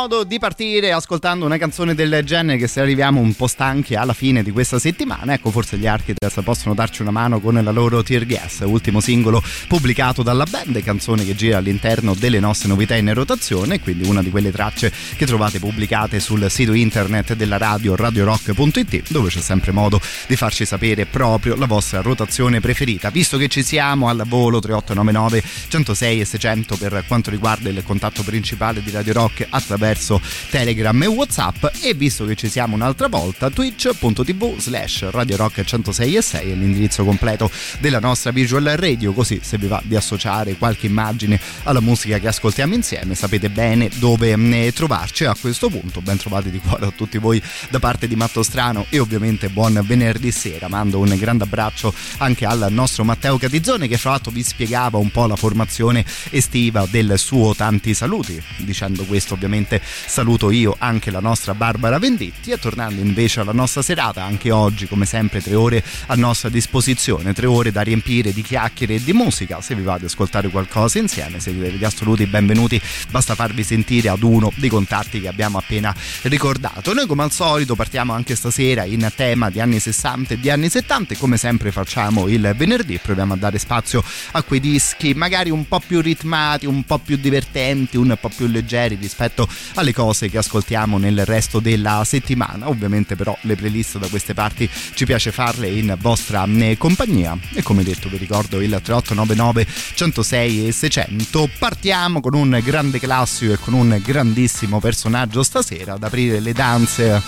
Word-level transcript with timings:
Modo 0.00 0.24
di 0.24 0.38
partire 0.38 0.92
ascoltando 0.92 1.44
una 1.44 1.58
canzone 1.58 1.94
del 1.94 2.22
genere 2.24 2.56
che 2.56 2.68
se 2.68 2.80
arriviamo 2.80 3.20
un 3.20 3.34
po' 3.34 3.46
stanchi 3.46 3.96
alla 3.96 4.14
fine 4.14 4.42
di 4.42 4.50
questa 4.50 4.78
settimana, 4.78 5.34
ecco 5.34 5.50
forse 5.50 5.76
gli 5.76 5.86
Architects 5.86 6.40
possono 6.42 6.74
darci 6.74 7.02
una 7.02 7.10
mano 7.10 7.38
con 7.38 7.60
la 7.62 7.70
loro 7.70 8.02
Tear 8.02 8.24
Gas, 8.24 8.60
ultimo 8.64 9.00
singolo 9.00 9.42
pubblicato 9.68 10.22
dalla 10.22 10.44
band, 10.44 10.82
canzone 10.82 11.26
che 11.26 11.34
gira 11.34 11.58
all'interno 11.58 12.14
delle 12.14 12.40
nostre 12.40 12.68
novità 12.68 12.96
in 12.96 13.12
rotazione, 13.12 13.78
quindi 13.78 14.08
una 14.08 14.22
di 14.22 14.30
quelle 14.30 14.50
tracce 14.50 14.90
che 15.16 15.26
trovate 15.26 15.58
pubblicate 15.58 16.18
sul 16.18 16.50
sito 16.50 16.72
internet 16.72 17.34
della 17.34 17.58
radio 17.58 17.94
radiorock.it 17.94 19.10
dove 19.10 19.28
c'è 19.28 19.40
sempre 19.40 19.70
modo 19.70 20.00
di 20.26 20.34
farci 20.34 20.64
sapere 20.64 21.04
proprio 21.04 21.56
la 21.56 21.66
vostra 21.66 22.00
rotazione 22.00 22.60
preferita. 22.60 23.10
Visto 23.10 23.36
che 23.36 23.48
ci 23.48 23.62
siamo 23.62 24.08
al 24.08 24.22
volo 24.26 24.60
3899 24.60 25.42
106 25.68 26.20
e 26.20 26.24
600 26.24 26.76
per 26.78 27.04
quanto 27.06 27.28
riguarda 27.28 27.68
il 27.68 27.82
contatto 27.84 28.22
principale 28.22 28.82
di 28.82 28.90
Radio 28.90 29.12
Rock 29.12 29.46
attraverso 29.50 29.88
attraverso 29.90 30.20
Telegram 30.50 31.02
e 31.02 31.06
Whatsapp. 31.06 31.66
E 31.80 31.94
visto 31.94 32.24
che 32.24 32.36
ci 32.36 32.48
siamo 32.48 32.74
un'altra 32.74 33.08
volta 33.08 33.50
twitch.tv 33.50 34.58
slash 34.58 35.10
Radio 35.10 35.36
Rock 35.36 35.64
106 35.64 36.16
e 36.16 36.22
6 36.22 36.50
è 36.50 36.54
l'indirizzo 36.54 37.04
completo 37.04 37.50
della 37.78 37.98
nostra 37.98 38.30
visual 38.30 38.64
radio 38.76 39.12
così 39.12 39.40
se 39.42 39.58
vi 39.58 39.66
va 39.66 39.80
di 39.84 39.96
associare 39.96 40.56
qualche 40.56 40.86
immagine 40.86 41.40
alla 41.64 41.80
musica 41.80 42.18
che 42.18 42.28
ascoltiamo 42.28 42.74
insieme 42.74 43.14
sapete 43.14 43.50
bene 43.50 43.90
dove 43.96 44.36
mm, 44.36 44.68
trovarci. 44.68 45.24
A 45.24 45.36
questo 45.38 45.68
punto 45.68 46.00
ben 46.00 46.16
trovati 46.16 46.50
di 46.50 46.58
cuore 46.58 46.86
a 46.86 46.92
tutti 46.94 47.18
voi 47.18 47.42
da 47.68 47.78
parte 47.78 48.06
di 48.06 48.16
Matto 48.16 48.42
Strano 48.42 48.86
e 48.88 48.98
ovviamente 48.98 49.48
buon 49.48 49.80
venerdì 49.84 50.30
sera. 50.30 50.68
Mando 50.68 50.98
un 50.98 51.14
grande 51.16 51.44
abbraccio 51.44 51.92
anche 52.18 52.46
al 52.46 52.66
nostro 52.70 53.04
Matteo 53.04 53.38
Catizzone 53.38 53.88
che 53.88 53.98
fra 53.98 54.10
l'altro 54.10 54.30
vi 54.30 54.42
spiegava 54.42 54.98
un 54.98 55.10
po' 55.10 55.26
la 55.26 55.36
formazione 55.36 56.04
estiva 56.30 56.86
del 56.88 57.18
suo 57.18 57.54
tanti 57.54 57.94
saluti. 57.94 58.40
Dicendo 58.58 59.04
questo 59.04 59.34
ovviamente 59.34 59.79
saluto 59.82 60.50
io 60.50 60.76
anche 60.78 61.10
la 61.10 61.20
nostra 61.20 61.54
Barbara 61.54 61.98
Venditti 61.98 62.50
e 62.50 62.58
tornando 62.58 63.00
invece 63.00 63.40
alla 63.40 63.52
nostra 63.52 63.82
serata, 63.82 64.24
anche 64.24 64.50
oggi 64.50 64.86
come 64.86 65.06
sempre 65.06 65.40
tre 65.40 65.54
ore 65.54 65.82
a 66.06 66.14
nostra 66.14 66.48
disposizione, 66.48 67.32
tre 67.32 67.46
ore 67.46 67.72
da 67.72 67.82
riempire 67.82 68.32
di 68.32 68.42
chiacchiere 68.42 68.94
e 68.94 69.02
di 69.02 69.12
musica, 69.12 69.60
se 69.60 69.74
vi 69.74 69.82
va 69.82 69.94
ad 69.94 70.04
ascoltare 70.04 70.48
qualcosa 70.48 70.98
insieme 70.98 71.40
siete 71.40 71.72
gli 71.72 71.84
assoluti 71.84 72.26
benvenuti, 72.26 72.80
basta 73.10 73.34
farvi 73.34 73.62
sentire 73.62 74.08
ad 74.08 74.22
uno 74.22 74.52
dei 74.56 74.68
contatti 74.68 75.20
che 75.20 75.28
abbiamo 75.28 75.58
appena 75.58 75.94
ricordato. 76.22 76.92
Noi 76.94 77.06
come 77.06 77.22
al 77.22 77.32
solito 77.32 77.74
partiamo 77.74 78.12
anche 78.12 78.34
stasera 78.34 78.84
in 78.84 79.08
tema 79.14 79.50
di 79.50 79.60
anni 79.60 79.80
60 79.80 80.34
e 80.34 80.40
di 80.40 80.50
anni 80.50 80.68
70 80.68 81.14
e 81.14 81.16
come 81.16 81.36
sempre 81.36 81.72
facciamo 81.72 82.28
il 82.28 82.54
venerdì, 82.56 82.98
proviamo 82.98 83.34
a 83.34 83.36
dare 83.36 83.58
spazio 83.58 84.02
a 84.32 84.42
quei 84.42 84.60
dischi 84.60 85.14
magari 85.14 85.50
un 85.50 85.66
po' 85.66 85.80
più 85.80 86.00
ritmati, 86.00 86.66
un 86.66 86.84
po' 86.84 86.98
più 86.98 87.16
divertenti, 87.16 87.96
un 87.96 88.16
po' 88.20 88.28
più 88.28 88.46
leggeri 88.46 88.96
rispetto 89.00 89.48
alle 89.74 89.92
cose 89.92 90.28
che 90.28 90.38
ascoltiamo 90.38 90.98
nel 90.98 91.24
resto 91.24 91.60
della 91.60 92.02
settimana. 92.04 92.68
Ovviamente 92.68 93.16
però 93.16 93.36
le 93.42 93.56
playlist 93.56 93.98
da 93.98 94.08
queste 94.08 94.34
parti 94.34 94.68
ci 94.94 95.04
piace 95.04 95.32
farle 95.32 95.68
in 95.68 95.96
vostra 96.00 96.44
eh, 96.44 96.76
compagnia 96.78 97.36
e 97.54 97.62
come 97.62 97.82
detto 97.82 98.08
vi 98.08 98.16
ricordo 98.16 98.60
il 98.60 98.70
3899 98.70 99.66
106 99.94 100.68
e 100.68 100.72
600. 100.72 101.50
Partiamo 101.58 102.20
con 102.20 102.34
un 102.34 102.60
grande 102.62 102.98
classico 102.98 103.52
e 103.52 103.58
con 103.58 103.74
un 103.74 104.00
grandissimo 104.04 104.80
personaggio 104.80 105.42
stasera 105.42 105.94
ad 105.94 106.02
aprire 106.02 106.40
le 106.40 106.52
danze. 106.52 107.22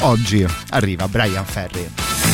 Oggi 0.00 0.44
arriva 0.70 1.08
Brian 1.08 1.44
Ferry. 1.44 2.33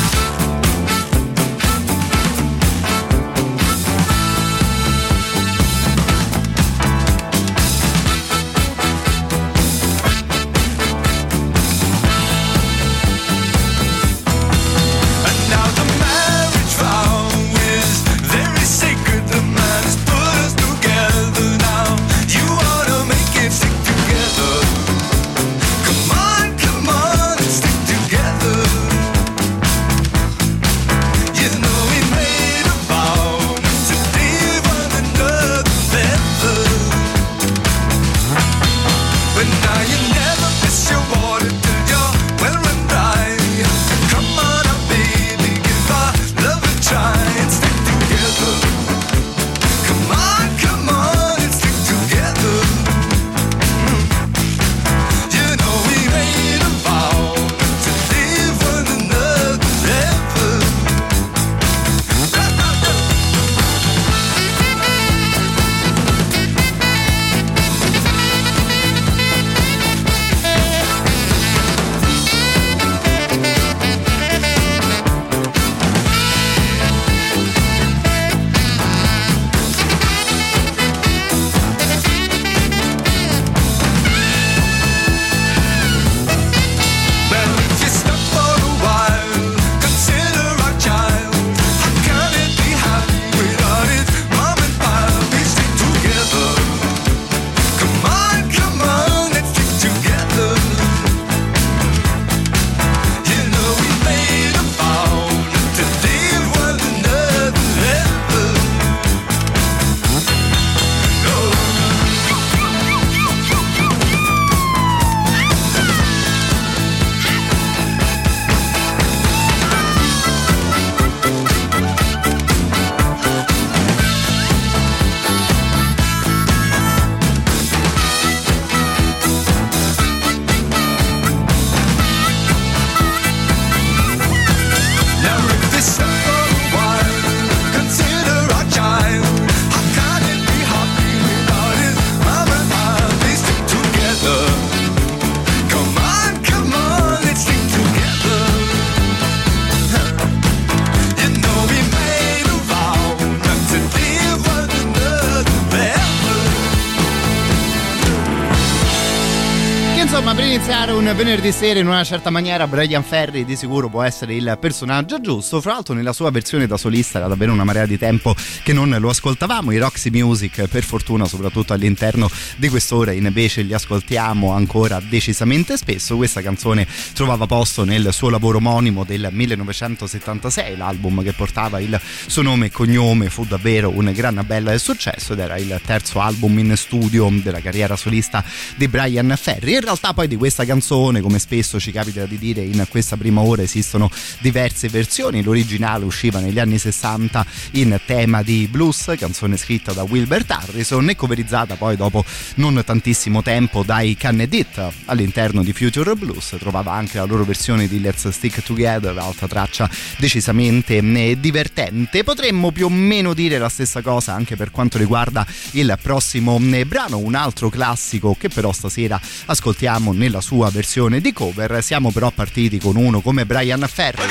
Venerdì 161.14 161.50
sera 161.50 161.80
in 161.80 161.86
una 161.86 162.04
certa 162.04 162.30
maniera, 162.30 162.66
Brian 162.66 163.02
Ferry 163.02 163.44
di 163.44 163.56
sicuro 163.56 163.88
può 163.88 164.02
essere 164.02 164.34
il 164.34 164.56
personaggio 164.60 165.20
giusto. 165.20 165.60
Fra 165.60 165.72
l'altro, 165.72 165.94
nella 165.94 166.12
sua 166.12 166.30
versione 166.30 166.66
da 166.66 166.76
solista 166.76 167.18
era 167.18 167.26
davvero 167.26 167.52
una 167.52 167.64
marea 167.64 167.84
di 167.86 167.98
tempo 167.98 168.34
che 168.62 168.72
non 168.72 168.94
lo 168.96 169.08
ascoltavamo. 169.08 169.72
I 169.72 169.78
Roxy 169.78 170.10
Music, 170.10 170.68
per 170.68 170.84
fortuna, 170.84 171.24
soprattutto 171.24 171.72
all'interno 171.72 172.30
di 172.56 172.68
quest'ora, 172.68 173.12
invece 173.12 173.62
li 173.62 173.74
ascoltiamo 173.74 174.52
ancora 174.52 175.00
decisamente 175.00 175.76
spesso. 175.76 176.16
Questa 176.16 176.42
canzone 176.42 176.86
trovava 177.12 177.46
posto 177.46 177.84
nel 177.84 178.12
suo 178.12 178.28
lavoro 178.28 178.58
omonimo 178.58 179.02
del 179.04 179.30
1976, 179.32 180.76
l'album 180.76 181.22
che 181.22 181.32
portava 181.32 181.80
il 181.80 182.00
suo 182.26 182.42
nome 182.42 182.66
e 182.66 182.70
cognome. 182.70 183.30
Fu 183.30 183.44
davvero 183.44 183.90
un 183.90 184.12
gran 184.14 184.42
bel 184.46 184.78
successo 184.78 185.32
ed 185.32 185.40
era 185.40 185.56
il 185.56 185.80
terzo 185.84 186.20
album 186.20 186.58
in 186.58 186.76
studio 186.76 187.28
della 187.42 187.60
carriera 187.60 187.96
solista 187.96 188.44
di 188.76 188.86
Brian 188.86 189.34
Ferry. 189.36 189.74
In 189.74 189.80
realtà 189.80 190.12
poi 190.14 190.28
di 190.28 190.36
questa 190.36 190.64
canzone, 190.64 190.98
come 191.00 191.38
spesso 191.38 191.80
ci 191.80 191.92
capita 191.92 192.26
di 192.26 192.36
dire 192.36 192.60
in 192.60 192.84
questa 192.90 193.16
prima 193.16 193.40
ora, 193.40 193.62
esistono 193.62 194.10
diverse 194.40 194.88
versioni. 194.88 195.42
L'originale 195.42 196.04
usciva 196.04 196.40
negli 196.40 196.58
anni 196.58 196.76
60 196.76 197.46
in 197.72 197.98
tema 198.04 198.42
di 198.42 198.68
blues, 198.70 199.14
canzone 199.18 199.56
scritta 199.56 199.92
da 199.92 200.02
Wilbert 200.02 200.50
Harrison 200.50 201.08
e 201.08 201.16
coverizzata 201.16 201.76
poi 201.76 201.96
dopo 201.96 202.22
non 202.56 202.82
tantissimo 202.84 203.42
tempo 203.42 203.82
dai 203.82 204.14
Cannedit 204.14 204.88
all'interno 205.06 205.62
di 205.62 205.72
Future 205.72 206.14
Blues. 206.16 206.56
Trovava 206.58 206.92
anche 206.92 207.16
la 207.16 207.24
loro 207.24 207.44
versione 207.44 207.88
di 207.88 207.98
Let's 207.98 208.28
Stick 208.28 208.62
Together, 208.62 209.16
altra 209.16 209.48
traccia 209.48 209.88
decisamente 210.18 210.98
eh, 210.98 211.40
divertente. 211.40 212.22
Potremmo 212.24 212.72
più 212.72 212.86
o 212.86 212.90
meno 212.90 213.32
dire 213.32 213.56
la 213.56 213.70
stessa 213.70 214.02
cosa 214.02 214.34
anche 214.34 214.54
per 214.54 214.70
quanto 214.70 214.98
riguarda 214.98 215.46
il 215.72 215.98
prossimo 216.02 216.60
eh, 216.72 216.84
brano, 216.84 217.16
un 217.16 217.34
altro 217.34 217.70
classico 217.70 218.36
che 218.38 218.50
però 218.50 218.70
stasera 218.70 219.18
ascoltiamo 219.46 220.12
nella 220.12 220.42
sua 220.42 220.68
versione 220.68 220.88
di 221.20 221.32
cover. 221.32 221.82
Siamo 221.84 222.10
però 222.10 222.32
partiti 222.32 222.80
con 222.80 222.96
uno 222.96 223.20
come 223.20 223.46
Brian 223.46 223.86
Ferry. 223.86 224.24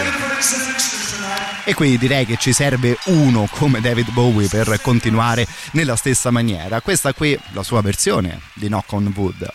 E 1.64 1.74
quindi 1.74 1.98
direi 1.98 2.26
che 2.26 2.36
ci 2.38 2.52
serve 2.52 2.98
uno 3.06 3.48
come 3.50 3.80
David 3.80 4.12
Bowie 4.12 4.50
per 4.50 4.82
continuare 4.82 5.48
nella 5.72 5.96
stessa 5.96 6.32
maniera. 6.32 6.82
Questa 6.82 7.14
qui 7.14 7.40
la 7.54 7.64
sua 7.64 7.82
versione 7.82 8.42
di 8.56 8.68
Knock 8.68 8.92
on 8.92 9.14
Wood. 9.16 9.50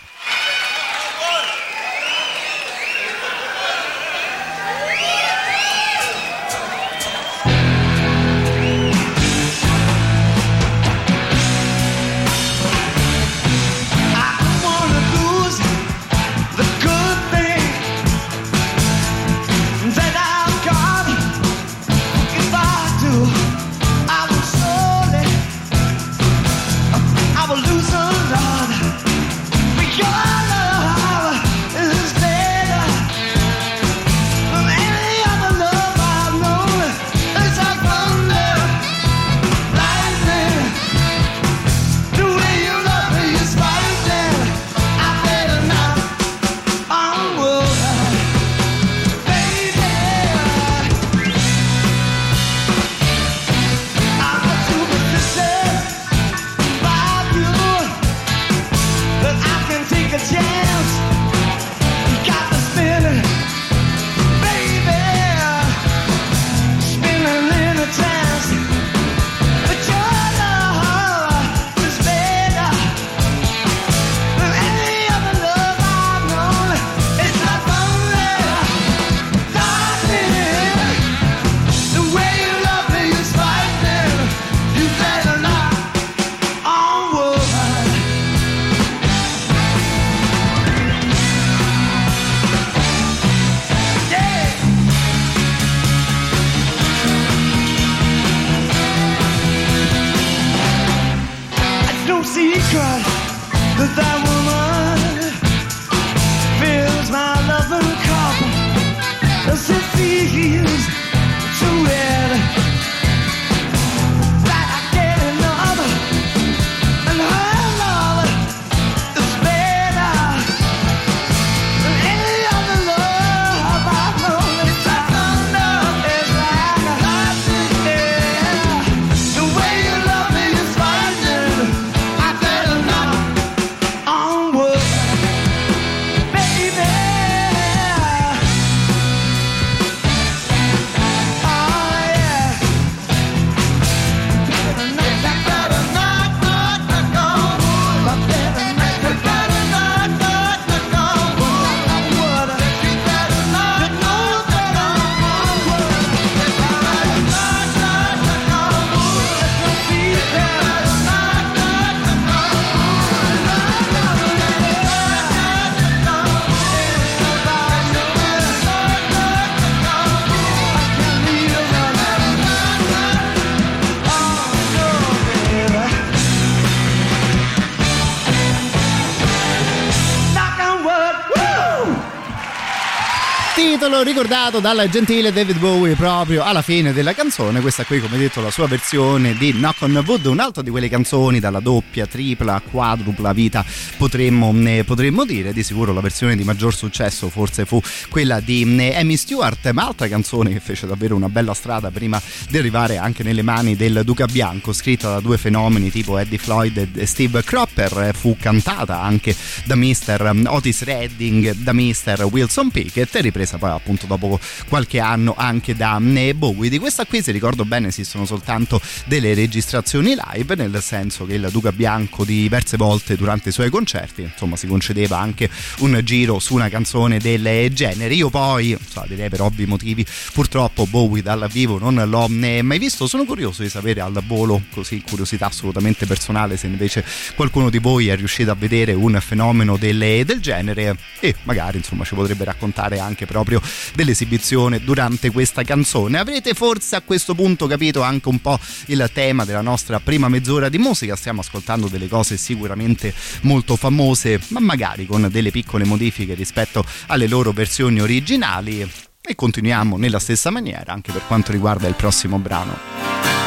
Ricordato 184.04 184.61
dal 184.61 184.87
gentile 184.90 185.32
David 185.32 185.58
Bowie 185.58 185.94
proprio 185.94 186.42
alla 186.42 186.61
fine 186.61 186.92
della 186.92 187.14
canzone. 187.14 187.62
Questa 187.62 187.84
qui, 187.84 188.00
come 188.00 188.18
detto, 188.18 188.42
la 188.42 188.50
sua 188.50 188.66
versione 188.66 189.34
di 189.34 189.52
Knock 189.52 189.80
on 189.80 190.04
Wood, 190.06 190.26
un'altra 190.26 190.62
di 190.62 190.68
quelle 190.68 190.90
canzoni 190.90 191.40
dalla 191.40 191.61
doppia, 191.61 192.06
tripla, 192.06 192.61
quadrupla 192.70 193.32
vita, 193.32 193.64
potremmo, 193.96 194.54
potremmo 194.84 195.25
dire. 195.25 195.54
Di 195.54 195.62
sicuro 195.62 195.94
la 195.94 196.02
versione 196.02 196.37
di 196.37 196.44
maggior 196.44 196.75
successo 196.75 197.30
forse 197.30 197.64
fu 197.64 197.80
quella 198.11 198.40
di 198.40 198.62
Amy 198.94 199.16
Stewart, 199.16 199.70
ma 199.70 199.87
altra 199.87 200.06
canzone 200.06 200.52
che 200.52 200.61
fece 200.61 200.87
davvero 200.87 201.16
una 201.16 201.30
bella 201.30 201.54
strada 201.54 201.90
prima 201.90 202.20
di 202.50 202.58
arrivare 202.58 202.99
anche 202.99 203.23
nelle 203.23 203.42
mani 203.42 203.75
del 203.75 204.02
Duca 204.04 204.26
Bianco, 204.26 204.75
scritta 204.75 205.08
da 205.08 205.20
due 205.20 205.38
fenomeni 205.38 205.90
tipo 205.90 206.18
Eddie 206.18 206.37
Floyd 206.37 206.90
e 206.94 207.06
Steve 207.06 207.42
Cropper, 207.42 208.14
fu 208.14 208.37
cantata 208.38 209.00
anche 209.00 209.34
da 209.64 209.76
Mr. 209.76 210.42
Otis 210.46 210.82
Redding, 210.82 211.54
da 211.54 211.73
Mr. 211.73 212.28
Wilson 212.30 212.70
Pickett 212.70 213.14
e 213.14 213.20
ripresa 213.23 213.56
poi 213.56 213.70
appunto 213.70 213.92
dopo 214.07 214.39
qualche 214.69 215.01
anno 215.01 215.35
anche 215.37 215.75
da 215.75 215.99
Bowie. 216.35 216.71
Di 216.71 216.79
questa 216.79 217.07
qui, 217.07 217.23
se 217.23 217.33
ricordo 217.33 217.65
bene, 217.65 217.89
esistono 217.89 218.27
soltanto 218.27 218.81
delle 219.07 219.35
registrazioni 219.35 220.15
live, 220.15 220.55
nel 220.55 220.83
senso 220.83 221.25
che 221.27 221.35
il 221.35 221.49
Duca 221.51 221.73
Bianco 221.73 222.25
diverse 222.25 222.77
volte 222.77 223.17
durante 223.17 223.49
i 223.49 223.53
suoi 223.53 223.71
concerti, 223.71 224.23
insomma, 224.23 224.57
si 224.57 224.67
concedeva 224.67 225.19
anche 225.19 225.49
un 225.79 226.01
giro 226.05 226.39
su 226.39 226.55
una 226.55 226.69
canzone 226.69 227.19
del 227.19 227.73
genere. 227.73 228.15
Io 228.15 228.31
poi, 228.31 228.77
so, 228.89 229.05
direi 229.07 229.29
per 229.29 229.41
ovvi 229.41 229.67
motivi, 229.67 230.05
purtroppo 230.33 230.87
Bowie 230.87 231.23
dal 231.23 231.49
vivo 231.51 231.79
non 231.79 232.03
l'ho 232.09 232.29
mai 232.29 232.79
visto. 232.79 233.07
Sono 233.07 233.25
curioso 233.25 233.63
di 233.63 233.69
sapere 233.69 234.01
al 234.01 234.23
volo, 234.27 234.63
così 234.71 235.03
curiosità 235.07 235.47
assolutamente 235.47 236.07
personale, 236.07 236.57
se 236.57 236.67
invece 236.67 237.05
qualcuno 237.35 237.71
di 237.71 237.79
voi 237.79 238.09
è 238.09 238.17
riuscito 238.17 238.51
a 238.51 238.55
vedere 238.55 238.93
un 238.93 239.19
fenomeno 239.21 239.77
del, 239.77 240.25
del 240.25 240.41
genere 240.41 240.97
e 241.21 241.35
magari 241.45 241.79
insomma 241.79 242.05
ci 242.05 242.15
potrebbe 242.15 242.45
raccontare 242.45 242.99
anche 242.99 243.27
proprio 243.27 243.61
dell'esibizione 243.95 244.81
durante 244.81 245.31
questa 245.31 245.62
canzone. 245.62 246.19
Avrete 246.19 246.54
forse 246.54 246.97
a 246.97 247.02
questo 247.02 247.35
punto 247.35 247.66
capito 247.66 248.02
anche 248.02 248.28
un 248.28 248.40
po' 248.40 248.59
il 248.87 249.11
tema 249.12 249.45
della 249.45 249.61
nostra 249.61 250.00
prima 250.00 250.28
mezz'ora 250.28 250.69
di 250.69 250.78
musica. 250.78 251.16
Stiamo 251.16 251.40
ascoltando 251.40 251.88
delle 251.88 252.09
cose 252.09 252.37
sicuramente 252.37 253.14
molto 253.43 253.76
famose, 253.76 254.40
ma 254.49 254.61
magari 254.61 255.07
con 255.07 255.28
delle 255.31 255.50
piccole 255.50 255.85
modifiche 255.85 256.35
rispetto 256.35 256.85
alle 257.07 257.26
loro 257.26 257.52
versioni 257.52 258.00
originali. 258.00 258.88
E 259.26 259.35
continuiamo 259.35 259.97
nella 259.97 260.19
stessa 260.19 260.50
maniera 260.50 260.93
anche 260.93 261.11
per 261.11 261.23
quanto 261.26 261.50
riguarda 261.52 261.88
il 261.88 261.95
prossimo 261.95 262.38
brano. 262.38 263.44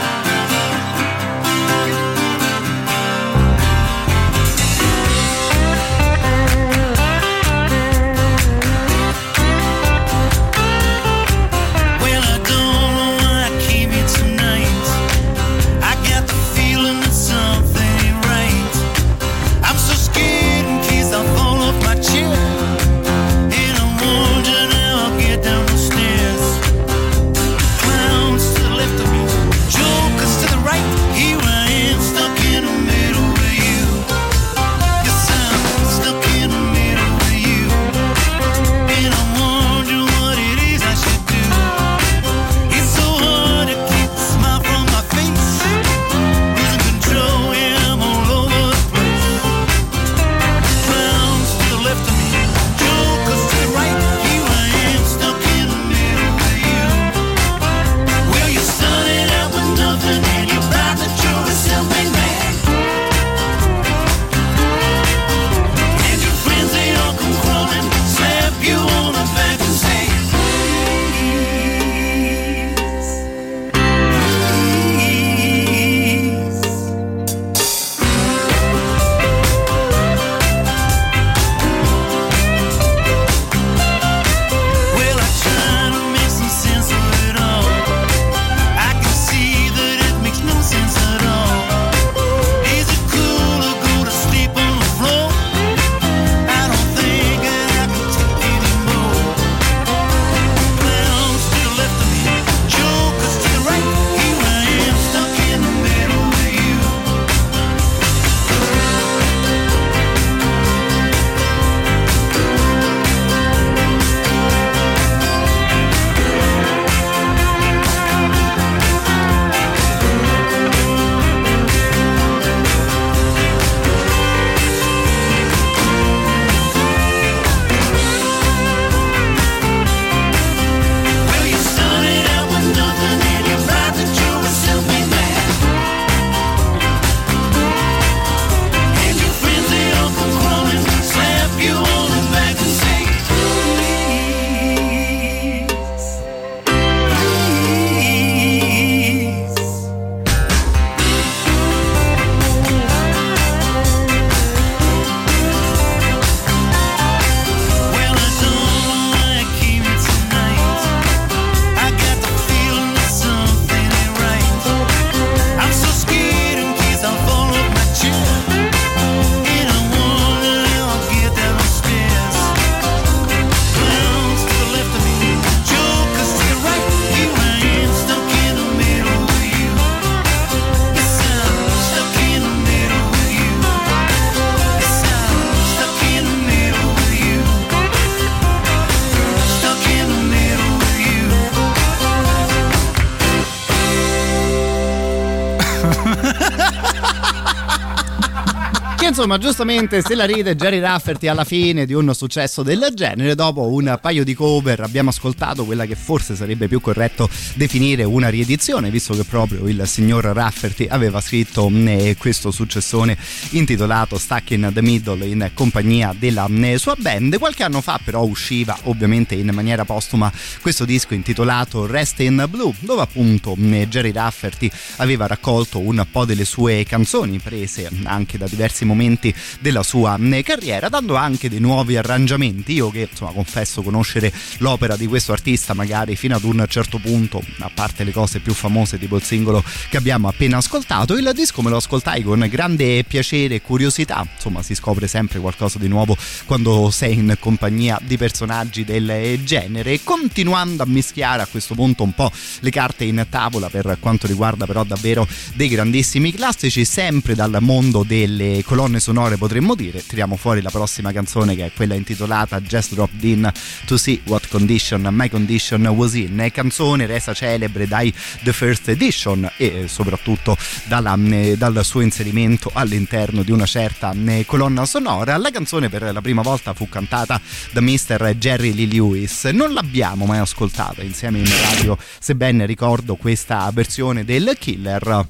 Insomma, 199.17 199.39
giustamente 199.39 200.03
se 200.03 200.13
la 200.13 200.25
ride 200.25 200.55
Jerry 200.55 200.77
Rafferty 200.77 201.25
alla 201.25 201.43
fine 201.43 201.87
di 201.87 201.93
un 201.93 202.13
successo 202.13 202.61
del 202.61 202.89
genere, 202.93 203.33
dopo 203.33 203.67
un 203.67 203.97
paio 203.99 204.23
di 204.23 204.35
cover 204.35 204.81
abbiamo 204.81 205.09
ascoltato 205.09 205.65
quella 205.65 205.87
che 205.87 205.95
forse 205.95 206.35
sarebbe 206.35 206.67
più 206.67 206.79
corretto 206.79 207.27
definire 207.55 208.03
una 208.03 208.29
riedizione, 208.29 208.91
visto 208.91 209.15
che 209.15 209.23
proprio 209.23 209.67
il 209.67 209.81
signor 209.87 210.23
Rafferty 210.23 210.85
aveva 210.87 211.19
scritto 211.19 211.67
eh, 211.73 212.15
questo 212.19 212.51
successone 212.51 213.17
intitolato 213.51 214.19
Stuck 214.19 214.51
in 214.51 214.69
the 214.71 214.83
Middle 214.83 215.25
in 215.25 215.49
compagnia 215.55 216.13
della 216.15 216.45
eh, 216.47 216.77
sua 216.77 216.95
band. 216.95 217.39
Qualche 217.39 217.63
anno 217.63 217.81
fa 217.81 217.99
però 218.03 218.23
usciva 218.23 218.77
ovviamente 218.83 219.33
in 219.33 219.49
maniera 219.51 219.83
postuma 219.83 220.31
questo 220.61 220.85
disco 220.85 221.15
intitolato 221.15 221.87
Rest 221.87 222.19
in 222.19 222.45
Blue, 222.51 222.75
dove 222.81 223.01
appunto 223.01 223.57
eh, 223.59 223.87
Jerry 223.87 224.11
Rafferty 224.11 224.69
aveva 224.97 225.25
raccolto 225.25 225.79
un 225.79 226.05
po' 226.11 226.25
delle 226.25 226.45
sue 226.45 226.83
canzoni 226.83 227.39
prese 227.39 227.89
anche 228.03 228.37
da 228.37 228.45
diversi 228.45 228.85
momenti 228.85 229.05
momenti 229.07 229.33
della 229.59 229.83
sua 229.83 230.17
carriera, 230.43 230.89
dando 230.89 231.15
anche 231.15 231.49
dei 231.49 231.59
nuovi 231.59 231.95
arrangiamenti. 231.95 232.73
Io 232.73 232.89
che 232.89 233.07
insomma 233.09 233.31
confesso 233.31 233.81
conoscere 233.81 234.31
l'opera 234.57 234.95
di 234.95 235.07
questo 235.07 235.31
artista 235.31 235.73
magari 235.73 236.15
fino 236.15 236.35
ad 236.35 236.43
un 236.43 236.65
certo 236.67 236.97
punto, 236.99 237.41
a 237.59 237.71
parte 237.73 238.03
le 238.03 238.11
cose 238.11 238.39
più 238.39 238.53
famose 238.53 238.99
tipo 238.99 239.15
il 239.15 239.23
singolo 239.23 239.63
che 239.89 239.97
abbiamo 239.97 240.27
appena 240.27 240.57
ascoltato, 240.57 241.13
il 241.13 241.31
disco 241.33 241.61
me 241.61 241.69
lo 241.69 241.77
ascoltai 241.77 242.23
con 242.23 242.45
grande 242.49 243.03
piacere 243.03 243.55
e 243.55 243.61
curiosità, 243.61 244.27
insomma 244.35 244.61
si 244.61 244.75
scopre 244.75 245.07
sempre 245.07 245.39
qualcosa 245.39 245.79
di 245.79 245.87
nuovo 245.87 246.17
quando 246.45 246.89
sei 246.91 247.13
in 247.13 247.37
compagnia 247.39 247.99
di 248.03 248.17
personaggi 248.17 248.83
del 248.83 249.39
genere, 249.43 250.01
continuando 250.03 250.83
a 250.83 250.85
mischiare 250.85 251.41
a 251.41 251.47
questo 251.47 251.75
punto 251.75 252.03
un 252.03 252.13
po' 252.13 252.31
le 252.59 252.69
carte 252.69 253.05
in 253.05 253.25
tavola 253.29 253.69
per 253.69 253.97
quanto 253.99 254.27
riguarda 254.27 254.65
però 254.65 254.83
davvero 254.83 255.27
dei 255.53 255.67
grandissimi 255.69 256.33
classici, 256.33 256.85
sempre 256.85 257.35
dal 257.35 257.57
mondo 257.61 258.03
delle 258.03 258.63
colonne 258.63 258.96
sonore 258.99 259.37
potremmo 259.37 259.75
dire, 259.75 260.05
tiriamo 260.05 260.35
fuori 260.35 260.61
la 260.61 260.69
prossima 260.69 261.11
canzone 261.11 261.55
che 261.55 261.65
è 261.65 261.71
quella 261.73 261.95
intitolata 261.95 262.59
Just 262.61 262.93
Dropped 262.93 263.23
In 263.23 263.51
to 263.85 263.97
See 263.97 264.21
What 264.25 264.47
Condition 264.47 265.07
My 265.11 265.29
Condition 265.29 265.85
Was 265.87 266.13
In, 266.13 266.49
canzone 266.51 267.05
resa 267.05 267.33
celebre 267.33 267.87
dai 267.87 268.13
The 268.43 268.53
First 268.53 268.89
Edition 268.89 269.49
e 269.57 269.85
soprattutto 269.87 270.57
dalla, 270.85 271.15
dal 271.55 271.79
suo 271.83 272.01
inserimento 272.01 272.69
all'interno 272.73 273.43
di 273.43 273.51
una 273.51 273.65
certa 273.65 274.13
colonna 274.45 274.85
sonora. 274.85 275.37
La 275.37 275.51
canzone 275.51 275.89
per 275.89 276.11
la 276.11 276.21
prima 276.21 276.41
volta 276.41 276.73
fu 276.73 276.87
cantata 276.89 277.39
da 277.71 277.81
Mr. 277.81 278.35
Jerry 278.37 278.73
Lee 278.73 278.87
Lewis. 278.87 279.45
Non 279.45 279.73
l'abbiamo 279.73 280.25
mai 280.25 280.39
ascoltata 280.39 281.01
insieme 281.01 281.39
in 281.39 281.49
radio, 281.49 281.97
sebbene 282.19 282.65
ricordo 282.65 283.15
questa 283.15 283.69
versione 283.73 284.25
del 284.25 284.55
Killer. 284.59 285.27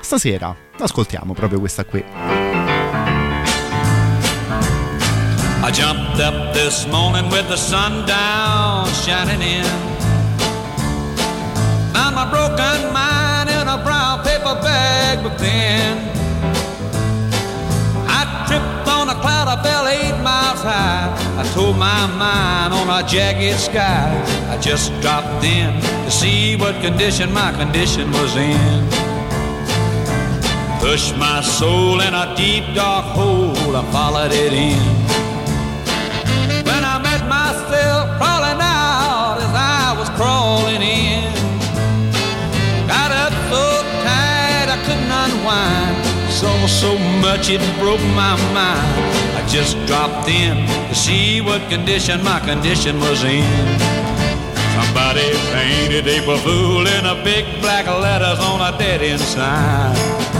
Stasera 0.00 0.54
ascoltiamo 0.78 1.34
proprio 1.34 1.58
questa 1.58 1.84
qui. 1.84 2.69
I 5.62 5.70
jumped 5.72 6.20
up 6.20 6.52
this 6.52 6.86
morning 6.88 7.30
with 7.30 7.48
the 7.48 7.56
sun 7.56 8.06
down 8.06 8.88
shining 8.92 9.40
in. 9.40 9.64
Found 11.94 12.16
my 12.16 12.28
broken 12.28 12.92
mind 12.92 13.50
in 13.50 13.68
a 13.68 13.78
brown 13.84 14.24
paper 14.24 14.54
bag 14.60 15.22
but 15.22 15.38
then 15.38 15.98
I 18.08 18.46
tripped 18.48 18.88
on 18.88 19.08
a 19.10 19.14
cloud, 19.20 19.46
I 19.46 19.62
fell 19.62 19.86
eight 19.86 20.20
miles 20.22 20.62
high. 20.62 21.14
I 21.38 21.44
told 21.54 21.76
my 21.76 22.06
mind 22.06 22.74
on 22.74 22.88
a 22.88 23.06
jagged 23.06 23.60
sky. 23.60 24.10
I 24.50 24.58
just 24.58 24.92
dropped 25.00 25.44
in 25.44 25.80
to 26.04 26.10
see 26.10 26.56
what 26.56 26.80
condition 26.82 27.32
my 27.32 27.52
condition 27.52 28.10
was 28.12 28.34
in. 28.36 29.09
Pushed 30.80 31.14
my 31.18 31.42
soul 31.42 32.00
in 32.00 32.14
a 32.14 32.34
deep 32.36 32.64
dark 32.74 33.04
hole, 33.04 33.76
I 33.76 33.84
followed 33.92 34.32
it 34.32 34.52
in. 34.54 34.80
When 36.64 36.82
I 36.82 36.96
met 36.98 37.20
myself 37.28 38.16
crawling 38.16 38.60
out 38.62 39.36
as 39.44 39.52
I 39.52 39.94
was 39.98 40.08
crawling 40.16 40.80
in. 40.80 41.28
Got 42.88 43.12
up 43.12 43.32
so 43.52 43.62
tight 44.08 44.68
I 44.72 44.78
couldn't 44.86 45.12
unwind. 45.24 46.00
Saw 46.32 46.66
so 46.66 46.96
much 47.20 47.50
it 47.50 47.60
broke 47.78 48.00
my 48.16 48.34
mind. 48.56 48.96
I 49.36 49.46
just 49.46 49.76
dropped 49.86 50.30
in 50.30 50.66
to 50.88 50.94
see 50.94 51.42
what 51.42 51.60
condition 51.68 52.24
my 52.24 52.40
condition 52.40 52.98
was 53.00 53.22
in. 53.22 53.44
Somebody 54.80 55.28
painted 55.52 56.06
April 56.06 56.38
Fool 56.38 56.86
in 56.86 57.04
a 57.04 57.22
big 57.22 57.44
black 57.60 57.84
letters 57.86 58.40
on 58.40 58.62
a 58.62 58.78
dead 58.78 59.02
end 59.02 59.20
sign. 59.20 60.39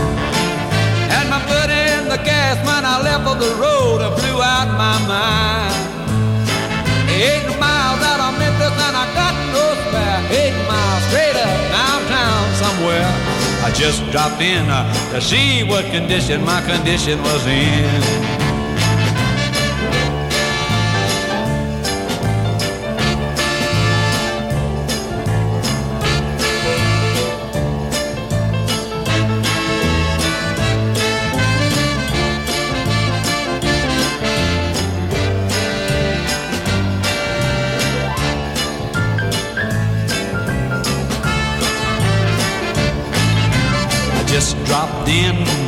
The 2.11 2.17
gas 2.25 2.57
when 2.67 2.83
I 2.83 3.01
left 3.01 3.23
for 3.23 3.37
the 3.39 3.55
road, 3.55 4.03
I 4.03 4.09
blew 4.19 4.39
out 4.43 4.67
my 4.75 4.97
mind. 5.07 5.79
Eight 7.07 7.47
miles 7.55 8.01
out 8.03 8.19
of 8.19 8.33
Memphis 8.37 8.75
and 8.85 8.95
I 9.03 9.07
got 9.15 9.35
no 9.55 9.63
spare. 9.87 10.19
Eight 10.35 10.57
miles 10.67 11.03
straight 11.07 11.37
up 11.39 11.55
downtown 11.71 12.43
somewhere. 12.59 13.07
I 13.63 13.71
just 13.71 14.03
dropped 14.11 14.41
in 14.41 14.67
uh, 14.67 14.83
to 15.13 15.21
see 15.21 15.63
what 15.63 15.85
condition 15.85 16.43
my 16.43 16.59
condition 16.67 17.21
was 17.23 17.47
in. 17.47 18.40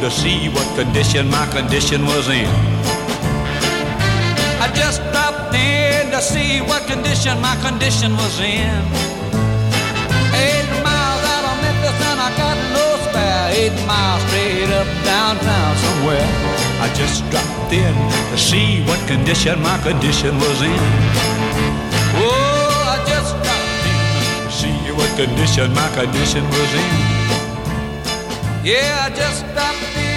To 0.04 0.12
see 0.12 0.50
what 0.50 0.68
condition 0.76 1.30
my 1.30 1.48
condition 1.48 2.04
was 2.04 2.28
in. 2.28 2.52
I 4.60 4.68
just 4.76 5.00
dropped 5.16 5.56
in 5.56 6.12
to 6.12 6.22
see 6.22 6.60
what 6.60 6.86
condition 6.92 7.40
my 7.40 7.56
condition 7.64 8.12
was 8.12 8.38
in. 8.42 8.84
Eight 10.36 10.68
miles 10.84 11.24
out 11.24 11.46
of 11.48 11.56
Memphis 11.64 12.00
and 12.12 12.20
I 12.20 12.30
got 12.36 12.58
no 12.76 12.86
spare. 13.08 13.48
Eight 13.56 13.78
miles 13.88 14.20
straight 14.28 14.76
up 14.76 14.90
downtown 15.08 15.72
somewhere. 15.78 16.28
I 16.84 16.92
just 17.00 17.24
dropped 17.32 17.72
in 17.72 17.96
to 18.32 18.38
see 18.38 18.84
what 18.84 19.00
condition 19.08 19.56
my 19.62 19.80
condition 19.88 20.36
was 20.36 20.60
in. 20.64 20.84
Oh, 22.20 22.92
I 22.92 23.00
just 23.08 23.32
dropped 23.40 23.86
in 23.88 24.44
to 24.44 24.52
see 24.52 24.80
what 25.00 25.10
condition 25.16 25.72
my 25.74 25.88
condition 25.96 26.44
was 26.44 26.74
in. 26.76 27.23
Yeah, 28.64 29.08
I 29.08 29.10
just 29.10 29.40
stopped 29.40 30.13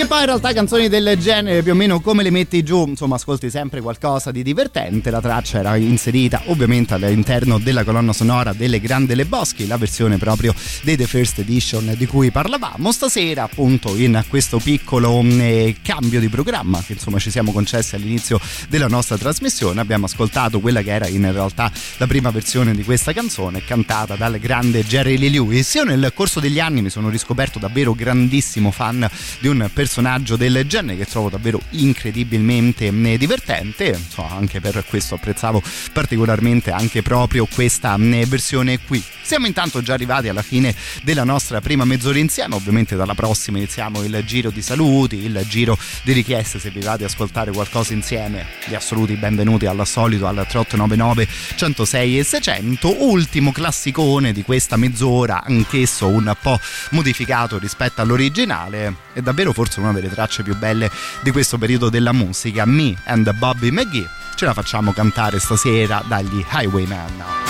Che 0.00 0.06
poi 0.06 0.20
in 0.20 0.24
realtà 0.24 0.54
canzoni 0.54 0.88
del 0.88 1.18
genere 1.18 1.62
più 1.62 1.72
o 1.72 1.74
meno 1.74 2.00
come 2.00 2.22
le 2.22 2.30
metti 2.30 2.62
giù, 2.62 2.86
insomma 2.86 3.16
ascolti 3.16 3.50
sempre 3.50 3.82
qualcosa 3.82 4.30
di 4.30 4.42
divertente, 4.42 5.10
la 5.10 5.20
traccia 5.20 5.58
era 5.58 5.76
inserita 5.76 6.40
ovviamente 6.46 6.94
all'interno 6.94 7.58
della 7.58 7.84
colonna 7.84 8.14
sonora 8.14 8.54
delle 8.54 8.80
Grande 8.80 9.14
Le 9.14 9.26
Boschi, 9.26 9.66
la 9.66 9.76
versione 9.76 10.16
proprio 10.16 10.54
dei 10.84 10.96
The 10.96 11.06
First 11.06 11.40
Edition 11.40 11.94
di 11.98 12.06
cui 12.06 12.30
parlavamo, 12.30 12.90
stasera 12.92 13.42
appunto 13.42 13.94
in 13.94 14.24
questo 14.26 14.56
piccolo 14.56 15.20
eh, 15.20 15.76
cambio 15.82 16.18
di 16.18 16.30
programma 16.30 16.82
che 16.82 16.94
insomma 16.94 17.18
ci 17.18 17.30
siamo 17.30 17.52
concessi 17.52 17.94
all'inizio 17.94 18.40
della 18.70 18.88
nostra 18.88 19.18
trasmissione, 19.18 19.82
abbiamo 19.82 20.06
ascoltato 20.06 20.60
quella 20.60 20.80
che 20.80 20.92
era 20.92 21.08
in 21.08 21.30
realtà 21.30 21.70
la 21.98 22.06
prima 22.06 22.30
versione 22.30 22.74
di 22.74 22.84
questa 22.84 23.12
canzone 23.12 23.62
cantata 23.66 24.16
dal 24.16 24.38
grande 24.38 24.82
Jerry 24.82 25.18
Lee 25.18 25.28
Lewis. 25.28 25.74
Io 25.74 25.84
nel 25.84 26.10
corso 26.14 26.40
degli 26.40 26.58
anni 26.58 26.80
mi 26.80 26.88
sono 26.88 27.10
riscoperto 27.10 27.58
davvero 27.58 27.92
grandissimo 27.92 28.70
fan 28.70 29.06
di 29.40 29.48
un 29.48 29.58
personaggio 29.58 29.88
personaggio 29.90 30.36
del 30.36 30.64
genere 30.68 30.98
che 30.98 31.04
trovo 31.04 31.28
davvero 31.28 31.60
incredibilmente 31.70 32.86
eh, 32.86 33.18
divertente. 33.18 33.86
Insomma 33.86 34.30
anche 34.30 34.60
per 34.60 34.84
questo 34.86 35.16
apprezzavo 35.16 35.60
particolarmente 35.92 36.70
anche 36.70 37.02
proprio 37.02 37.44
questa 37.52 37.96
eh, 37.96 38.24
versione 38.24 38.78
qui. 38.78 39.02
Siamo 39.20 39.46
intanto 39.46 39.82
già 39.82 39.94
arrivati 39.94 40.28
alla 40.28 40.42
fine 40.42 40.72
della 41.02 41.24
nostra 41.24 41.60
prima 41.60 41.84
mezz'ora 41.84 42.20
insieme. 42.20 42.54
Ovviamente 42.54 42.94
dalla 42.94 43.14
prossima 43.14 43.58
iniziamo 43.58 44.04
il 44.04 44.22
giro 44.24 44.50
di 44.50 44.62
saluti 44.62 45.24
il 45.24 45.44
giro 45.48 45.76
di 46.04 46.12
richieste 46.12 46.60
se 46.60 46.70
vi 46.70 46.80
va 46.80 46.96
di 46.96 47.02
ascoltare 47.02 47.50
qualcosa 47.50 47.92
insieme. 47.92 48.46
Gli 48.66 48.74
assoluti 48.74 49.14
benvenuti 49.16 49.66
al 49.66 49.84
solito 49.88 50.28
al 50.28 50.46
3899 50.46 51.28
106 51.56 52.18
e 52.20 52.22
600 52.22 53.02
ultimo 53.02 53.50
classicone 53.50 54.32
di 54.32 54.44
questa 54.44 54.76
mezz'ora 54.76 55.42
anch'esso 55.42 56.06
un 56.06 56.32
po' 56.40 56.60
modificato 56.90 57.58
rispetto 57.58 58.02
all'originale. 58.02 58.94
È 59.12 59.20
davvero 59.20 59.52
forse 59.52 59.79
una 59.80 59.92
delle 59.92 60.08
tracce 60.08 60.42
più 60.42 60.56
belle 60.56 60.90
di 61.20 61.30
questo 61.30 61.58
periodo 61.58 61.88
della 61.88 62.12
musica, 62.12 62.64
Me 62.64 62.94
and 63.04 63.32
Bobby 63.34 63.70
McGee. 63.70 64.08
Ce 64.34 64.44
la 64.44 64.54
facciamo 64.54 64.92
cantare 64.92 65.38
stasera 65.38 66.02
dagli 66.06 66.44
Highwayman. 66.50 67.48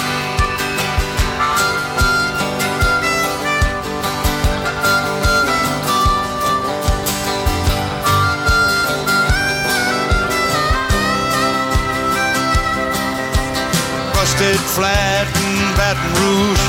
busted 14.40 14.60
flat 14.74 15.26
in 15.36 15.74
Baton 15.76 16.12
Rouge, 16.20 16.60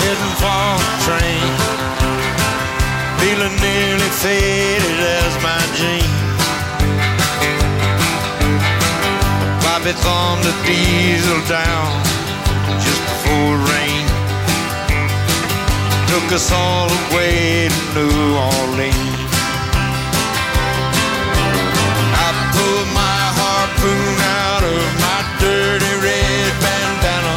heading 0.00 0.34
for 0.40 0.78
the 0.78 1.04
train. 1.04 1.73
feeling 3.24 3.56
nearly 3.56 4.10
faded 4.20 4.98
as 5.00 5.32
my 5.40 5.62
jeans. 5.78 6.44
Bobby 9.64 9.94
thumbed 10.04 10.44
the 10.44 10.54
diesel 10.66 11.40
down 11.48 11.88
just 12.84 13.00
before 13.08 13.56
rain. 13.72 14.04
Took 16.12 16.28
us 16.36 16.52
all 16.52 16.86
the 16.94 17.02
way 17.16 17.68
to 17.72 17.80
New 17.96 18.20
Orleans. 18.52 19.32
I 22.24 22.28
pulled 22.52 22.90
my 22.92 23.20
harpoon 23.40 24.16
out 24.44 24.64
of 24.76 24.84
my 25.06 25.20
dirty 25.40 25.94
red 26.04 26.52
bandana. 26.64 27.36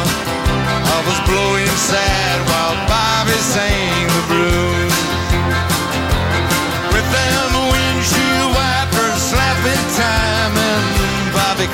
I 0.96 0.98
was 1.08 1.18
blowing 1.28 1.72
sad 1.90 2.36
while 2.50 2.76
Bobby 2.92 3.38
sang 3.54 4.06
the 4.16 4.24
blues. 4.28 4.87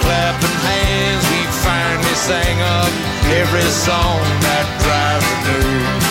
clapping 0.01 0.59
hands, 0.67 1.25
we 1.31 1.41
finally 1.63 2.15
sang 2.15 2.59
up 2.79 2.93
every 3.29 3.69
song 3.71 4.21
that 4.43 4.67
drives 4.83 5.29
the 5.47 5.99
new. 5.99 6.04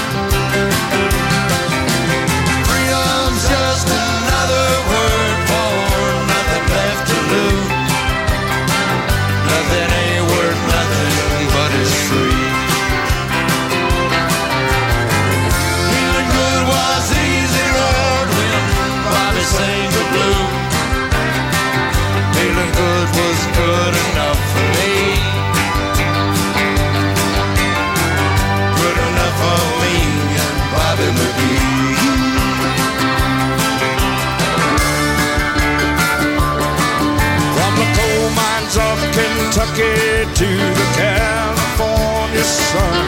Kentucky 39.64 40.28
to 40.36 40.50
the 40.76 40.88
California 40.98 42.44
sun, 42.44 43.08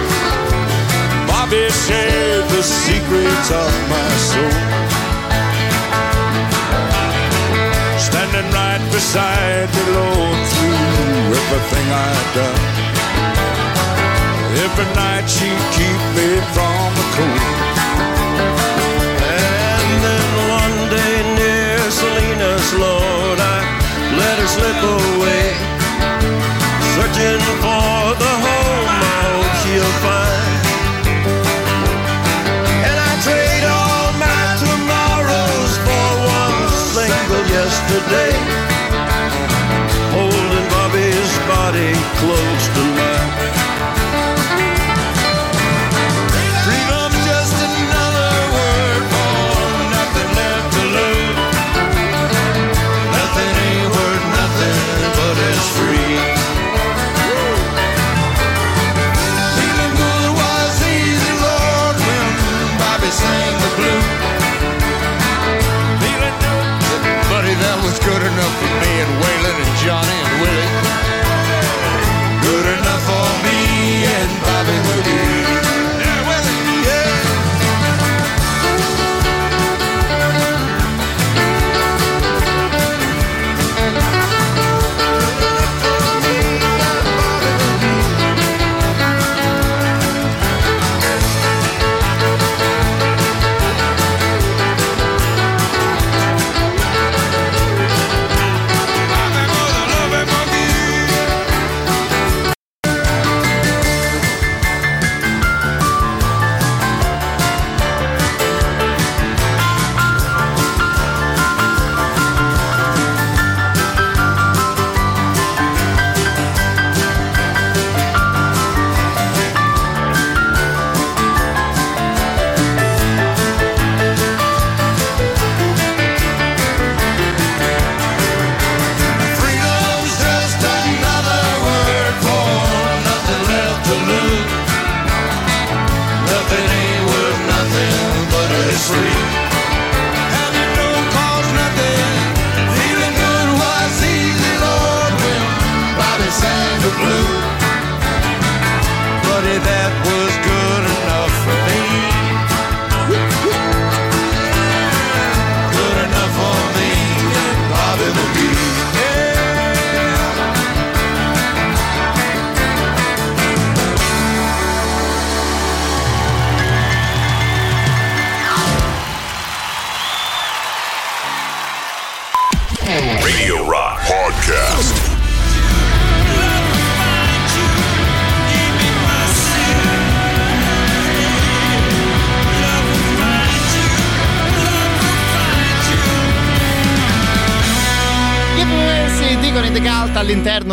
Bobby 1.28 1.68
shared 1.70 2.48
the 2.48 2.64
secrets 2.64 3.52
of 3.52 3.72
my 3.92 4.10
soul. 4.30 4.60
Standing 8.00 8.48
right 8.54 8.80
beside 8.94 9.68
the 9.68 9.86
Lord, 10.00 10.40
through 10.56 11.36
everything 11.44 11.88
I'd 11.92 12.28
done. 12.40 12.64
Every 14.64 14.88
night 14.96 15.28
she'd 15.28 15.66
keep 15.76 16.02
me 16.16 16.40
from 16.56 16.88
the 16.96 17.06
cold. 17.16 17.66
And 19.44 19.92
then 20.06 20.30
one 20.48 20.78
day 20.90 21.16
near 21.36 21.92
Salinas, 21.92 22.74
Lord, 22.80 23.40
I 23.40 23.60
let 24.16 24.40
her 24.40 24.48
slip 24.48 24.80
away. 24.96 25.75
Searching 26.96 27.44
for 27.60 28.16
the 28.24 28.34
home 28.46 28.88
I 28.88 29.20
hope 29.28 29.54
she'll 29.60 29.96
find. 30.06 30.62
And 32.88 32.98
I 33.10 33.12
trade 33.20 33.66
all 33.68 34.16
my 34.16 34.44
tomorrows 34.64 35.74
for 35.84 36.08
one 36.40 36.60
single 36.96 37.44
yesterday. 37.52 38.32
Holding 40.16 40.68
Bobby's 40.72 41.34
body 41.52 41.92
close 42.24 42.66
to 42.76 42.84
mine. 42.96 43.65
And 69.06 69.24
Waylon 69.24 69.58
and 69.62 69.78
Johnny 69.78 70.25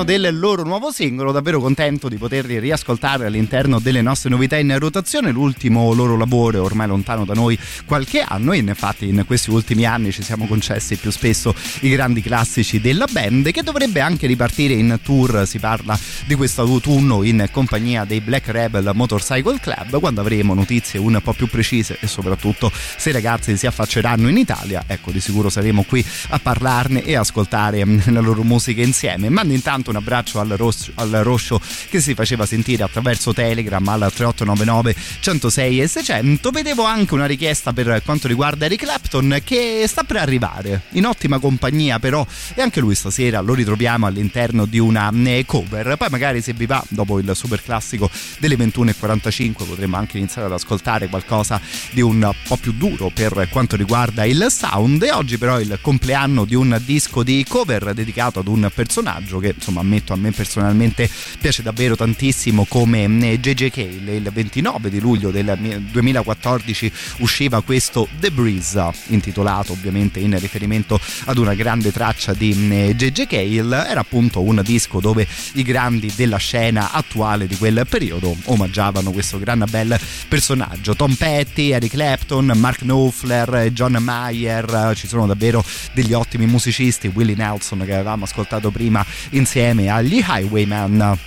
all'interno 0.02 0.04
del 0.04 0.38
loro 0.38 0.64
nuovo 0.64 0.90
singolo, 0.90 1.32
davvero 1.32 1.60
contento 1.60 2.08
di 2.08 2.16
poterli 2.16 2.58
riascoltare 2.58 3.26
all'interno 3.26 3.78
delle 3.78 4.02
nostre 4.02 4.30
novità 4.30 4.56
in 4.56 4.76
rotazione, 4.78 5.30
l'ultimo 5.30 5.92
loro 5.92 6.16
lavoro 6.16 6.62
ormai 6.62 6.86
lontano 6.86 7.24
da 7.24 7.34
noi 7.34 7.58
qualche 7.84 8.20
anno 8.20 8.52
infatti 8.52 9.08
in 9.08 9.24
questi 9.26 9.50
ultimi 9.50 9.84
anni 9.84 10.12
ci 10.12 10.22
siamo 10.22 10.46
concessi 10.46 10.96
più 10.96 11.10
spesso 11.10 11.54
i 11.80 11.90
grandi 11.90 12.20
classici 12.20 12.80
della 12.80 13.06
band 13.10 13.50
che 13.50 13.62
dovrebbe 13.62 14.00
anche 14.00 14.26
ripartire 14.26 14.74
in 14.74 14.98
tour, 15.02 15.46
si 15.46 15.58
parla 15.58 15.98
di 16.26 16.34
questo 16.34 16.62
autunno 16.62 17.22
in 17.22 17.48
compagnia 17.50 18.04
dei 18.04 18.20
Black 18.20 18.48
Rebel 18.48 18.90
Motorcycle 18.94 19.58
Club, 19.60 20.00
quando 20.00 20.20
avremo 20.20 20.54
notizie 20.54 20.98
un 20.98 21.20
po' 21.22 21.32
più 21.32 21.46
precise 21.46 21.98
e 22.00 22.06
soprattutto 22.06 22.70
se 22.72 23.10
i 23.10 23.12
ragazzi 23.12 23.56
si 23.56 23.66
affacceranno 23.66 24.28
in 24.28 24.36
Italia, 24.36 24.84
ecco 24.86 25.10
di 25.10 25.20
sicuro 25.20 25.48
saremo 25.48 25.84
qui 25.84 26.04
a 26.30 26.38
parlarne 26.38 27.04
e 27.04 27.14
ascoltare 27.14 27.84
mm, 27.84 27.98
la 28.06 28.20
loro 28.20 28.42
musica 28.42 28.82
insieme. 28.82 29.28
Mando 29.28 29.52
intanto 29.52 29.91
un 29.92 29.96
abbraccio 29.96 30.40
al, 30.40 30.48
Ros- 30.56 30.90
al 30.94 31.10
Roscio 31.22 31.60
che 31.88 32.00
si 32.00 32.14
faceva 32.14 32.46
sentire 32.46 32.82
attraverso 32.82 33.32
Telegram 33.32 33.86
al 33.88 34.12
3899 34.12 34.94
106 35.20 35.80
e 35.80 35.86
600. 35.86 36.50
Vedevo 36.50 36.84
anche 36.84 37.14
una 37.14 37.26
richiesta 37.26 37.72
per 37.72 38.02
quanto 38.04 38.26
riguarda 38.26 38.64
Eric 38.64 38.80
Clapton 38.80 39.40
che 39.44 39.84
sta 39.86 40.02
per 40.02 40.16
arrivare 40.16 40.82
in 40.92 41.06
ottima 41.06 41.38
compagnia 41.38 41.98
però 41.98 42.26
e 42.54 42.62
anche 42.62 42.80
lui 42.80 42.94
stasera 42.94 43.40
lo 43.40 43.54
ritroviamo 43.54 44.06
all'interno 44.06 44.64
di 44.64 44.78
una 44.78 45.12
eh, 45.24 45.44
cover. 45.46 45.96
Poi 45.96 46.08
magari 46.10 46.40
se 46.40 46.52
vi 46.52 46.66
va 46.66 46.82
dopo 46.88 47.18
il 47.18 47.30
super 47.34 47.62
classico 47.62 48.10
delle 48.38 48.56
21.45 48.56 49.52
potremmo 49.66 49.96
anche 49.96 50.18
iniziare 50.18 50.46
ad 50.46 50.52
ascoltare 50.52 51.08
qualcosa 51.08 51.60
di 51.90 52.00
un 52.00 52.32
po' 52.46 52.56
più 52.56 52.72
duro 52.72 53.10
per 53.12 53.48
quanto 53.50 53.76
riguarda 53.76 54.24
il 54.24 54.46
sound 54.48 55.02
e 55.02 55.12
oggi 55.12 55.38
però 55.38 55.60
il 55.60 55.78
compleanno 55.80 56.44
di 56.44 56.54
un 56.54 56.80
disco 56.84 57.22
di 57.22 57.44
cover 57.46 57.92
dedicato 57.92 58.40
ad 58.40 58.48
un 58.48 58.70
personaggio 58.74 59.38
che 59.38 59.52
insomma 59.54 59.81
ammetto 59.82 60.12
a 60.12 60.16
me 60.16 60.30
personalmente 60.30 61.08
piace 61.38 61.62
davvero 61.62 61.94
tantissimo 61.96 62.64
come 62.64 63.38
JJ 63.38 63.68
Cale. 63.68 64.16
Il 64.16 64.30
29 64.32 64.90
di 64.90 65.00
luglio 65.00 65.30
del 65.30 65.56
2014 65.90 66.92
usciva 67.18 67.60
questo 67.62 68.08
The 68.18 68.30
Breeze, 68.30 68.90
intitolato 69.08 69.72
ovviamente 69.72 70.20
in 70.20 70.38
riferimento 70.38 70.98
ad 71.26 71.38
una 71.38 71.54
grande 71.54 71.92
traccia 71.92 72.32
di 72.32 72.54
JJ 72.94 73.26
Cale. 73.26 73.86
Era 73.86 74.00
appunto 74.00 74.40
un 74.40 74.60
disco 74.64 75.00
dove 75.00 75.26
i 75.54 75.62
grandi 75.62 76.12
della 76.14 76.38
scena 76.38 76.92
attuale 76.92 77.46
di 77.46 77.56
quel 77.56 77.86
periodo 77.88 78.36
omaggiavano 78.44 79.10
questo 79.10 79.38
gran 79.38 79.64
bel 79.68 79.98
personaggio. 80.28 80.94
Tom 80.94 81.14
Petty, 81.14 81.70
Eric 81.72 81.92
Clapton, 81.92 82.52
Mark 82.56 82.80
Knopfler, 82.80 83.70
John 83.72 83.96
Mayer, 84.00 84.92
ci 84.94 85.06
sono 85.06 85.26
davvero 85.26 85.64
degli 85.92 86.12
ottimi 86.12 86.46
musicisti, 86.46 87.08
Willie 87.08 87.34
Nelson 87.34 87.82
che 87.84 87.94
avevamo 87.94 88.24
ascoltato 88.24 88.70
prima 88.70 89.04
insieme 89.30 89.71
agli 89.80 90.22
Highwayman. 90.26 91.18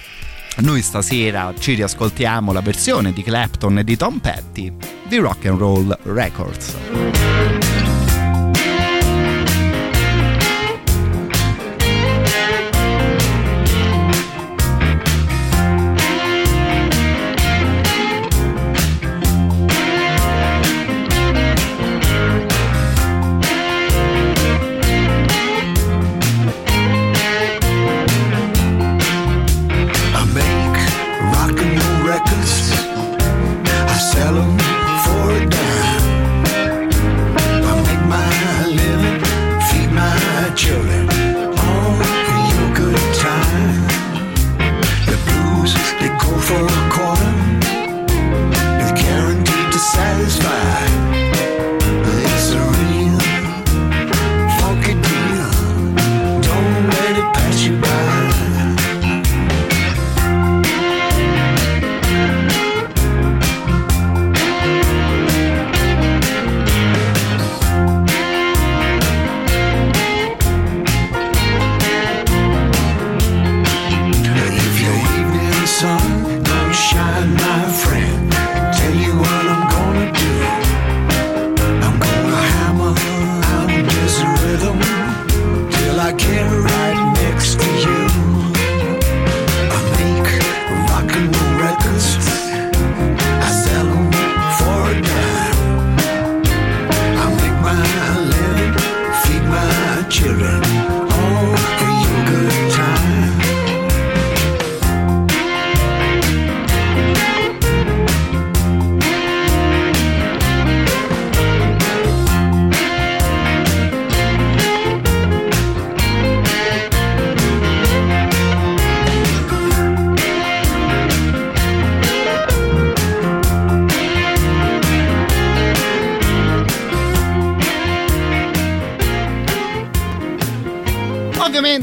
Noi 0.58 0.82
stasera 0.82 1.54
ci 1.58 1.74
riascoltiamo 1.74 2.54
la 2.54 2.62
versione 2.62 3.12
di 3.12 3.24
Clapton 3.24 3.80
e 3.80 3.84
di 3.84 3.98
Tom 3.98 4.20
Petty 4.20 4.72
di 5.08 5.18
Rock 5.18 5.46
and 5.46 5.60
Roll 5.60 5.98
Records. 6.04 7.75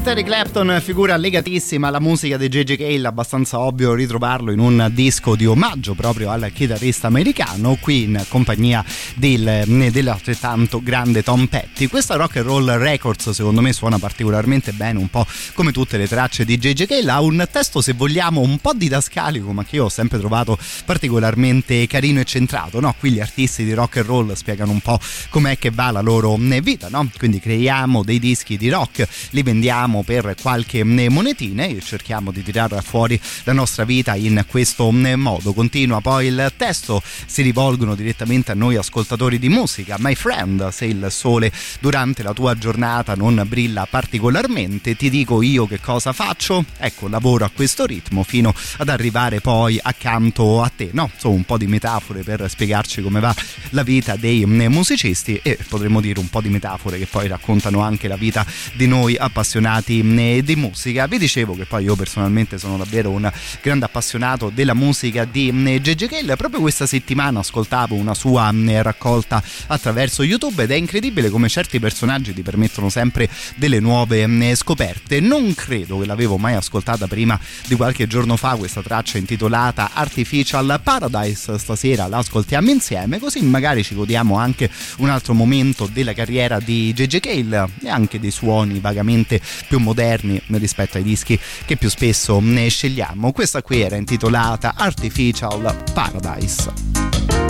Eric 0.05 0.25
Clapton, 0.25 0.81
figura 0.83 1.15
legatissima 1.15 1.87
alla 1.87 1.99
musica 1.99 2.35
di 2.35 2.49
J.J. 2.49 2.75
Cale, 2.75 3.07
abbastanza 3.07 3.59
ovvio 3.59 3.93
ritrovarlo 3.93 4.51
in 4.51 4.59
un 4.59 4.89
disco 4.91 5.35
di 5.35 5.45
omaggio 5.45 5.93
proprio 5.93 6.29
al 6.29 6.51
chitarrista 6.53 7.07
americano, 7.07 7.77
qui 7.79 8.03
in 8.03 8.23
compagnia 8.27 8.83
del, 9.15 9.63
dell'altrettanto 9.91 10.83
grande 10.83 11.23
Tom 11.23 11.47
Petty. 11.47 11.87
Questa 11.87 12.15
Rock 12.15 12.37
and 12.37 12.45
Roll 12.45 12.77
Records 12.77 13.29
secondo 13.29 13.61
me 13.61 13.71
suona 13.71 13.97
particolarmente 13.97 14.73
bene, 14.73 14.99
un 14.99 15.09
po' 15.09 15.25
come 15.53 15.71
tutte 15.71 15.97
le 15.97 16.07
tracce 16.07 16.43
di 16.43 16.57
J.J. 16.57 16.85
Cale, 16.85 17.11
ha 17.11 17.21
un 17.21 17.47
testo 17.49 17.81
se 17.81 17.93
vogliamo 17.93 18.41
un 18.41 18.57
po' 18.57 18.73
didascalico, 18.73 19.53
ma 19.53 19.63
che 19.63 19.77
io 19.77 19.85
ho 19.85 19.89
sempre 19.89 20.19
trovato 20.19 20.57
particolarmente 20.85 21.87
carino 21.87 22.19
e 22.19 22.25
centrato, 22.25 22.79
no? 22.79 22.93
Qui 22.99 23.11
gli 23.11 23.19
artisti 23.21 23.63
di 23.63 23.73
rock 23.73 23.97
and 23.97 24.05
roll 24.05 24.33
spiegano 24.33 24.71
un 24.71 24.81
po' 24.81 24.99
com'è 25.29 25.57
che 25.57 25.71
va 25.71 25.91
la 25.91 26.01
loro 26.01 26.35
vita, 26.35 26.89
no? 26.89 27.09
Quindi 27.17 27.39
creiamo 27.39 28.03
dei 28.03 28.19
dischi 28.19 28.57
di 28.57 28.69
rock, 28.69 29.07
li 29.29 29.43
vendiamo 29.43 29.92
per 30.01 30.35
qualche 30.41 30.83
monetina 30.83 31.65
e 31.65 31.79
cerchiamo 31.83 32.31
di 32.31 32.41
tirare 32.41 32.81
fuori 32.81 33.19
la 33.43 33.53
nostra 33.53 33.83
vita 33.83 34.15
in 34.15 34.43
questo 34.47 34.89
modo. 34.91 35.53
Continua 35.53 36.01
poi 36.01 36.27
il 36.27 36.53
testo, 36.57 37.03
si 37.25 37.41
rivolgono 37.41 37.93
direttamente 37.93 38.51
a 38.51 38.55
noi 38.55 38.77
ascoltatori 38.77 39.37
di 39.37 39.49
musica. 39.49 39.97
My 39.99 40.15
friend, 40.15 40.69
se 40.69 40.85
il 40.85 41.07
sole 41.09 41.51
durante 41.79 42.23
la 42.23 42.33
tua 42.33 42.57
giornata 42.57 43.13
non 43.13 43.43
brilla 43.45 43.85
particolarmente, 43.89 44.95
ti 44.95 45.09
dico 45.09 45.41
io 45.41 45.67
che 45.67 45.81
cosa 45.81 46.13
faccio? 46.13 46.63
Ecco, 46.77 47.09
lavoro 47.09 47.43
a 47.43 47.51
questo 47.53 47.85
ritmo 47.85 48.23
fino 48.23 48.53
ad 48.77 48.87
arrivare 48.87 49.41
poi 49.41 49.77
accanto 49.81 50.63
a 50.63 50.71
te, 50.73 50.89
no? 50.93 51.11
Sono 51.17 51.33
un 51.33 51.43
po' 51.43 51.57
di 51.57 51.67
metafore 51.67 52.23
per 52.23 52.49
spiegarci 52.49 53.01
come 53.01 53.19
va 53.19 53.35
la 53.71 53.83
vita 53.83 54.15
dei 54.15 54.45
musicisti 54.45 55.39
e 55.43 55.59
potremmo 55.67 55.99
dire 55.99 56.19
un 56.19 56.29
po' 56.29 56.39
di 56.39 56.47
metafore 56.47 56.97
che 56.97 57.05
poi 57.05 57.27
raccontano 57.27 57.81
anche 57.81 58.07
la 58.07 58.15
vita 58.15 58.45
di 58.75 58.87
noi 58.87 59.17
appassionati 59.17 59.82
di, 59.85 60.43
di, 60.43 60.55
musica. 60.55 61.07
Vi 61.07 61.17
dicevo 61.17 61.55
che 61.55 61.65
poi 61.65 61.83
io 61.83 61.95
personalmente 61.95 62.57
sono 62.57 62.77
davvero 62.77 63.09
un 63.09 63.31
grande 63.61 63.85
appassionato 63.85 64.49
della 64.53 64.73
musica 64.73 65.25
di 65.25 65.79
Gigi 65.81 66.07
Kell. 66.07 66.35
Proprio 66.35 66.61
questa 66.61 66.85
settimana 66.85 67.39
ascoltavo 67.39 67.95
una 67.95 68.13
sua 68.13 68.51
raccolta 68.81 69.41
attraverso 69.67 70.23
YouTube 70.23 70.63
ed 70.63 70.71
è 70.71 70.75
incredibile 70.75 71.29
come 71.29 71.49
certi 71.49 71.79
personaggi 71.79 72.33
ti 72.33 72.41
permettono 72.41 72.89
sempre 72.89 73.29
delle 73.55 73.79
nuove 73.79 74.55
scoperte. 74.55 75.19
Non 75.19 75.53
credo 75.53 75.99
che 75.99 76.05
l'avevo 76.05 76.37
mai 76.37 76.55
ascoltata 76.55 77.07
prima 77.07 77.39
di 77.67 77.75
qualche 77.75 78.07
giorno 78.07 78.37
fa 78.37 78.55
questa 78.55 78.81
traccia 78.81 79.17
intitolata 79.17 79.91
Artificial 79.93 80.79
Paradise. 80.83 81.57
Stasera 81.57 82.07
la 82.07 82.17
ascoltiamo 82.17 82.69
insieme, 82.69 83.19
così 83.19 83.41
magari 83.41 83.83
ci 83.83 83.95
godiamo 83.95 84.37
anche 84.37 84.69
un 84.97 85.09
altro 85.09 85.33
momento 85.33 85.89
della 85.91 86.13
carriera 86.13 86.59
di 86.59 86.93
JJ 86.93 87.19
Cale 87.19 87.69
e 87.83 87.89
anche 87.89 88.19
dei 88.19 88.31
suoni 88.31 88.79
vagamente 88.79 89.41
più 89.67 89.72
moderni 89.79 90.41
rispetto 90.51 90.97
ai 90.97 91.03
dischi 91.03 91.39
che 91.65 91.77
più 91.77 91.89
spesso 91.89 92.39
ne 92.39 92.69
scegliamo. 92.69 93.31
Questa 93.31 93.61
qui 93.61 93.81
era 93.81 93.95
intitolata 93.95 94.73
Artificial 94.75 95.83
Paradise. 95.93 97.42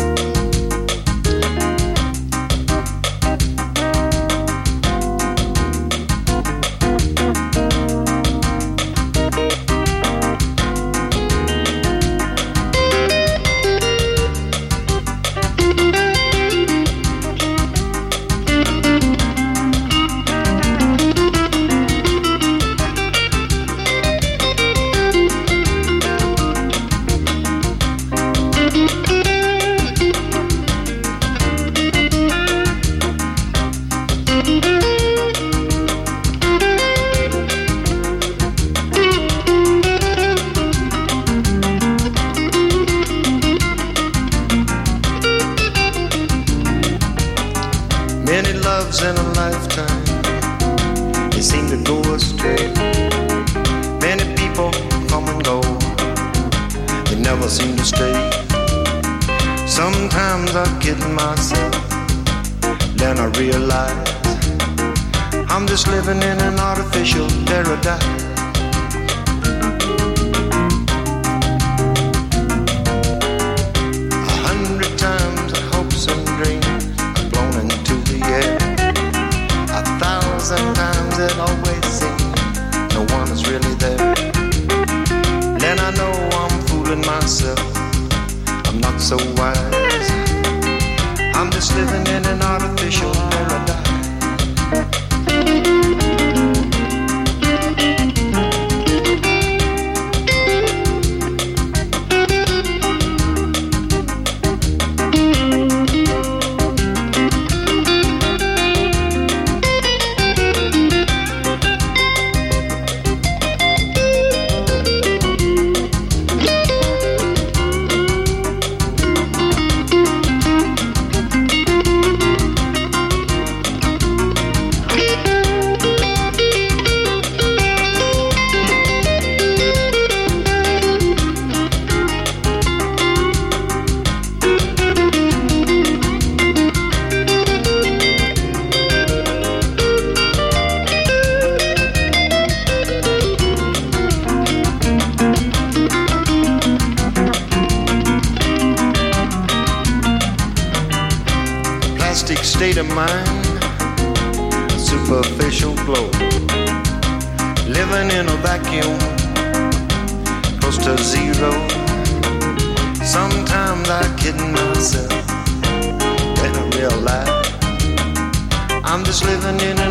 I'm 168.94 169.04
just 169.04 169.26
living 169.26 169.60
in 169.60 169.83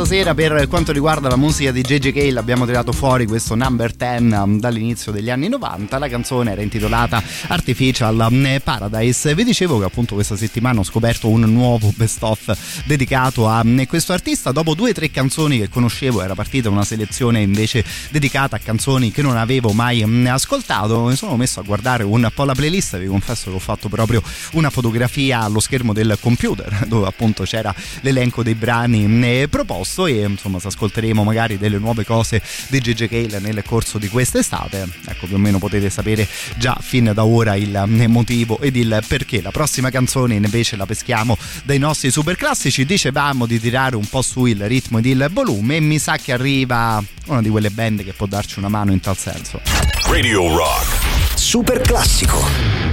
stasera 0.00 0.34
per 0.34 0.66
quanto 0.66 0.92
riguarda 0.92 1.28
la 1.28 1.36
musica 1.36 1.72
di 1.72 1.82
JJ 1.82 2.12
Cale 2.12 2.38
abbiamo 2.38 2.64
tirato 2.64 2.90
fuori 2.90 3.26
questo 3.26 3.54
number 3.54 3.92
10 3.92 4.22
um, 4.32 4.58
dall'inizio 4.58 5.12
degli 5.12 5.28
anni 5.28 5.48
90 5.48 5.98
la 5.98 6.08
canzone 6.08 6.52
era 6.52 6.62
intitolata 6.62 7.22
Artificial 7.48 8.26
um, 8.30 8.58
Paradise. 8.64 9.34
Vi 9.34 9.44
dicevo 9.44 9.78
che 9.78 9.84
appunto 9.84 10.14
questa 10.14 10.36
settimana 10.36 10.80
ho 10.80 10.84
scoperto 10.84 11.28
un 11.28 11.42
nuovo 11.42 11.92
best 11.94 12.22
of 12.22 12.82
dedicato 12.86 13.46
a 13.46 13.60
um, 13.60 13.84
questo 13.86 14.14
artista. 14.14 14.52
Dopo 14.52 14.74
due 14.74 14.90
o 14.90 14.92
tre 14.94 15.10
canzoni 15.10 15.58
che 15.58 15.68
conoscevo 15.68 16.22
era 16.22 16.34
partita 16.34 16.70
una 16.70 16.84
selezione 16.84 17.42
invece 17.42 17.84
dedicata 18.08 18.56
a 18.56 18.58
canzoni 18.58 19.12
che 19.12 19.20
non 19.20 19.36
avevo 19.36 19.72
mai 19.72 20.02
um, 20.02 20.26
ascoltato. 20.30 21.04
Mi 21.04 21.16
sono 21.16 21.36
messo 21.36 21.60
a 21.60 21.62
guardare 21.62 22.04
un 22.04 22.26
po' 22.34 22.44
la 22.44 22.54
playlist. 22.54 22.96
Vi 22.96 23.06
confesso 23.06 23.50
che 23.50 23.56
ho 23.56 23.60
fatto 23.60 23.90
proprio 23.90 24.22
una 24.52 24.70
fotografia 24.70 25.40
allo 25.40 25.60
schermo 25.60 25.92
del 25.92 26.16
computer 26.20 26.86
dove 26.88 27.06
appunto 27.06 27.42
c'era 27.42 27.74
l'elenco 28.00 28.42
dei 28.42 28.54
brani 28.54 29.04
eh, 29.26 29.46
proposto 29.90 30.06
e 30.06 30.24
insomma 30.24 30.60
se 30.60 30.68
ascolteremo 30.68 31.24
magari 31.24 31.58
delle 31.58 31.78
nuove 31.78 32.04
cose 32.04 32.40
di 32.68 32.78
GG 32.78 33.08
Cale 33.08 33.38
nel 33.40 33.62
corso 33.64 33.98
di 33.98 34.08
quest'estate 34.08 34.86
ecco 35.06 35.26
più 35.26 35.34
o 35.34 35.38
meno 35.38 35.58
potete 35.58 35.90
sapere 35.90 36.26
già 36.56 36.78
fin 36.80 37.10
da 37.12 37.24
ora 37.24 37.56
il 37.56 37.74
eh, 37.74 38.06
motivo 38.06 38.60
ed 38.60 38.76
il 38.76 39.02
perché 39.06 39.42
la 39.42 39.50
prossima 39.50 39.90
canzone 39.90 40.34
invece 40.34 40.76
la 40.76 40.86
peschiamo 40.86 41.36
dai 41.64 41.78
nostri 41.78 42.10
super 42.10 42.36
classici 42.36 42.84
dicevamo 42.84 43.46
di 43.46 43.60
tirare 43.60 43.96
un 43.96 44.06
po' 44.06 44.22
su 44.22 44.46
il 44.46 44.66
ritmo 44.66 44.98
ed 44.98 45.06
il 45.06 45.28
volume 45.32 45.76
e 45.76 45.80
mi 45.80 45.98
sa 45.98 46.16
che 46.16 46.32
arriva 46.32 47.02
una 47.26 47.42
di 47.42 47.48
quelle 47.48 47.70
band 47.70 48.04
che 48.04 48.12
può 48.12 48.26
darci 48.26 48.58
una 48.58 48.68
mano 48.68 48.92
in 48.92 49.00
tal 49.00 49.16
senso 49.16 49.60
Radio 50.06 50.54
Rock. 50.56 51.36
Super 51.36 51.80
classico. 51.80 52.89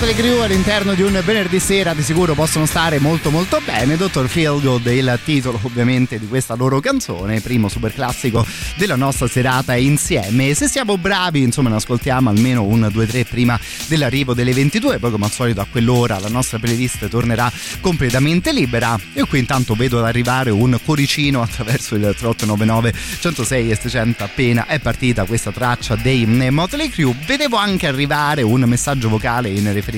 Anche 0.00 0.12
i 0.12 0.14
Motley 0.14 0.14
Crue 0.14 0.44
all'interno 0.44 0.94
di 0.94 1.02
un 1.02 1.20
venerdì 1.24 1.60
sera 1.60 1.92
di 1.92 2.02
sicuro 2.02 2.34
possono 2.34 2.64
stare 2.64 2.98
molto 2.98 3.30
molto 3.30 3.60
bene. 3.64 3.96
Dr. 3.96 4.28
Feelgood 4.28 4.86
è 4.86 4.92
il 4.92 5.18
titolo 5.24 5.58
ovviamente 5.62 6.18
di 6.18 6.26
questa 6.26 6.54
loro 6.54 6.80
canzone, 6.80 7.40
primo 7.40 7.68
super 7.68 7.92
classico 7.92 8.46
della 8.76 8.96
nostra 8.96 9.28
serata 9.28 9.76
insieme. 9.76 10.54
Se 10.54 10.68
siamo 10.68 10.96
bravi, 10.96 11.42
insomma, 11.42 11.68
ne 11.68 11.76
ascoltiamo 11.76 12.30
almeno 12.30 12.62
un 12.62 12.90
2-3 12.92 13.26
prima 13.28 13.58
dell'arrivo 13.88 14.32
delle 14.32 14.52
22, 14.52 14.98
poi 14.98 15.10
come 15.10 15.26
al 15.26 15.30
solito 15.30 15.60
a 15.60 15.66
quell'ora 15.70 16.18
la 16.18 16.28
nostra 16.28 16.58
playlist 16.58 17.08
tornerà 17.08 17.52
completamente 17.80 18.52
libera. 18.52 18.98
Io 19.14 19.26
qui 19.26 19.38
intanto 19.38 19.74
vedo 19.74 20.02
arrivare 20.02 20.50
un 20.50 20.78
cuoricino 20.82 21.42
attraverso 21.42 21.94
il 21.94 22.00
3899 22.00 22.94
106 23.20 23.70
e 23.70 23.74
600 23.74 24.24
appena 24.24 24.66
è 24.66 24.78
partita 24.78 25.24
questa 25.24 25.52
traccia 25.52 25.94
dei 25.96 26.24
Motley 26.26 26.88
Crue. 26.88 27.14
Vedevo 27.26 27.56
anche 27.56 27.86
arrivare 27.86 28.42
un 28.42 28.62
messaggio 28.62 29.08
vocale 29.08 29.50
in 29.50 29.64
riferimento 29.72 29.88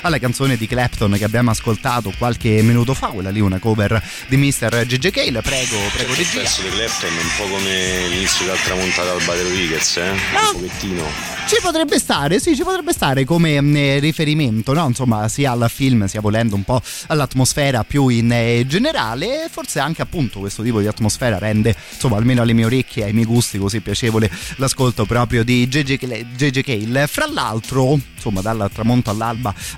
alla 0.00 0.18
canzone 0.18 0.56
di 0.56 0.66
Clapton 0.66 1.12
che 1.12 1.24
abbiamo 1.24 1.50
ascoltato 1.50 2.12
qualche 2.16 2.62
minuto 2.62 2.94
fa, 2.94 3.08
quella 3.08 3.30
lì 3.30 3.40
una 3.40 3.58
cover 3.58 4.02
di 4.28 4.36
Mr. 4.36 4.86
G.J. 4.86 5.10
Cale. 5.10 5.40
Prego, 5.42 5.76
prego 5.94 6.12
Il 6.12 6.26
pezzo 6.32 6.62
di 6.62 6.68
Clapton 6.68 7.10
è 7.10 7.22
un 7.22 7.30
po' 7.36 7.44
come 7.54 8.08
l'inizio 8.08 8.46
del 8.46 8.56
tramontato 8.64 9.10
al 9.10 9.22
Battle 9.24 9.50
Wickers, 9.52 9.96
eh? 9.96 10.08
Ah. 10.34 10.50
Un 10.54 10.60
pochettino. 10.60 11.02
Ci 11.46 11.56
potrebbe 11.60 11.98
stare, 11.98 12.40
sì, 12.40 12.56
ci 12.56 12.62
potrebbe 12.62 12.92
stare 12.92 13.24
come 13.24 13.60
mh, 13.60 14.00
riferimento, 14.00 14.72
no? 14.72 14.86
Insomma, 14.86 15.28
sia 15.28 15.52
al 15.52 15.68
film, 15.68 16.06
sia 16.06 16.20
volendo 16.20 16.54
un 16.54 16.62
po' 16.62 16.80
all'atmosfera 17.08 17.84
più 17.84 18.08
in 18.08 18.32
eh, 18.32 18.64
generale. 18.66 19.48
Forse 19.50 19.78
anche 19.78 20.00
appunto 20.00 20.38
questo 20.38 20.62
tipo 20.62 20.80
di 20.80 20.86
atmosfera 20.86 21.38
rende, 21.38 21.76
insomma, 21.92 22.16
almeno 22.16 22.40
alle 22.40 22.54
mie 22.54 22.64
orecchie 22.64 23.02
e 23.02 23.06
ai 23.06 23.12
miei 23.12 23.26
gusti 23.26 23.58
così 23.58 23.80
piacevole 23.80 24.30
l'ascolto 24.56 25.04
proprio 25.04 25.44
di 25.44 25.68
J.J. 25.68 26.60
Cale. 26.62 27.06
Fra 27.06 27.28
l'altro, 27.30 27.98
insomma, 28.14 28.40
dal 28.40 28.70
tramonto 28.72 29.10
all'alba 29.10 29.23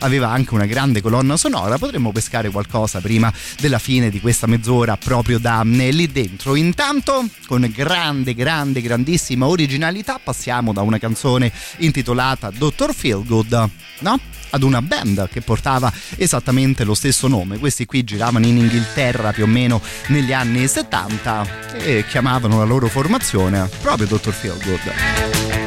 aveva 0.01 0.31
anche 0.31 0.55
una 0.55 0.67
grande 0.67 1.01
colonna 1.01 1.37
sonora. 1.37 1.79
Potremmo 1.79 2.13
pescare 2.13 2.51
qualcosa 2.51 3.01
prima 3.01 3.33
della 3.61 3.79
fine 3.79 4.11
di 4.11 4.21
questa 4.21 4.47
mezz'ora 4.47 4.97
proprio 4.97 5.39
da 5.39 5.63
lì 5.65 6.11
dentro. 6.11 6.55
Intanto, 6.57 7.29
con 7.47 7.71
grande, 7.75 8.35
grande, 8.35 8.81
grandissima 8.81 9.47
originalità, 9.47 10.19
passiamo 10.23 10.73
da 10.73 10.83
una 10.83 10.99
canzone 10.99 11.53
intitolata 11.79 12.51
Dr. 12.51 12.95
Feelgood, 12.95 13.69
no? 14.01 14.19
Ad 14.51 14.63
una 14.63 14.81
band 14.81 15.29
che 15.29 15.43
portava 15.43 15.93
esattamente 16.17 16.85
lo 16.85 16.95
stesso 16.95 17.29
nome. 17.29 17.59
Questi 17.59 17.85
qui 17.85 18.05
giravano 18.05 18.47
in 18.47 18.57
Inghilterra 18.57 19.33
più 19.33 19.43
o 19.45 19.47
meno 19.47 19.83
negli 20.09 20.33
anni 20.33 20.67
70 20.67 21.75
e 21.79 22.05
chiamavano 22.09 22.59
la 22.59 22.65
loro 22.65 22.89
formazione 22.89 23.69
proprio 23.83 24.07
Dr. 24.07 24.33
Feelgood. 24.33 25.66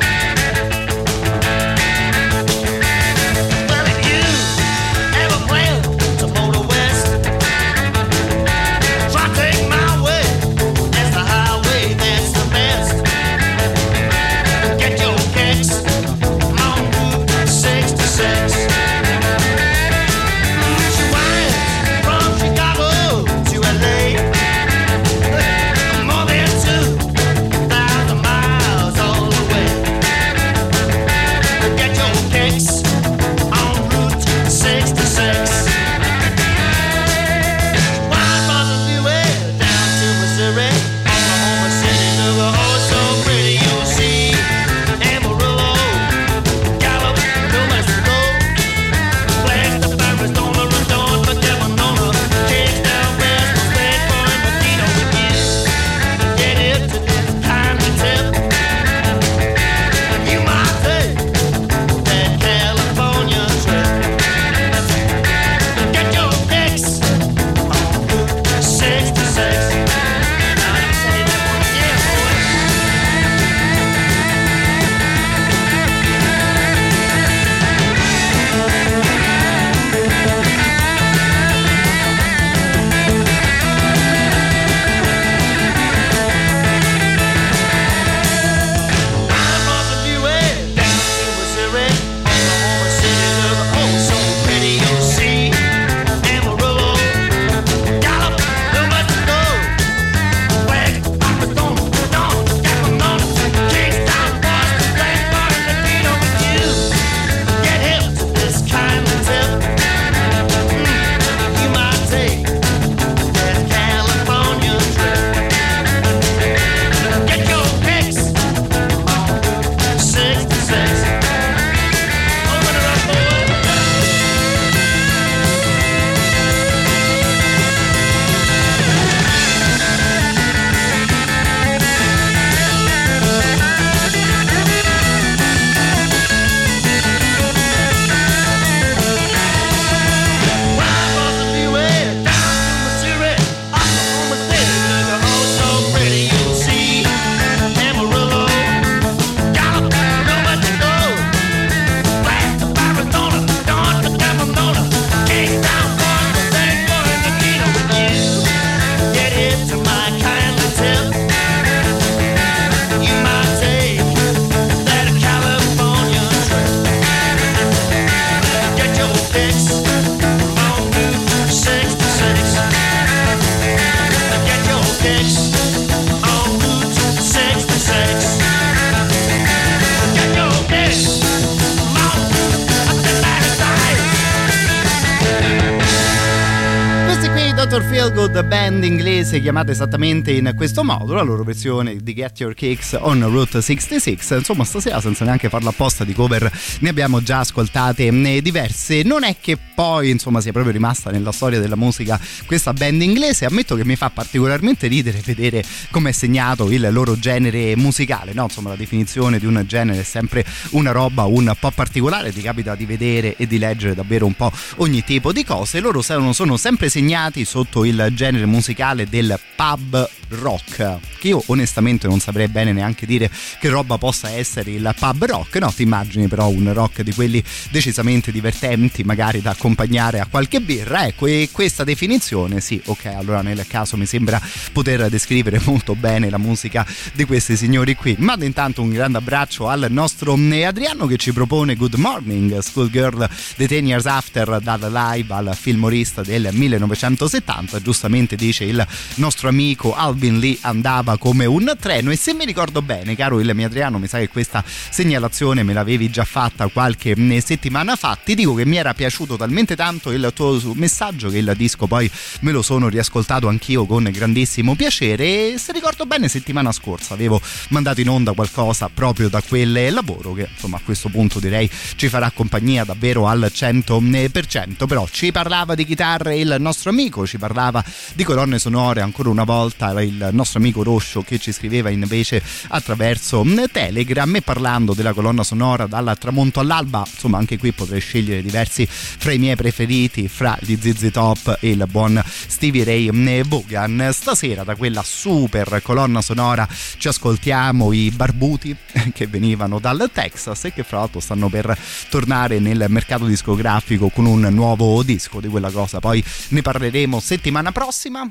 Chiamata 189.60 189.72
esattamente 189.72 190.32
in 190.32 190.54
questo 190.56 190.84
modo, 190.84 191.14
la 191.14 191.22
loro 191.22 191.44
versione 191.44 191.98
di 191.98 192.14
Get 192.14 192.40
Your 192.40 192.54
Kicks 192.54 192.98
on 193.00 193.22
Route 193.30 193.62
66. 193.62 194.38
Insomma, 194.38 194.64
stasera 194.64 195.02
senza 195.02 195.26
neanche 195.26 195.50
farlo 195.50 195.70
apposta 195.70 196.04
di 196.04 196.14
cover 196.14 196.50
ne 196.80 196.90
abbiamo 196.90 197.22
già 197.22 197.40
ascoltate 197.40 198.08
eh, 198.08 198.42
diverse. 198.42 199.04
Non 199.04 199.24
è 199.24 199.36
che 199.40 199.58
poi, 199.58 200.12
insomma, 200.12 200.40
sia 200.40 200.52
proprio 200.52 200.72
rimasta 200.72 201.10
nella 201.12 201.32
storia 201.32 201.60
della 201.60 201.76
musica 201.76 202.20
questa 202.46 202.74
band 202.74 203.02
inglese. 203.02 203.46
Ammetto 203.46 203.76
che 203.76 203.84
mi 203.84 203.96
fa 203.96 204.10
particolarmente 204.10 204.88
ridere 204.88 205.22
vedere 205.26 205.64
come 205.92 206.10
è 206.10 206.14
segnato 206.14 206.72
il 206.72 206.88
loro 206.92 207.18
genere 207.18 207.76
musicale, 207.76 208.32
no? 208.34 208.44
Insomma, 208.44 208.70
la 208.70 208.76
definizione 208.76 209.40
di 209.40 209.46
un 209.46 209.62
genere 209.68 210.02
è 210.02 210.04
sempre 210.04 210.46
una 210.72 210.92
roba 210.92 211.26
un 211.26 211.54
po' 211.60 211.72
particolare, 211.72 212.32
ti 212.32 212.42
capita 212.42 212.76
di 212.76 212.86
vedere 212.86 213.36
e 213.36 213.48
di 213.48 213.58
leggere 213.58 213.96
davvero 213.96 214.26
un 214.26 214.36
po' 214.36 214.52
ogni 214.78 215.04
tipo 215.04 215.34
di 215.34 215.44
cose. 215.44 215.80
Loro 215.80 216.02
sono 216.02 216.56
sempre 216.58 216.88
segnati 216.88 217.44
sotto 217.44 217.84
il 217.84 218.10
genere 218.14 218.46
musicale 218.46 219.08
del 219.10 219.38
pub 219.56 220.10
rock 220.30 220.98
che 221.20 221.30
io 221.30 221.42
onestamente 221.48 222.08
non 222.08 222.20
saprei 222.20 222.48
bene 222.48 222.72
neanche 222.72 223.06
dire 223.06 223.30
che 223.60 223.70
roba 223.70 223.98
possa 223.98 224.30
essere 224.30 224.72
il 224.72 224.94
pub 224.98 225.26
rock 225.26 225.56
no 225.58 225.72
ti 225.72 225.84
immagini 225.84 226.28
però 226.28 226.48
un 226.50 226.72
rock 226.74 227.02
di 227.02 227.14
quelli 227.14 227.44
decisamente 227.72 228.32
divertenti 228.32 229.04
magari 229.04 229.42
da 229.42 229.52
accompagnare 229.52 230.20
a 230.20 230.28
qualche 230.28 230.62
birra 230.62 231.08
ecco 231.08 231.26
e 231.26 231.50
questa 231.52 231.84
definizione 231.84 232.62
sì 232.62 232.82
ok 232.86 233.06
allora 233.08 233.42
nel 233.42 233.66
caso 233.68 233.98
mi 233.98 234.06
sembra 234.06 234.42
poter 234.72 235.10
descrivere 235.10 235.60
molto 235.66 235.96
bene 235.96 236.30
la 236.30 236.38
musica 236.38 236.86
di 237.14 237.26
questi 237.26 237.56
signori 237.56 237.96
qui. 237.96 238.16
Mando 238.20 238.46
intanto 238.46 238.82
un 238.82 238.90
grande 238.90 239.18
abbraccio 239.18 239.68
al 239.68 239.88
nostro 239.90 240.38
Adriano 240.66 241.06
che 241.06 241.18
ci 241.18 241.34
propone 241.34 241.76
Good 241.76 241.96
Morning 241.96 242.60
Schoolgirl 242.60 243.30
The 243.56 243.68
Ten 243.68 243.88
Years 243.88 244.06
After 244.06 244.60
dal 244.62 244.92
live 244.92 245.34
al 245.34 245.56
filmorista 245.60 246.22
del 246.22 246.50
1970 246.52 247.82
giustamente 247.82 248.36
dice 248.36 248.64
il 248.64 248.86
nostro 249.16 249.39
amico 249.48 249.96
Alvin 249.96 250.40
Lee 250.40 250.58
andava 250.62 251.18
come 251.18 251.46
un 251.46 251.76
treno. 251.80 252.12
E 252.12 252.16
se 252.16 252.34
mi 252.34 252.46
ricordo 252.46 252.82
bene 252.82 253.16
caro 253.16 253.40
il 253.40 253.52
mio 253.54 253.68
Adriano 253.68 253.98
mi 253.98 254.08
sa 254.08 254.20
che 254.20 254.28
questa 254.28 254.64
segnalazione 254.66 255.64
me 255.64 255.74
l'avevi 255.74 256.10
già 256.10 256.26
fatta 256.26 256.68
qualche 256.68 257.16
settimana 257.42 257.96
fa. 257.96 258.18
Ti 258.22 258.36
dico 258.36 258.54
che 258.54 258.66
mi 258.66 258.78
era 258.78 258.94
piaciuto 258.94 259.38
talmente 259.38 259.76
tanto 259.76 260.12
il 260.12 260.32
tuo 260.34 260.60
messaggio 260.74 261.30
che 261.30 261.38
il 261.38 261.54
disco 261.56 261.88
poi 261.88 262.10
me 262.42 262.52
lo 262.52 262.62
sono 262.62 262.90
riascoltato 262.90 263.48
anch'io 263.48 263.86
con 263.86 264.10
grandissimo 264.12 264.76
piacere. 264.76 265.54
E 265.54 265.56
se 265.58 265.72
ricordo 265.72 266.06
bene 266.06 266.28
settimana 266.28 266.72
scorsa 266.72 267.14
avevo 267.14 267.42
mandato 267.70 268.02
in 268.02 268.10
onda 268.10 268.34
qualcosa 268.34 268.90
proprio 268.92 269.30
da 269.30 269.42
quel 269.42 269.94
lavoro 269.94 270.34
che 270.34 270.50
insomma 270.52 270.78
a 270.78 270.82
questo 270.84 271.10
punto 271.10 271.40
direi 271.40 271.70
ci 271.96 272.10
farà 272.10 272.32
compagnia 272.32 272.84
davvero 272.84 273.28
al 273.28 273.52
100% 273.54 274.88
però 274.88 275.08
ci 275.10 275.32
parlava 275.32 275.76
di 275.76 275.86
chitarre 275.86 276.38
il 276.38 276.56
nostro 276.60 276.90
amico 276.90 277.26
ci 277.26 277.38
parlava 277.38 277.84
di 278.14 278.24
colonne 278.24 278.60
sonore 278.60 279.02
ancora 279.02 279.19
una 279.28 279.44
volta 279.44 280.00
il 280.02 280.30
nostro 280.32 280.60
amico 280.60 280.84
Roscio 280.84 281.22
che 281.22 281.40
ci 281.40 281.52
scriveva 281.52 281.90
invece 281.90 282.42
attraverso 282.70 283.46
Telegram 283.72 284.36
e 284.36 284.42
parlando 284.42 284.94
della 284.94 285.14
colonna 285.14 285.44
sonora 285.44 285.86
dal 285.86 286.16
tramonto 286.18 286.60
all'alba. 286.60 287.06
Insomma 287.10 287.38
anche 287.38 287.58
qui 287.58 287.72
potrei 287.72 288.00
scegliere 288.00 288.42
diversi 288.42 288.88
fra 288.90 289.32
i 289.32 289.38
miei 289.38 289.56
preferiti 289.56 290.28
fra 290.28 290.58
gli 290.62 290.78
ZZ 290.80 291.10
Top 291.12 291.58
e 291.60 291.70
il 291.70 291.86
buon 291.90 292.22
Stevie 292.26 292.84
Ray 292.84 293.44
Vaughan. 293.44 294.10
Stasera 294.12 294.64
da 294.64 294.76
quella 294.76 295.04
super 295.04 295.82
colonna 295.82 296.22
sonora 296.22 296.68
ci 296.98 297.08
ascoltiamo 297.08 297.92
i 297.92 298.12
barbuti 298.12 298.76
che 299.14 299.28
venivano 299.28 299.80
dal 299.80 300.10
Texas 300.14 300.66
e 300.66 300.74
che 300.74 300.84
fra 300.84 301.00
l'altro 301.00 301.20
stanno 301.20 301.50
per 301.50 301.78
tornare 302.10 302.60
nel 302.60 302.86
mercato 302.90 303.26
discografico 303.26 304.10
con 304.10 304.26
un 304.26 304.42
nuovo 304.52 305.04
disco 305.04 305.40
di 305.40 305.48
quella 305.48 305.72
cosa. 305.72 306.00
Poi 306.00 306.24
ne 306.50 306.62
parleremo 306.62 307.20
settimana 307.20 307.72
prossima 307.72 308.30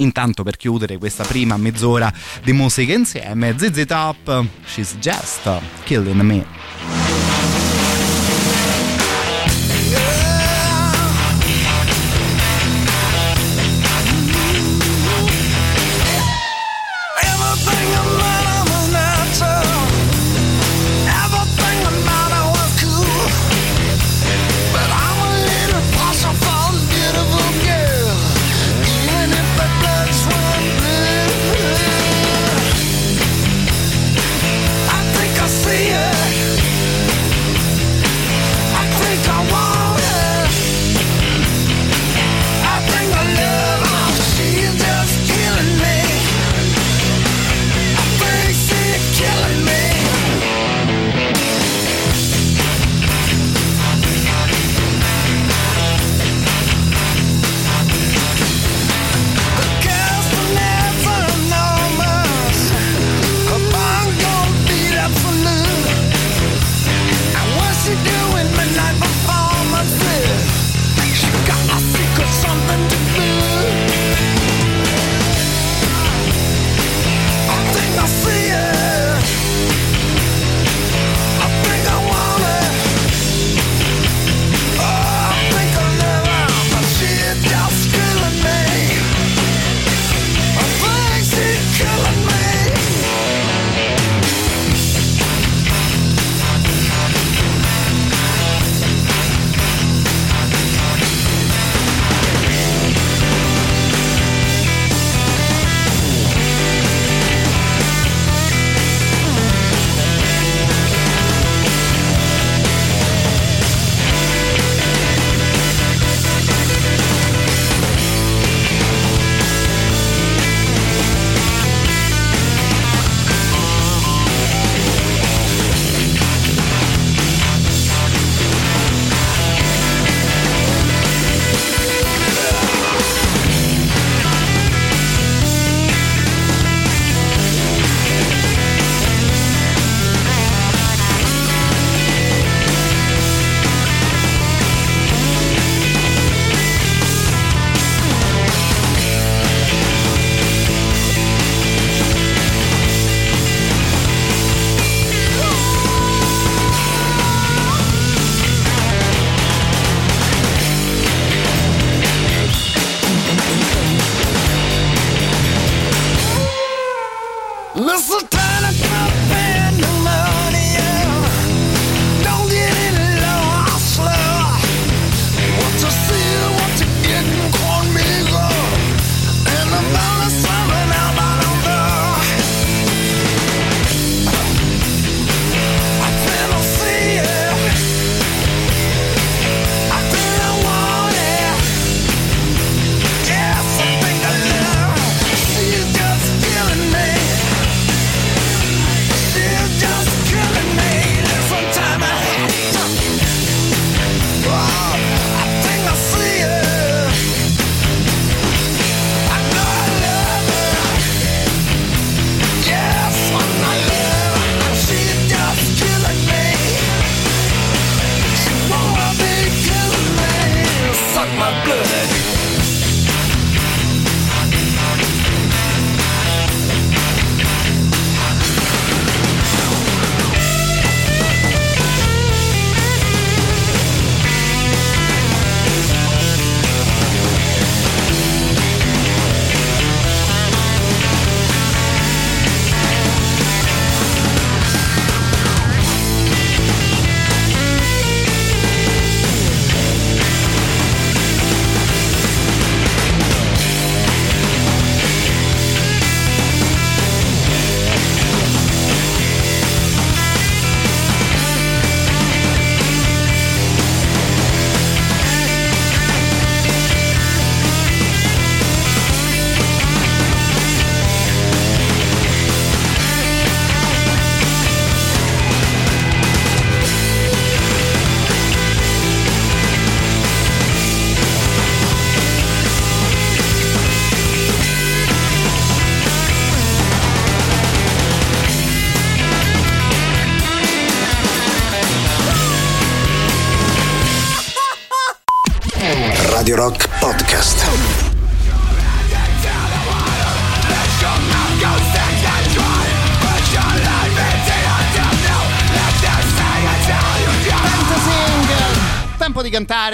Intanto 0.00 0.42
per 0.42 0.56
chiudere 0.56 0.98
questa 0.98 1.24
prima 1.24 1.56
mezz'ora 1.56 2.12
di 2.42 2.52
musica 2.52 2.92
insieme, 2.92 3.54
ZZ 3.56 3.84
Top, 3.86 4.44
She's 4.64 4.96
Just 4.96 5.60
Killing 5.84 6.20
Me. 6.22 7.19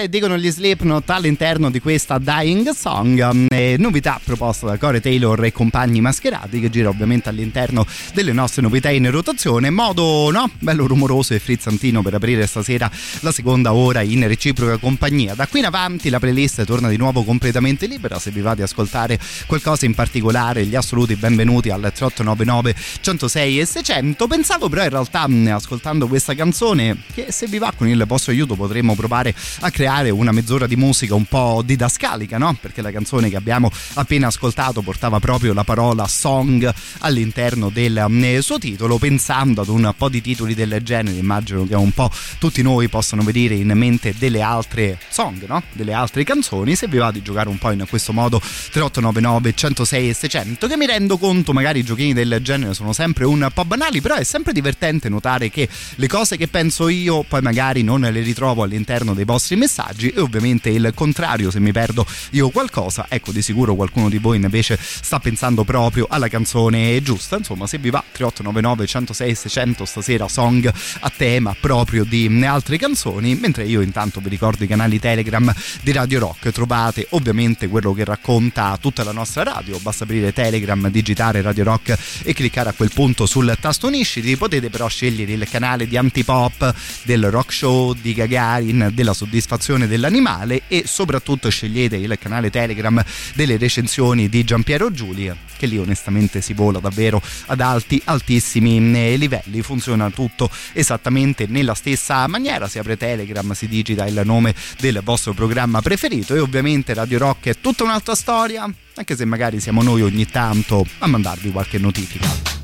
Dicono 0.08 0.36
gli 0.36 0.50
Slipknot 0.50 1.08
all'interno 1.10 1.70
di 1.70 1.80
questa 1.80 2.18
Dying 2.18 2.70
Song, 2.70 3.48
eh, 3.48 3.76
novità 3.78 4.20
proposta 4.22 4.66
da 4.66 4.76
Corey 4.76 5.00
Taylor 5.00 5.44
e 5.44 5.52
compagni 5.52 6.00
mascherati 6.00 6.60
che 6.60 6.70
gira 6.70 6.88
ovviamente 6.88 7.28
all'interno 7.28 7.86
delle 8.14 8.32
nostre 8.32 8.62
novità 8.62 8.90
in 8.90 9.10
rotazione, 9.10 9.70
modo 9.70 10.30
no, 10.30 10.50
bello 10.58 10.86
rumoroso 10.86 11.34
e 11.34 11.38
frizzantino 11.38 12.02
per 12.02 12.14
aprire 12.14 12.46
stasera 12.46 12.90
la 13.20 13.32
seconda 13.32 13.74
ora 13.74 14.02
in 14.02 14.26
reciproca 14.28 14.76
compagnia. 14.76 15.34
Da 15.34 15.46
qui 15.46 15.60
in 15.60 15.66
avanti 15.66 16.08
la 16.08 16.18
playlist 16.18 16.64
torna 16.64 16.88
di 16.88 16.96
nuovo 16.96 17.24
completamente 17.24 17.86
libera, 17.86 18.18
se 18.18 18.30
vi 18.30 18.40
va 18.40 18.54
di 18.54 18.62
ascoltare 18.62 19.18
qualcosa 19.46 19.86
in 19.86 19.94
particolare, 19.94 20.64
gli 20.66 20.76
assoluti 20.76 21.16
benvenuti 21.16 21.70
al 21.70 21.80
3899 21.80 22.74
106 23.00 23.60
e 23.60 23.66
600. 23.66 24.26
Pensavo 24.26 24.68
però 24.68 24.84
in 24.84 24.90
realtà 24.90 25.26
ascoltando 25.54 26.06
questa 26.06 26.34
canzone 26.34 26.98
che 27.12 27.26
se 27.30 27.46
vi 27.46 27.58
va 27.58 27.72
con 27.74 27.88
il 27.88 28.04
vostro 28.06 28.32
aiuto 28.32 28.54
potremmo 28.54 28.94
provare 28.94 29.34
a 29.60 29.70
creare 29.70 29.94
una 30.04 30.32
mezz'ora 30.32 30.66
di 30.66 30.76
musica 30.76 31.14
un 31.14 31.24
po' 31.24 31.62
didascalica, 31.64 32.38
no? 32.38 32.56
Perché 32.60 32.82
la 32.82 32.90
canzone 32.90 33.30
che 33.30 33.36
abbiamo 33.36 33.70
appena 33.94 34.26
ascoltato 34.26 34.82
portava 34.82 35.20
proprio 35.20 35.52
la 35.52 35.64
parola 35.64 36.06
song 36.06 36.72
all'interno 36.98 37.70
del 37.70 38.04
mm, 38.08 38.38
suo 38.38 38.58
titolo, 38.58 38.98
pensando 38.98 39.62
ad 39.62 39.68
un 39.68 39.92
po' 39.96 40.08
di 40.08 40.20
titoli 40.20 40.54
del 40.54 40.80
genere. 40.82 41.16
Immagino 41.16 41.66
che 41.66 41.74
un 41.74 41.92
po' 41.92 42.10
tutti 42.38 42.62
noi 42.62 42.88
possano 42.88 43.22
vedere 43.22 43.54
in 43.54 43.72
mente 43.74 44.14
delle 44.18 44.42
altre 44.42 44.98
song, 45.08 45.46
no? 45.46 45.62
Delle 45.72 45.92
altre 45.92 46.24
canzoni. 46.24 46.74
Se 46.74 46.88
vi 46.88 46.98
va 46.98 47.10
di 47.10 47.22
giocare 47.22 47.48
un 47.48 47.58
po' 47.58 47.70
in 47.70 47.84
questo 47.88 48.12
modo 48.12 48.38
3899 48.38 49.54
106 49.54 50.08
e 50.08 50.14
600, 50.14 50.66
che 50.66 50.76
mi 50.76 50.86
rendo 50.86 51.16
conto 51.16 51.52
magari 51.52 51.80
i 51.80 51.84
giochini 51.84 52.12
del 52.12 52.38
genere 52.42 52.74
sono 52.74 52.92
sempre 52.92 53.24
un 53.24 53.48
po' 53.52 53.64
banali, 53.64 54.00
però 54.00 54.14
è 54.16 54.24
sempre 54.24 54.52
divertente 54.52 55.08
notare 55.08 55.50
che 55.50 55.68
le 55.94 56.06
cose 56.06 56.36
che 56.36 56.48
penso 56.48 56.88
io 56.88 57.22
poi 57.22 57.40
magari 57.40 57.82
non 57.82 58.00
le 58.00 58.20
ritrovo 58.20 58.62
all'interno 58.62 59.14
dei 59.14 59.24
vostri 59.24 59.56
messaggi 59.56 59.85
e 59.96 60.20
ovviamente 60.20 60.70
il 60.70 60.92
contrario 60.94 61.50
se 61.50 61.60
mi 61.60 61.72
perdo 61.72 62.06
io 62.30 62.50
qualcosa 62.50 63.06
ecco 63.08 63.32
di 63.32 63.42
sicuro 63.42 63.74
qualcuno 63.74 64.08
di 64.08 64.18
voi 64.18 64.36
invece 64.36 64.78
sta 64.80 65.18
pensando 65.18 65.64
proprio 65.64 66.06
alla 66.08 66.28
canzone 66.28 67.02
giusta. 67.02 67.36
Insomma 67.36 67.66
se 67.66 67.78
vi 67.78 67.90
va 67.90 68.02
3899 68.02 68.86
106 68.86 69.34
600 69.34 69.84
stasera 69.84 70.28
song 70.28 70.72
a 71.00 71.12
tema 71.14 71.54
proprio 71.58 72.04
di 72.04 72.26
altre 72.44 72.78
canzoni 72.78 73.34
mentre 73.34 73.64
io 73.64 73.80
intanto 73.80 74.20
vi 74.20 74.28
ricordo 74.28 74.64
i 74.64 74.66
canali 74.66 74.98
telegram 74.98 75.52
di 75.82 75.92
Radio 75.92 76.18
Rock. 76.18 76.50
Trovate 76.50 77.06
ovviamente 77.10 77.68
quello 77.68 77.92
che 77.92 78.04
racconta 78.04 78.76
tutta 78.80 79.04
la 79.04 79.12
nostra 79.12 79.42
radio. 79.42 79.78
Basta 79.78 80.04
aprire 80.04 80.32
telegram 80.32 80.88
digitare 80.88 81.42
Radio 81.42 81.64
Rock 81.64 81.96
e 82.22 82.32
cliccare 82.32 82.70
a 82.70 82.72
quel 82.72 82.90
punto 82.92 83.26
sul 83.26 83.56
tasto 83.60 83.88
unisciti. 83.88 84.36
Potete 84.36 84.70
però 84.70 84.88
scegliere 84.88 85.32
il 85.32 85.48
canale 85.48 85.86
di 85.86 85.96
antipop 85.96 86.74
del 87.02 87.30
rock 87.30 87.52
show 87.52 87.92
di 87.92 88.14
Gagarin 88.14 88.90
della 88.92 89.12
soddisfazione 89.12 89.65
dell'animale 89.66 90.62
e 90.68 90.84
soprattutto 90.86 91.48
scegliete 91.48 91.96
il 91.96 92.16
canale 92.20 92.50
Telegram 92.50 93.02
delle 93.34 93.56
recensioni 93.56 94.28
di 94.28 94.44
Giampiero 94.44 94.92
Giulia 94.92 95.36
che 95.56 95.66
lì 95.66 95.78
onestamente 95.78 96.40
si 96.40 96.52
vola 96.52 96.78
davvero 96.78 97.20
ad 97.46 97.60
alti 97.60 98.00
altissimi 98.04 98.76
eh, 98.94 99.16
livelli. 99.16 99.62
Funziona 99.62 100.10
tutto 100.10 100.50
esattamente 100.72 101.46
nella 101.48 101.74
stessa 101.74 102.26
maniera. 102.26 102.68
Si 102.68 102.78
apre 102.78 102.96
Telegram 102.96 103.52
si 103.52 103.66
digita 103.66 104.06
il 104.06 104.20
nome 104.24 104.54
del 104.78 105.00
vostro 105.02 105.32
programma 105.32 105.82
preferito 105.82 106.34
e 106.34 106.38
ovviamente 106.38 106.94
Radio 106.94 107.18
Rock 107.18 107.48
è 107.48 107.60
tutta 107.60 107.84
un'altra 107.84 108.14
storia 108.14 108.70
anche 108.98 109.16
se 109.16 109.24
magari 109.26 109.60
siamo 109.60 109.82
noi 109.82 110.00
ogni 110.02 110.26
tanto 110.26 110.86
a 110.98 111.06
mandarvi 111.06 111.50
qualche 111.50 111.78
notifica 111.78 112.55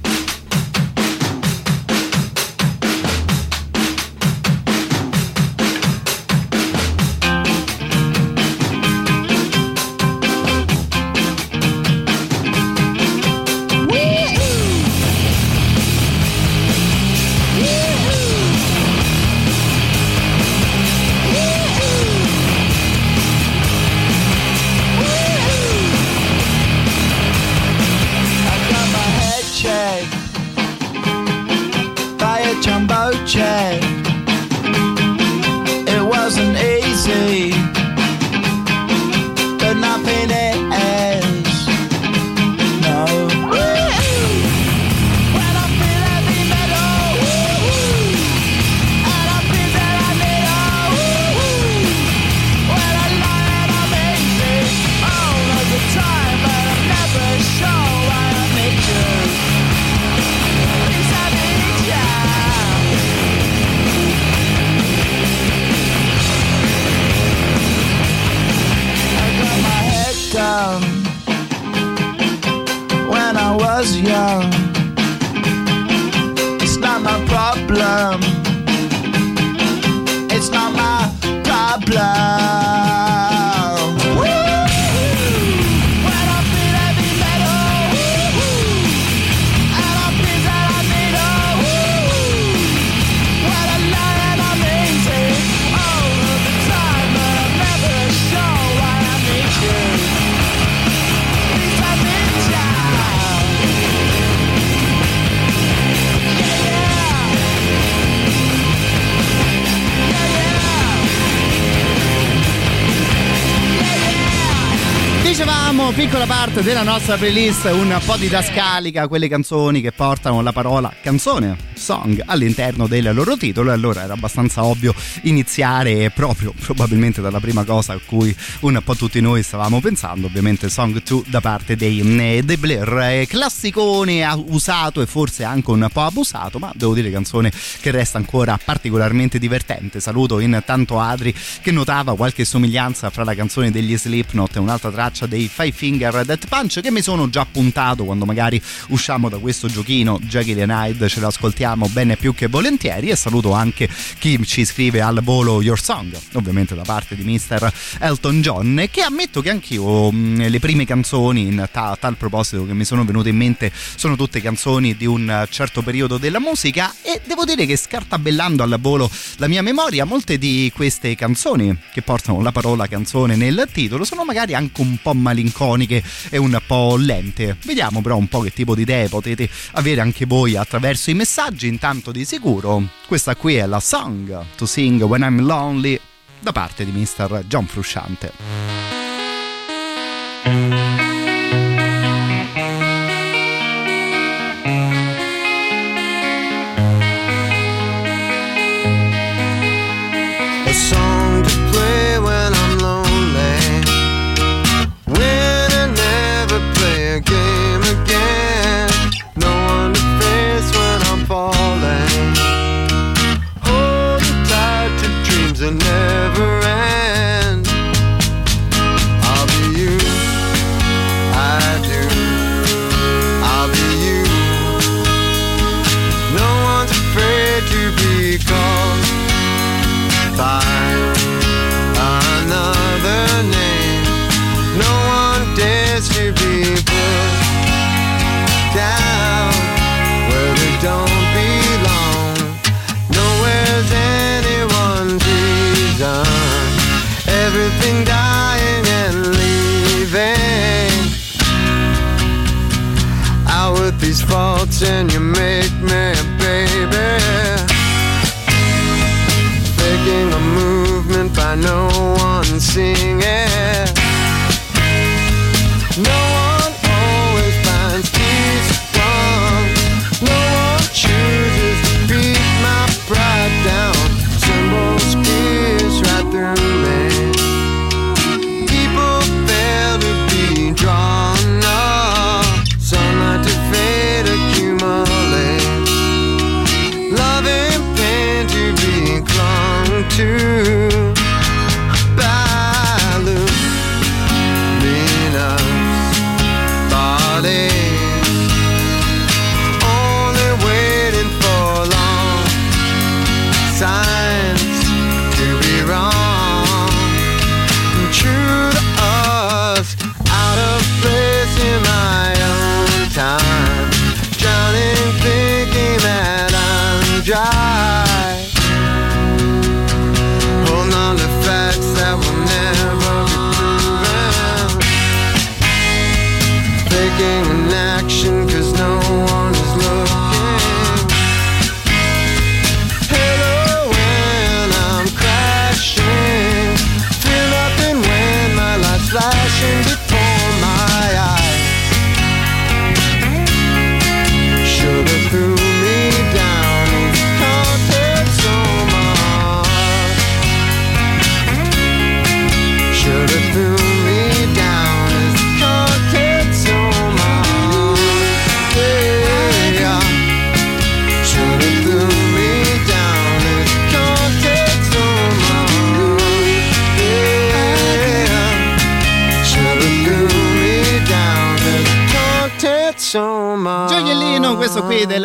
nostra 117.05 117.17
playlist 117.17 117.65
un 117.65 118.01
po' 118.07 118.17
di 118.17 118.29
dascalica, 118.29 119.09
quelle 119.09 119.27
canzoni 119.27 119.81
che 119.81 119.91
portano 119.91 120.41
la 120.41 120.53
parola 120.53 120.93
canzone, 121.03 121.57
song 121.83 122.23
all'interno 122.25 122.87
del 122.87 123.13
loro 123.13 123.37
titolo 123.37 123.71
e 123.71 123.75
allora 123.75 124.05
era 124.05 124.15
abbastanza 124.15 124.65
ovvio 124.65 124.95
iniziare 125.23 126.11
proprio 126.11 126.55
probabilmente 126.59 127.21
dalla 127.21 127.41
prima 127.41 127.65
cosa 127.65 127.93
a 127.95 128.01
cui 128.05 128.35
un 128.61 128.81
po' 128.85 128.95
tutti 128.95 129.21
noi 129.21 129.43
stavamo 129.43 129.81
pensando, 129.81 130.29
ovviamente 130.29 130.69
Song 130.69 131.03
2 131.03 131.25
da 131.27 131.41
parte 131.41 131.77
dei, 131.77 132.01
eh, 132.01 132.43
dei 132.43 132.57
Blair, 132.57 133.27
classicone 133.27 134.25
usato 134.47 135.01
e 135.01 135.07
forse 135.07 135.45
anche 135.45 135.71
un 135.71 135.89
po' 135.93 136.03
abusato, 136.03 136.59
ma 136.59 136.71
devo 136.75 136.95
dire 136.95 137.11
canzone 137.11 137.53
che 137.81 137.91
resta 137.91 138.19
ancora 138.19 138.59
particolarmente 138.65 139.39
divertente. 139.39 140.01
Saluto 140.01 140.39
intanto 140.39 141.01
Adri 141.01 141.35
che 141.61 141.73
notava 141.73 142.15
qualche 142.15 142.45
somiglianza 142.45 143.11
fra 143.11 143.25
la 143.25 143.35
canzone 143.35 143.71
degli 143.71 143.97
Slipknot 143.99 144.57
e 144.57 144.59
un'altra 144.61 144.91
traccia 144.91 145.27
dei 145.27 145.49
Five 145.49 145.73
Finger 145.73 146.25
Death 146.25 146.47
Punch 146.47 146.81
che 146.81 146.91
mi 146.91 147.03
sono 147.03 147.29
già 147.29 147.45
puntato 147.51 148.05
quando 148.05 148.25
magari 148.25 148.61
usciamo 148.89 149.29
da 149.29 149.39
questo 149.39 149.67
giochino 149.69 150.19
Jekyll 150.23 150.61
and 150.69 150.71
Hyde 150.71 151.09
ce 151.09 151.21
l'ascoltiamo 151.21 151.72
bene 151.77 152.17
più 152.17 152.35
che 152.35 152.47
volentieri 152.47 153.09
e 153.09 153.17
saluto 153.17 153.53
anche 153.53 153.89
chi 154.19 154.39
ci 154.45 154.65
scrive 154.65 155.01
al 155.01 155.21
volo 155.23 155.63
Your 155.63 155.81
Song 155.81 156.17
ovviamente 156.35 156.75
da 156.75 156.83
parte 156.83 157.15
di 157.15 157.23
Mr. 157.25 157.73
Elton 157.99 158.41
John 158.41 158.89
che 158.91 159.03
ammetto 159.03 159.41
che 159.41 159.51
anch'io 159.51 160.11
mh, 160.11 160.49
le 160.49 160.59
prime 160.59 160.85
canzoni 160.85 161.47
in 161.47 161.69
ta- 161.71 161.97
tal 161.99 162.17
proposito 162.17 162.67
che 162.67 162.75
mi 162.75 162.85
sono 162.85 163.05
venute 163.05 163.29
in 163.29 163.37
mente 163.37 163.73
sono 163.73 164.17
tutte 164.17 164.41
canzoni 164.41 164.97
di 164.97 165.07
un 165.07 165.47
certo 165.51 165.83
periodo 165.83 166.19
della 166.19 166.41
musica 166.41 166.95
e 167.03 167.21
devo 167.25 167.45
dire 167.45 167.67
che 167.67 167.77
scartabellando 167.77 168.63
al 168.63 168.77
volo 168.81 169.11
la 169.37 169.49
mia 169.49 169.63
memoria 169.63 170.05
molte 170.05 170.39
di 170.39 170.71
queste 170.75 171.15
canzoni 171.15 171.77
che 171.93 172.03
portano 172.03 172.43
la 172.43 172.53
parola 172.53 172.87
canzone 172.87 173.37
nel 173.37 173.69
titolo 173.73 174.05
sono 174.05 174.25
magari 174.25 174.55
anche 174.55 174.81
un 174.81 174.99
po' 175.01 175.15
malinconiche 175.15 176.03
e 176.31 176.39
un 176.39 176.59
po' 176.67 176.97
lente 176.97 177.57
vediamo 177.65 178.01
però 178.03 178.17
un 178.17 178.29
po' 178.29 178.41
che 178.41 178.53
tipo 178.53 178.75
di 178.75 178.83
idee 178.83 179.09
potete 179.09 179.49
avere 179.73 180.01
anche 180.01 180.27
voi 180.27 180.57
attraverso 180.57 181.11
i 181.11 181.15
messaggi 181.15 181.62
intanto 181.67 182.13
di 182.13 182.25
sicuro 182.25 182.83
questa 183.07 183.37
qui 183.37 183.57
è 183.57 183.67
la 183.67 183.81
song 183.81 184.45
to 184.57 184.67
sing 184.67 185.03
when 185.03 185.23
I'm 185.23 185.41
lonely 185.41 185.99
da 186.39 186.53
parte 186.53 186.85
di 186.85 186.91
Mr. 186.91 187.45
John 187.47 187.67
Frusciante 187.67 188.33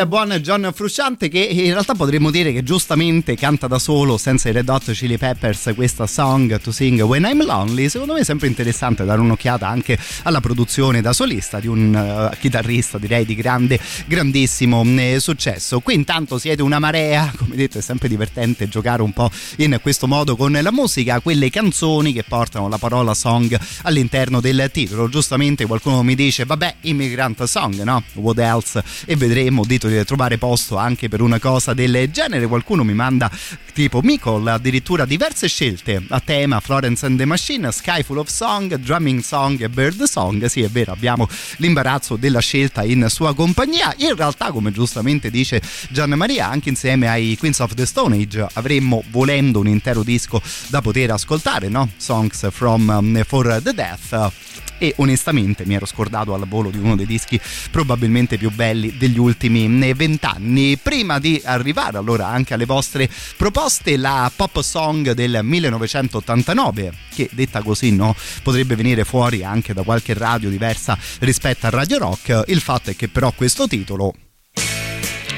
buon 0.08 0.30
John 0.42 0.72
Frusciante 0.74 1.28
che 1.28 1.40
in 1.40 1.72
realtà 1.72 1.94
potremmo 1.94 2.32
dire 2.32 2.54
che 2.54 2.64
giustamente 2.64 3.36
canta 3.36 3.68
da 3.68 3.78
solo 3.78 4.18
senza 4.18 4.48
i 4.48 4.54
Red 4.54 4.70
Hot 4.70 4.92
Chili 4.92 5.18
Peppers 5.18 5.74
questa 5.76 6.08
song 6.08 6.60
to 6.62 6.72
sing 6.72 7.02
When 7.02 7.26
I'm 7.26 7.44
Lonely. 7.44 7.90
Secondo 7.90 8.14
me 8.14 8.22
è 8.22 8.24
sempre 8.24 8.48
interessante 8.48 9.04
dare 9.04 9.20
un'occhiata 9.20 9.68
anche 9.68 10.00
alla 10.24 10.40
produzione 10.40 11.02
da 11.02 11.12
solista 11.12 11.60
di 11.60 11.68
un 11.68 11.94
uh, 11.94 12.36
chitarrista 12.38 12.98
direi 12.98 13.26
di 13.26 13.36
grande, 13.36 13.80
grandissimo 14.06 14.82
eh, 14.84 15.20
successo. 15.20 15.82
Qui 15.82 15.94
intanto 15.94 16.38
siete 16.38 16.62
una 16.62 16.80
marea, 16.80 17.34
come 17.36 17.56
detto 17.56 17.78
è 17.78 17.82
sempre 17.82 18.08
divertente 18.08 18.70
giocare 18.70 19.02
un 19.02 19.12
po' 19.12 19.30
in 19.58 19.78
questo 19.82 20.08
modo 20.08 20.38
con 20.38 20.58
la 20.62 20.72
musica, 20.72 21.20
quelle 21.20 21.50
canzoni 21.50 22.14
che 22.14 22.24
portano 22.24 22.70
la 22.70 22.78
parola 22.78 23.14
song 23.14 23.60
all'interno 23.84 24.40
del 24.40 24.70
titolo. 24.72 25.10
Giustamente 25.10 25.66
qualcuno 25.66 26.02
mi 26.02 26.16
dice 26.16 26.46
vabbè 26.46 26.76
immigrant 26.82 27.44
song 27.44 27.82
no? 27.82 28.04
What 28.14 28.40
else? 28.40 28.82
E 29.06 29.18
vedremo 29.18 29.66
dito 29.66 29.88
di 29.88 29.96
trovare 30.06 30.38
posto 30.38 30.78
anche 30.78 31.08
per 31.10 31.22
una 31.22 31.40
cosa 31.40 31.74
del 31.74 32.10
genere. 32.12 32.48
Qualcuno 32.48 32.84
mi 32.84 32.94
manda 32.94 33.30
tipo 33.78 34.02
Mikol 34.02 34.48
addirittura 34.48 35.06
diverse 35.06 35.48
scelte 35.48 36.04
a 36.10 36.20
tema 36.20 36.60
Florence 36.60 37.06
and 37.06 37.16
the 37.16 37.26
Machine, 37.26 37.72
Sky 37.72 38.02
Full 38.02 38.18
of 38.18 38.28
Song, 38.28 38.74
Drumming 38.74 39.22
Song 39.22 39.62
e 39.62 39.70
Bird 39.70 40.02
Song. 40.06 40.44
Sì, 40.46 40.64
è 40.64 40.68
vero, 40.68 40.94
abbiamo 40.94 41.30
l'imbarazzo 41.58 42.16
della 42.16 42.40
scelta 42.40 42.82
in 42.82 43.06
sua 43.08 43.36
compagnia. 43.36 43.94
In 43.98 44.16
realtà, 44.16 44.50
come 44.50 44.72
giustamente 44.72 45.30
dice 45.30 45.62
Gian 45.90 46.10
Maria, 46.14 46.50
anche 46.50 46.70
insieme 46.70 47.08
ai 47.08 47.36
Queens 47.38 47.60
of 47.60 47.76
the 47.76 47.86
Stone 47.86 48.16
Age 48.16 48.48
avremmo 48.54 49.04
volendo 49.12 49.60
un 49.60 49.68
intero 49.68 50.02
disco 50.02 50.42
da 50.70 50.82
poter 50.82 51.12
ascoltare, 51.12 51.68
no? 51.68 51.88
Songs 51.98 52.50
from 52.50 52.88
um, 52.90 53.24
for 53.26 53.60
the 53.62 53.76
Death 53.76 54.32
e 54.80 54.94
onestamente 54.98 55.66
mi 55.66 55.76
ero 55.76 55.86
scordato 55.86 56.34
al 56.34 56.48
volo 56.48 56.70
di 56.70 56.78
uno 56.78 56.96
dei 56.96 57.06
dischi 57.06 57.40
probabilmente 57.72 58.38
più 58.38 58.52
belli 58.52 58.96
degli 58.98 59.18
ultimi 59.18 59.68
vent'anni. 59.94 60.78
Prima 60.78 61.20
di 61.20 61.42
arrivare 61.44 61.98
allora 61.98 62.28
anche 62.28 62.54
alle 62.54 62.66
vostre 62.66 63.10
proposte 63.36 63.67
proposte, 63.68 63.98
la 63.98 64.32
pop 64.34 64.62
song 64.62 65.12
del 65.12 65.42
1989, 65.44 66.94
che 67.14 67.30
detta 67.34 67.62
così 67.62 67.92
no, 67.92 68.16
potrebbe 68.42 68.76
venire 68.76 69.04
fuori 69.04 69.44
anche 69.44 69.74
da 69.74 69.84
qualche 69.84 70.14
radio 70.14 70.50
diversa 70.50 70.98
rispetto 71.20 71.66
a 71.68 71.70
Radio 71.70 71.98
Rock. 71.98 72.44
Il 72.48 72.62
fatto 72.62 72.92
è 72.92 72.96
che 72.96 73.10
però 73.10 73.32
questo 73.34 73.68
titolo 73.68 74.14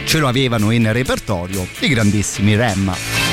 ce 0.06 0.18
lo 0.20 0.28
avevano 0.28 0.70
in 0.72 0.92
repertorio 0.92 1.68
i 1.80 1.88
grandissimi 1.88 2.56
Rem. 2.56 3.29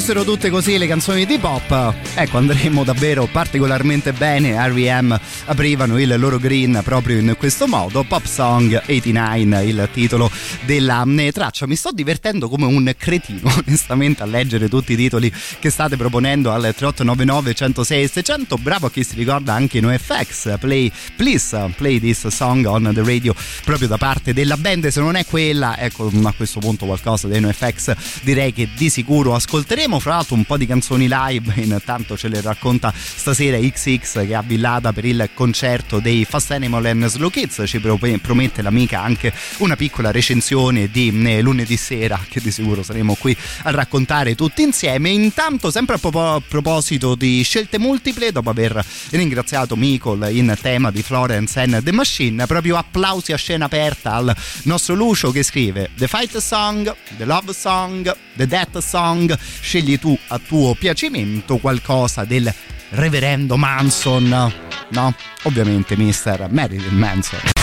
Fossero 0.00 0.24
tutte 0.24 0.48
così 0.48 0.78
le 0.78 0.86
canzoni 0.86 1.26
di 1.26 1.36
pop. 1.36 1.94
Ecco, 2.14 2.38
andremo 2.38 2.84
davvero 2.84 3.28
particolarmente 3.30 4.14
bene. 4.14 4.52
R.E.M. 4.52 5.20
aprivano 5.44 6.00
il 6.00 6.18
loro 6.18 6.38
green 6.38 6.80
proprio 6.82 7.18
in 7.18 7.34
questo 7.36 7.66
modo. 7.66 8.02
Pop 8.04 8.24
Song 8.24 8.80
89, 8.88 9.62
il 9.62 9.88
titolo 9.92 10.30
della 10.64 11.04
eh, 11.18 11.32
traccia. 11.32 11.66
Mi 11.66 11.76
sto 11.76 11.92
divertendo 11.92 12.48
come 12.48 12.64
un 12.64 12.94
cretino, 12.96 13.52
onestamente, 13.66 14.22
a 14.22 14.26
leggere 14.26 14.70
tutti 14.70 14.94
i 14.94 14.96
titoli 14.96 15.30
che 15.58 15.68
state 15.68 15.98
proponendo 15.98 16.50
al 16.50 16.62
3899 16.62 17.52
106 17.52 18.08
600. 18.08 18.56
Bravo 18.56 18.86
a 18.86 18.90
chi 18.90 19.04
si 19.04 19.16
ricorda 19.16 19.52
anche 19.52 19.76
in 19.76 19.84
OFX. 19.84 20.58
Play, 20.58 20.90
please, 21.14 21.74
play 21.76 22.00
this 22.00 22.26
song 22.28 22.64
on 22.64 22.90
the 22.94 23.02
radio 23.02 23.34
proprio 23.66 23.86
da 23.86 23.98
parte 23.98 24.32
della 24.32 24.56
band. 24.56 24.86
Se 24.86 25.00
non 25.00 25.16
è 25.16 25.26
quella, 25.26 25.76
ecco, 25.76 26.10
a 26.22 26.32
questo 26.34 26.58
punto 26.58 26.86
qualcosa 26.86 27.28
dei 27.28 27.40
NoFX 27.40 28.22
direi 28.22 28.54
che 28.54 28.70
di 28.74 28.88
sicuro 28.88 29.34
ascolteremo. 29.34 29.88
Fra 29.98 30.14
l'altro 30.16 30.34
un 30.34 30.44
po' 30.44 30.56
di 30.56 30.66
canzoni 30.66 31.08
live, 31.10 31.54
intanto 31.60 32.16
ce 32.16 32.28
le 32.28 32.40
racconta 32.40 32.92
stasera 32.94 33.58
XX 33.58 34.26
che 34.26 34.34
ha 34.34 34.42
billata 34.42 34.92
per 34.92 35.04
il 35.04 35.30
concerto 35.34 35.98
dei 35.98 36.24
Fast 36.24 36.52
Animal 36.52 36.84
and 36.86 37.06
Slow 37.06 37.30
Kids. 37.30 37.62
Ci 37.66 37.80
pro- 37.80 37.98
promette 38.20 38.62
l'amica 38.62 39.02
anche 39.02 39.32
una 39.58 39.76
piccola 39.76 40.10
recensione 40.10 40.90
di 40.90 41.12
eh, 41.24 41.40
lunedì 41.40 41.76
sera 41.76 42.20
che 42.28 42.40
di 42.40 42.50
sicuro 42.50 42.82
saremo 42.82 43.14
qui 43.14 43.36
a 43.62 43.70
raccontare 43.70 44.34
tutti 44.34 44.62
insieme. 44.62 45.10
Intanto, 45.10 45.70
sempre 45.70 45.96
a 45.96 45.98
propo- 45.98 46.42
proposito 46.46 47.14
di 47.14 47.42
scelte 47.42 47.78
multiple, 47.78 48.32
dopo 48.32 48.50
aver 48.50 48.84
ringraziato 49.10 49.76
Michael 49.76 50.34
in 50.34 50.54
tema 50.60 50.90
di 50.90 51.02
Florence 51.02 51.58
and 51.60 51.82
the 51.82 51.92
Machine, 51.92 52.46
proprio 52.46 52.76
applausi 52.76 53.32
a 53.32 53.36
scena 53.36 53.64
aperta 53.64 54.14
al 54.14 54.34
nostro 54.64 54.94
Lucio 54.94 55.30
che 55.30 55.42
scrive 55.42 55.90
The 55.96 56.06
Fight 56.06 56.36
Song, 56.38 56.94
The 57.16 57.24
Love 57.24 57.52
Song, 57.52 58.14
The 58.34 58.46
Death 58.46 58.78
Song, 58.78 59.36
scegli 59.80 59.98
tu 59.98 60.16
a 60.28 60.38
tuo 60.38 60.74
piacimento 60.74 61.56
qualcosa 61.56 62.24
del 62.24 62.52
reverendo 62.90 63.56
Manson, 63.56 64.52
no? 64.88 65.14
Ovviamente 65.44 65.96
Mr. 65.96 66.48
Marilyn 66.50 66.96
Manson. 66.96 67.59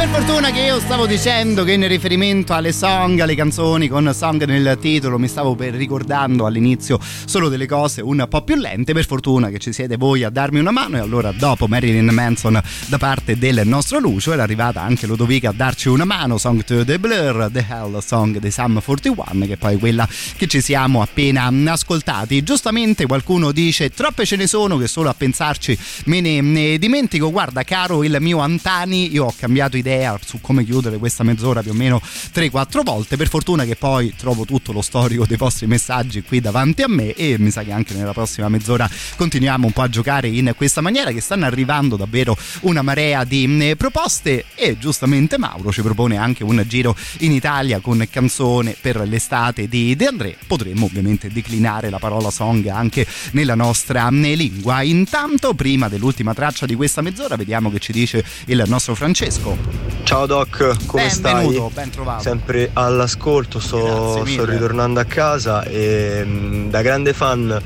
Per 0.00 0.08
fortuna 0.08 0.50
che 0.50 0.60
io 0.60 0.80
stavo 0.80 1.04
dicendo 1.04 1.62
che 1.62 1.72
in 1.72 1.86
riferimento 1.86 2.54
alle 2.54 2.72
song, 2.72 3.20
alle 3.20 3.34
canzoni 3.34 3.86
con 3.86 4.10
song 4.14 4.42
nel 4.46 4.78
titolo, 4.80 5.18
mi 5.18 5.28
stavo 5.28 5.54
per 5.54 5.74
ricordando 5.74 6.46
all'inizio 6.46 6.98
solo 7.26 7.50
delle 7.50 7.66
cose 7.66 8.00
un 8.00 8.24
po' 8.26 8.40
più 8.40 8.54
lente. 8.54 8.94
Per 8.94 9.04
fortuna 9.04 9.50
che 9.50 9.58
ci 9.58 9.74
siete 9.74 9.98
voi 9.98 10.24
a 10.24 10.30
darmi 10.30 10.58
una 10.58 10.70
mano. 10.70 10.96
E 10.96 11.00
allora, 11.00 11.32
dopo 11.32 11.66
Marilyn 11.66 12.06
Manson 12.06 12.58
da 12.86 12.96
parte 12.96 13.36
del 13.36 13.60
nostro 13.64 13.98
Lucio, 13.98 14.32
era 14.32 14.42
arrivata 14.42 14.80
anche 14.80 15.06
Ludovica 15.06 15.50
a 15.50 15.52
darci 15.52 15.88
una 15.88 16.06
mano. 16.06 16.38
Song 16.38 16.64
to 16.64 16.82
the 16.82 16.98
Blur, 16.98 17.50
The 17.52 17.66
Hell 17.68 17.98
Song 17.98 18.38
dei 18.38 18.50
Sum 18.50 18.80
41, 18.80 19.44
che 19.44 19.52
è 19.52 19.56
poi 19.58 19.78
quella 19.78 20.08
che 20.34 20.46
ci 20.46 20.62
siamo 20.62 21.02
appena 21.02 21.52
ascoltati. 21.70 22.42
Giustamente 22.42 23.04
qualcuno 23.04 23.52
dice: 23.52 23.90
troppe 23.90 24.24
ce 24.24 24.36
ne 24.36 24.46
sono 24.46 24.78
che 24.78 24.88
solo 24.88 25.10
a 25.10 25.14
pensarci 25.14 25.76
me 26.06 26.22
ne, 26.22 26.40
ne 26.40 26.78
dimentico. 26.78 27.30
Guarda, 27.30 27.64
caro 27.64 28.02
il 28.02 28.16
mio 28.18 28.38
Antani, 28.38 29.12
io 29.12 29.26
ho 29.26 29.34
cambiato 29.38 29.76
idea 29.76 29.88
su 30.24 30.40
come 30.40 30.64
chiudere 30.64 30.98
questa 30.98 31.24
mezz'ora 31.24 31.62
più 31.62 31.72
o 31.72 31.74
meno 31.74 32.00
3-4 32.34 32.82
volte. 32.82 33.16
Per 33.16 33.28
fortuna 33.28 33.64
che 33.64 33.76
poi 33.76 34.14
trovo 34.16 34.44
tutto 34.44 34.72
lo 34.72 34.82
storico 34.82 35.26
dei 35.26 35.36
vostri 35.36 35.66
messaggi 35.66 36.22
qui 36.22 36.40
davanti 36.40 36.82
a 36.82 36.88
me 36.88 37.12
e 37.14 37.36
mi 37.38 37.50
sa 37.50 37.62
che 37.62 37.72
anche 37.72 37.94
nella 37.94 38.12
prossima 38.12 38.48
mezz'ora 38.48 38.88
continuiamo 39.16 39.66
un 39.66 39.72
po' 39.72 39.82
a 39.82 39.88
giocare 39.88 40.28
in 40.28 40.52
questa 40.56 40.80
maniera 40.80 41.10
che 41.10 41.20
stanno 41.20 41.44
arrivando 41.44 41.96
davvero 41.96 42.36
una 42.60 42.82
marea 42.82 43.24
di 43.24 43.74
proposte 43.76 44.44
e 44.54 44.78
giustamente 44.78 45.38
Mauro 45.38 45.72
ci 45.72 45.82
propone 45.82 46.16
anche 46.16 46.44
un 46.44 46.62
giro 46.66 46.96
in 47.18 47.32
Italia 47.32 47.80
con 47.80 48.06
canzone 48.10 48.76
per 48.80 49.00
l'estate 49.08 49.68
di 49.68 49.96
De 49.96 50.06
André. 50.06 50.36
Potremmo 50.46 50.86
ovviamente 50.86 51.28
declinare 51.30 51.90
la 51.90 51.98
parola 51.98 52.30
song 52.30 52.66
anche 52.66 53.06
nella 53.32 53.54
nostra 53.54 54.08
lingua. 54.10 54.82
Intanto, 54.82 55.54
prima 55.54 55.88
dell'ultima 55.88 56.34
traccia 56.34 56.66
di 56.66 56.74
questa 56.74 57.00
mezz'ora, 57.00 57.36
vediamo 57.36 57.70
che 57.70 57.78
ci 57.78 57.92
dice 57.92 58.24
il 58.46 58.62
nostro 58.66 58.94
Francesco. 58.94 59.79
Ciao 60.04 60.26
Doc, 60.26 60.86
come 60.86 61.06
Benvenuto, 61.06 61.52
stai? 61.52 61.70
ben 61.72 61.90
trovato. 61.90 62.22
Sempre 62.22 62.70
all'ascolto, 62.72 63.60
sto, 63.60 64.24
sto 64.26 64.44
ritornando 64.44 64.98
a 64.98 65.04
casa 65.04 65.62
e 65.62 66.22
mm, 66.24 66.68
da 66.68 66.82
grande 66.82 67.12
fan 67.12 67.60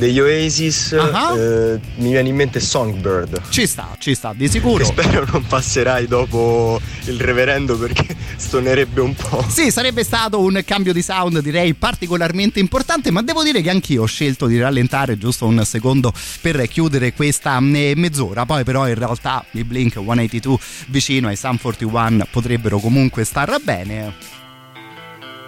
degli 0.00 0.18
Oasis 0.18 0.94
Ah. 0.94 1.36
eh, 1.36 1.78
mi 1.96 2.10
viene 2.10 2.30
in 2.30 2.34
mente 2.34 2.58
Songbird. 2.58 3.42
Ci 3.50 3.66
sta, 3.66 3.94
ci 3.98 4.14
sta, 4.14 4.32
di 4.34 4.48
sicuro. 4.48 4.82
Spero 4.84 5.26
non 5.30 5.44
passerai 5.46 6.06
dopo 6.06 6.80
il 7.04 7.20
reverendo 7.20 7.76
perché 7.76 8.16
stonerebbe 8.36 9.02
un 9.02 9.14
po'. 9.14 9.44
Sì, 9.46 9.70
sarebbe 9.70 10.02
stato 10.02 10.40
un 10.40 10.62
cambio 10.64 10.94
di 10.94 11.02
sound 11.02 11.40
direi 11.40 11.74
particolarmente 11.74 12.58
importante, 12.58 13.10
ma 13.10 13.22
devo 13.22 13.42
dire 13.42 13.60
che 13.60 13.68
anch'io 13.68 14.02
ho 14.02 14.06
scelto 14.06 14.46
di 14.46 14.58
rallentare 14.58 15.18
giusto 15.18 15.46
un 15.46 15.62
secondo 15.66 16.12
per 16.40 16.66
chiudere 16.68 17.12
questa 17.12 17.60
mm, 17.60 17.92
mezz'ora. 17.96 18.46
Poi 18.46 18.64
però 18.64 18.88
in 18.88 18.94
realtà 18.94 19.44
i 19.52 19.64
Blink 19.64 19.92
182 19.94 20.56
vicino 20.88 21.28
ai 21.28 21.36
Sun 21.36 21.58
41 21.60 22.26
potrebbero 22.30 22.78
comunque 22.78 23.24
star 23.24 23.60
bene. 23.62 24.14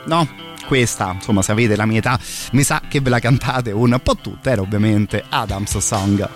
No? 0.05 0.52
Questa, 0.67 1.13
insomma, 1.13 1.43
se 1.43 1.53
avete 1.53 1.77
la 1.77 1.87
mia 1.87 1.99
età, 1.99 2.19
mi 2.53 2.63
sa 2.63 2.81
che 2.89 3.01
ve 3.01 3.11
la 3.11 3.19
cantate 3.19 3.71
un 3.73 3.99
po' 4.03 4.17
tutta, 4.17 4.51
era 4.51 4.63
ovviamente 4.63 5.25
Adams 5.29 5.79
Song. 5.79 6.29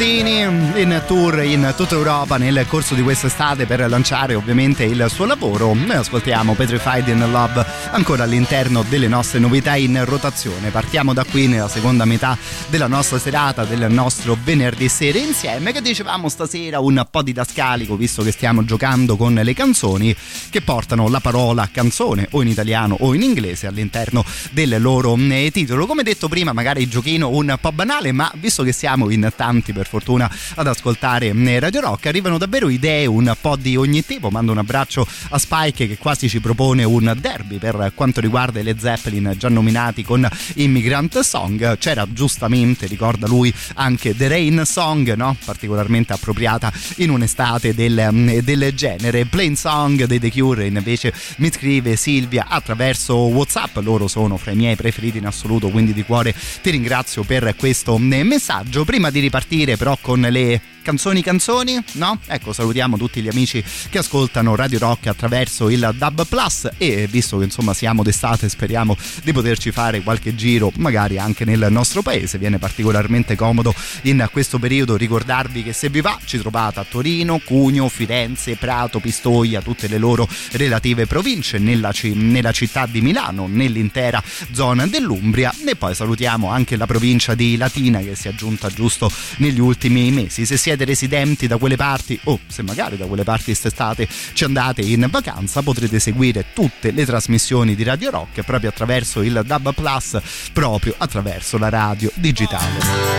Mister 0.00 0.24
Paolo 0.24 0.30
Nutini 0.40 0.69
in 0.80 1.02
tour 1.06 1.42
in 1.42 1.74
tutta 1.76 1.94
Europa 1.94 2.38
nel 2.38 2.64
corso 2.66 2.94
di 2.94 3.02
quest'estate 3.02 3.66
per 3.66 3.86
lanciare 3.90 4.34
ovviamente 4.34 4.84
il 4.84 5.06
suo 5.10 5.26
lavoro. 5.26 5.74
Noi 5.74 5.96
ascoltiamo 5.96 6.54
Petrified 6.54 7.06
in 7.08 7.30
Love 7.30 7.66
ancora 7.90 8.22
all'interno 8.22 8.82
delle 8.88 9.06
nostre 9.06 9.40
novità 9.40 9.76
in 9.76 10.02
rotazione. 10.06 10.70
Partiamo 10.70 11.12
da 11.12 11.24
qui 11.24 11.48
nella 11.48 11.68
seconda 11.68 12.06
metà 12.06 12.38
della 12.68 12.86
nostra 12.86 13.18
serata, 13.18 13.64
del 13.64 13.90
nostro 13.90 14.38
venerdì 14.42 14.88
sera 14.88 15.18
insieme 15.18 15.72
che 15.72 15.82
dicevamo 15.82 16.30
stasera 16.30 16.80
un 16.80 17.06
po' 17.10 17.20
didascalico 17.20 17.96
visto 17.96 18.22
che 18.22 18.32
stiamo 18.32 18.64
giocando 18.64 19.16
con 19.16 19.34
le 19.34 19.52
canzoni 19.52 20.16
che 20.48 20.62
portano 20.62 21.08
la 21.08 21.20
parola 21.20 21.68
canzone 21.70 22.26
o 22.30 22.40
in 22.40 22.48
italiano 22.48 22.96
o 23.00 23.12
in 23.12 23.20
inglese 23.20 23.66
all'interno 23.66 24.24
del 24.52 24.80
loro 24.80 25.14
eh, 25.14 25.50
titolo. 25.52 25.84
Come 25.84 26.02
detto 26.02 26.28
prima 26.28 26.54
magari 26.54 26.88
giochino 26.88 27.28
un 27.28 27.58
po' 27.60 27.72
banale 27.72 28.12
ma 28.12 28.32
visto 28.36 28.62
che 28.62 28.72
siamo 28.72 29.10
in 29.10 29.30
tanti 29.36 29.74
per 29.74 29.86
fortuna 29.86 30.30
ad 30.54 30.68
ascoltare 30.70 31.26
eh, 31.28 31.58
Radio 31.60 31.80
Rock 31.80 32.06
arrivano 32.06 32.38
davvero 32.38 32.68
idee 32.68 33.06
un 33.06 33.34
po' 33.40 33.56
di 33.56 33.76
ogni 33.76 34.04
tipo. 34.04 34.30
Mando 34.30 34.52
un 34.52 34.58
abbraccio 34.58 35.06
a 35.30 35.38
Spike 35.38 35.86
che 35.86 35.98
quasi 35.98 36.28
ci 36.28 36.40
propone 36.40 36.84
un 36.84 37.16
derby 37.20 37.58
per 37.58 37.92
quanto 37.94 38.20
riguarda 38.20 38.62
le 38.62 38.76
Zeppelin 38.78 39.34
già 39.36 39.48
nominati 39.48 40.02
con 40.02 40.28
Immigrant 40.54 41.20
Song. 41.20 41.76
C'era 41.78 42.06
giustamente, 42.10 42.86
ricorda 42.86 43.26
lui, 43.26 43.52
anche 43.74 44.16
The 44.16 44.28
Rain 44.28 44.62
Song, 44.64 45.12
no? 45.14 45.36
particolarmente 45.44 46.12
appropriata 46.12 46.72
in 46.96 47.10
un'estate 47.10 47.74
del, 47.74 48.40
del 48.42 48.72
genere. 48.74 49.26
Plain 49.26 49.56
Song 49.56 50.04
dei 50.04 50.18
The 50.18 50.30
Cure 50.30 50.66
invece 50.66 51.12
mi 51.36 51.50
scrive 51.52 51.96
Silvia 51.96 52.46
attraverso 52.48 53.14
Whatsapp. 53.16 53.76
Loro 53.78 54.08
sono 54.08 54.36
fra 54.36 54.52
i 54.52 54.56
miei 54.56 54.76
preferiti 54.76 55.18
in 55.18 55.26
assoluto, 55.26 55.68
quindi 55.68 55.92
di 55.92 56.02
cuore 56.02 56.34
ti 56.62 56.70
ringrazio 56.70 57.22
per 57.22 57.54
questo 57.56 57.98
messaggio. 57.98 58.84
Prima 58.84 59.10
di 59.10 59.20
ripartire 59.20 59.76
però 59.76 59.98
con 60.00 60.20
le 60.20 60.49
day. 60.50 60.60
Canzoni 60.82 61.22
canzoni, 61.22 61.78
no? 61.92 62.18
Ecco, 62.26 62.52
salutiamo 62.52 62.96
tutti 62.96 63.20
gli 63.20 63.28
amici 63.28 63.62
che 63.88 63.98
ascoltano 63.98 64.54
Radio 64.54 64.78
Rock 64.78 65.06
attraverso 65.06 65.68
il 65.68 65.94
Dub 65.96 66.26
Plus 66.26 66.68
e 66.78 67.06
visto 67.06 67.38
che 67.38 67.44
insomma 67.44 67.74
siamo 67.74 68.02
d'estate 68.02 68.48
speriamo 68.48 68.96
di 69.22 69.32
poterci 69.32 69.70
fare 69.70 70.00
qualche 70.02 70.34
giro 70.34 70.72
magari 70.76 71.18
anche 71.18 71.44
nel 71.44 71.66
nostro 71.70 72.02
paese, 72.02 72.38
viene 72.38 72.58
particolarmente 72.58 73.36
comodo 73.36 73.74
in 74.02 74.28
questo 74.32 74.58
periodo 74.58 74.96
ricordarvi 74.96 75.62
che 75.62 75.72
se 75.72 75.88
vi 75.88 76.00
va 76.00 76.18
ci 76.24 76.38
trovate 76.38 76.80
a 76.80 76.86
Torino, 76.88 77.38
Cugno, 77.38 77.88
Firenze, 77.88 78.56
Prato, 78.56 79.00
Pistoia, 79.00 79.60
tutte 79.60 79.88
le 79.88 79.98
loro 79.98 80.28
relative 80.52 81.06
province 81.06 81.58
nella, 81.58 81.92
nella 82.14 82.52
città 82.52 82.86
di 82.86 83.00
Milano, 83.00 83.46
nell'intera 83.46 84.22
zona 84.52 84.86
dell'Umbria 84.86 85.54
e 85.66 85.76
poi 85.76 85.94
salutiamo 85.94 86.50
anche 86.50 86.76
la 86.76 86.86
provincia 86.86 87.34
di 87.34 87.56
Latina 87.56 88.00
che 88.00 88.14
si 88.14 88.28
è 88.28 88.30
aggiunta 88.30 88.68
giusto 88.68 89.10
negli 89.38 89.60
ultimi 89.60 90.10
mesi. 90.10 90.46
Se 90.46 90.56
siete 90.56 90.79
residenti 90.84 91.46
da 91.46 91.56
quelle 91.56 91.76
parti 91.76 92.18
o 92.24 92.38
se 92.46 92.62
magari 92.62 92.96
da 92.96 93.06
quelle 93.06 93.24
parti 93.24 93.44
quest'estate 93.44 94.08
ci 94.32 94.44
andate 94.44 94.82
in 94.82 95.06
vacanza 95.10 95.62
potrete 95.62 95.98
seguire 95.98 96.46
tutte 96.52 96.90
le 96.90 97.04
trasmissioni 97.04 97.74
di 97.74 97.82
Radio 97.82 98.10
Rock 98.10 98.42
proprio 98.42 98.70
attraverso 98.70 99.22
il 99.22 99.42
DAB 99.44 99.74
Plus, 99.74 100.18
proprio 100.52 100.94
attraverso 100.98 101.58
la 101.58 101.68
radio 101.68 102.10
digitale. 102.14 103.10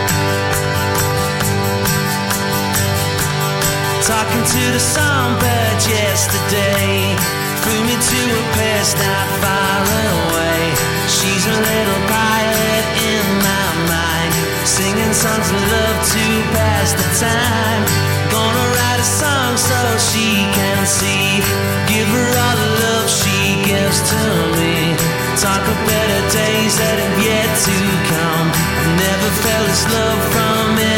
Songs 15.21 15.51
of 15.51 15.61
love 15.69 15.99
to 16.17 16.25
pass 16.57 16.93
the 16.97 17.09
time. 17.21 17.83
Gonna 18.33 18.65
write 18.73 18.99
a 18.99 19.05
song 19.05 19.53
so 19.55 19.77
she 20.09 20.49
can 20.57 20.81
see. 20.87 21.45
Give 21.85 22.09
her 22.09 22.29
all 22.43 22.55
the 22.57 22.71
love 22.81 23.07
she 23.07 23.61
gives 23.61 24.01
to 24.09 24.21
me. 24.57 24.97
Talk 25.37 25.61
of 25.61 25.77
better 25.85 26.21
days 26.33 26.73
that 26.81 26.97
have 27.05 27.17
yet 27.21 27.49
to 27.69 27.77
come. 28.09 28.47
Never 28.97 29.29
felt 29.45 29.65
this 29.69 29.85
love 29.93 30.21
from 30.33 30.67
anyone 30.79 30.90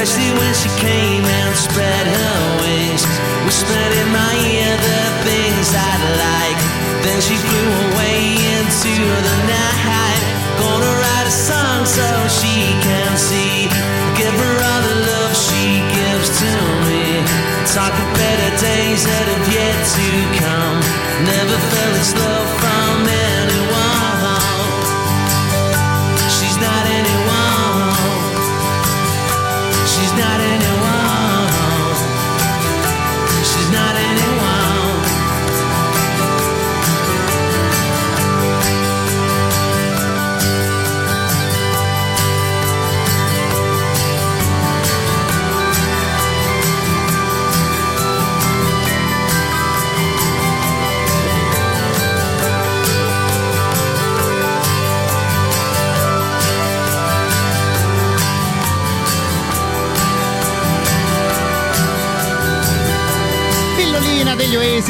especially 0.00 0.32
when 0.40 0.54
she 0.54 0.70
came 0.80 1.24
and 1.24 1.52
spread 1.54 2.06
her 2.08 2.40
wings. 2.64 3.04
Whispered 3.44 3.92
in 4.00 4.08
my 4.08 4.32
ear 4.48 4.72
the 4.80 5.02
things 5.28 5.68
I'd 5.76 6.04
like. 6.16 6.60
Then 7.04 7.20
she 7.20 7.36
flew 7.36 7.68
away 7.84 8.32
into 8.56 8.92
the 8.96 9.36
night. 9.44 10.22
Gonna 10.56 10.92
write 11.04 11.28
a 11.28 11.36
song 11.36 11.84
so 11.84 12.08
she 12.32 12.72
can 12.80 13.12
see. 13.12 13.68
Give 14.16 14.32
her 14.32 14.56
all 14.72 14.82
the 14.88 14.96
love 15.04 15.36
she 15.36 15.84
gives 15.92 16.28
to 16.32 16.52
me. 16.88 17.20
Talk 17.68 17.92
of 17.92 18.08
better 18.16 18.50
days 18.56 19.04
that 19.04 19.26
have 19.36 19.46
yet 19.52 19.76
to 19.84 20.08
come. 20.40 20.80
Never 21.28 21.56
felt 21.60 21.92
this 22.00 22.12
love 22.16 22.48
from 22.56 23.04
anyone. 23.04 23.29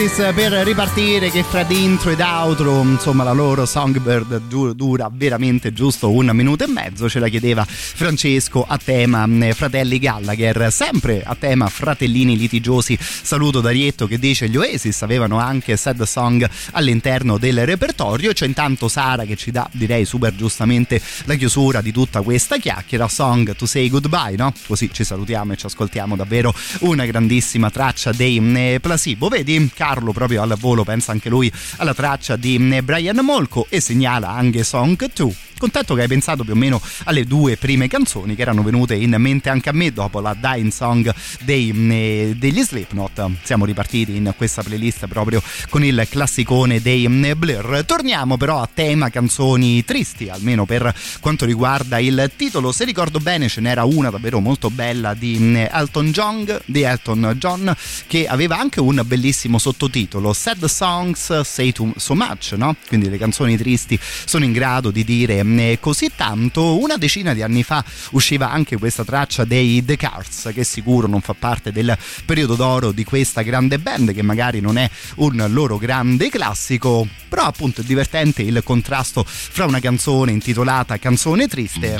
Oasis 0.00 0.32
per 0.34 0.52
ripartire 0.52 1.30
che 1.30 1.42
fra 1.42 1.62
dentro 1.62 2.10
ed 2.10 2.20
outro 2.20 2.80
insomma 2.80 3.22
la 3.22 3.32
loro 3.32 3.66
Songbird 3.66 4.40
du- 4.48 4.72
dura 4.72 5.10
veramente 5.12 5.74
giusto 5.74 6.10
un 6.10 6.30
minuto 6.32 6.64
e 6.64 6.68
mezzo 6.68 7.06
ce 7.06 7.18
la 7.18 7.28
chiedeva 7.28 7.66
Francesco 7.66 8.64
a 8.66 8.78
tema 8.82 9.26
mh, 9.26 9.52
fratelli 9.52 9.98
Gallagher. 9.98 10.72
Sempre 10.72 11.22
a 11.22 11.36
tema 11.38 11.68
fratellini 11.68 12.38
litigiosi 12.38 12.96
saluto 12.98 13.60
Darietto 13.60 14.06
che 14.06 14.18
dice 14.18 14.48
gli 14.48 14.56
Oasis 14.56 15.02
avevano 15.02 15.38
anche 15.38 15.76
sad 15.76 16.02
song 16.04 16.48
all'interno 16.72 17.36
del 17.36 17.66
repertorio 17.66 18.32
c'è 18.32 18.46
intanto 18.46 18.88
Sara 18.88 19.24
che 19.24 19.36
ci 19.36 19.50
dà 19.50 19.68
direi 19.70 20.06
super 20.06 20.34
giustamente 20.34 20.98
la 21.24 21.34
chiusura 21.34 21.82
di 21.82 21.92
tutta 21.92 22.22
questa 22.22 22.56
chiacchiera. 22.56 23.06
Song 23.06 23.54
to 23.54 23.66
say 23.66 23.90
goodbye 23.90 24.36
no? 24.36 24.54
così 24.66 24.88
ci 24.90 25.04
salutiamo 25.04 25.52
e 25.52 25.56
ci 25.56 25.66
ascoltiamo 25.66 26.16
davvero 26.16 26.54
una 26.80 27.04
grandissima 27.04 27.70
traccia 27.70 28.12
dei 28.12 28.40
mh, 28.40 28.78
Placebo. 28.80 29.28
Vedi 29.28 29.70
Carlo 29.74 29.88
proprio 29.98 30.42
al 30.42 30.56
volo 30.58 30.84
pensa 30.84 31.12
anche 31.12 31.28
lui 31.28 31.52
alla 31.76 31.94
traccia 31.94 32.36
di 32.36 32.58
mh, 32.58 32.84
Brian 32.84 33.18
Molko 33.18 33.66
e 33.68 33.80
segnala 33.80 34.30
anche 34.30 34.62
Song 34.64 35.10
2 35.12 35.49
contento 35.60 35.94
che 35.94 36.00
hai 36.00 36.08
pensato 36.08 36.42
più 36.42 36.54
o 36.54 36.56
meno 36.56 36.80
alle 37.04 37.24
due 37.24 37.58
prime 37.58 37.86
canzoni 37.86 38.34
che 38.34 38.40
erano 38.40 38.62
venute 38.62 38.94
in 38.94 39.14
mente 39.18 39.50
anche 39.50 39.68
a 39.68 39.72
me 39.72 39.92
dopo 39.92 40.20
la 40.20 40.34
Dying 40.34 40.72
Song 40.72 41.12
dei, 41.42 41.70
mh, 41.70 42.38
degli 42.38 42.62
Slipknot. 42.62 43.30
Siamo 43.42 43.66
ripartiti 43.66 44.16
in 44.16 44.32
questa 44.36 44.62
playlist 44.62 45.06
proprio 45.06 45.42
con 45.68 45.84
il 45.84 46.06
classicone 46.08 46.80
dei 46.80 47.06
mh, 47.06 47.34
Blur. 47.36 47.84
Torniamo 47.84 48.38
però 48.38 48.62
a 48.62 48.68
tema 48.72 49.10
canzoni 49.10 49.84
tristi 49.84 50.30
almeno 50.30 50.64
per 50.64 50.92
quanto 51.20 51.44
riguarda 51.44 51.98
il 51.98 52.30
titolo. 52.34 52.72
Se 52.72 52.84
ricordo 52.84 53.18
bene 53.18 53.48
ce 53.48 53.60
n'era 53.60 53.84
una 53.84 54.08
davvero 54.08 54.40
molto 54.40 54.70
bella 54.70 55.12
di 55.12 55.38
mh, 55.38 55.68
Elton 55.70 56.10
John 56.10 56.60
di 56.64 56.82
Elton 56.82 57.34
John 57.36 57.76
che 58.06 58.26
aveva 58.26 58.58
anche 58.58 58.80
un 58.80 59.02
bellissimo 59.04 59.58
sottotitolo 59.58 60.32
Sad 60.32 60.64
Songs 60.64 61.40
Say 61.42 61.72
Too 61.72 61.92
So 61.96 62.14
Much 62.14 62.52
no? 62.56 62.74
quindi 62.88 63.08
le 63.10 63.18
canzoni 63.18 63.56
tristi 63.56 63.98
sono 64.00 64.44
in 64.44 64.52
grado 64.52 64.90
di 64.90 65.04
dire 65.04 65.42
eh, 65.58 65.78
così 65.80 66.10
tanto. 66.14 66.78
Una 66.78 66.96
decina 66.96 67.34
di 67.34 67.42
anni 67.42 67.62
fa 67.62 67.84
usciva 68.12 68.50
anche 68.50 68.76
questa 68.76 69.04
traccia 69.04 69.44
dei 69.44 69.84
The 69.84 69.96
Cars, 69.96 70.50
che 70.54 70.64
sicuro 70.64 71.06
non 71.06 71.20
fa 71.20 71.34
parte 71.34 71.72
del 71.72 71.96
periodo 72.24 72.54
d'oro 72.54 72.92
di 72.92 73.04
questa 73.04 73.42
grande 73.42 73.78
band, 73.78 74.12
che 74.12 74.22
magari 74.22 74.60
non 74.60 74.78
è 74.78 74.88
un 75.16 75.44
loro 75.48 75.78
grande 75.78 76.28
classico, 76.28 77.06
però 77.28 77.44
appunto 77.44 77.80
è 77.80 77.84
divertente 77.84 78.42
il 78.42 78.62
contrasto 78.62 79.24
fra 79.26 79.64
una 79.64 79.80
canzone 79.80 80.32
intitolata 80.32 80.98
Canzone 80.98 81.48
triste, 81.48 81.98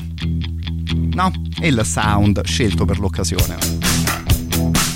no? 1.12 1.32
E 1.60 1.68
il 1.68 1.80
sound 1.84 2.44
scelto 2.44 2.84
per 2.84 2.98
l'occasione. 2.98 4.89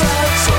A 0.00 0.57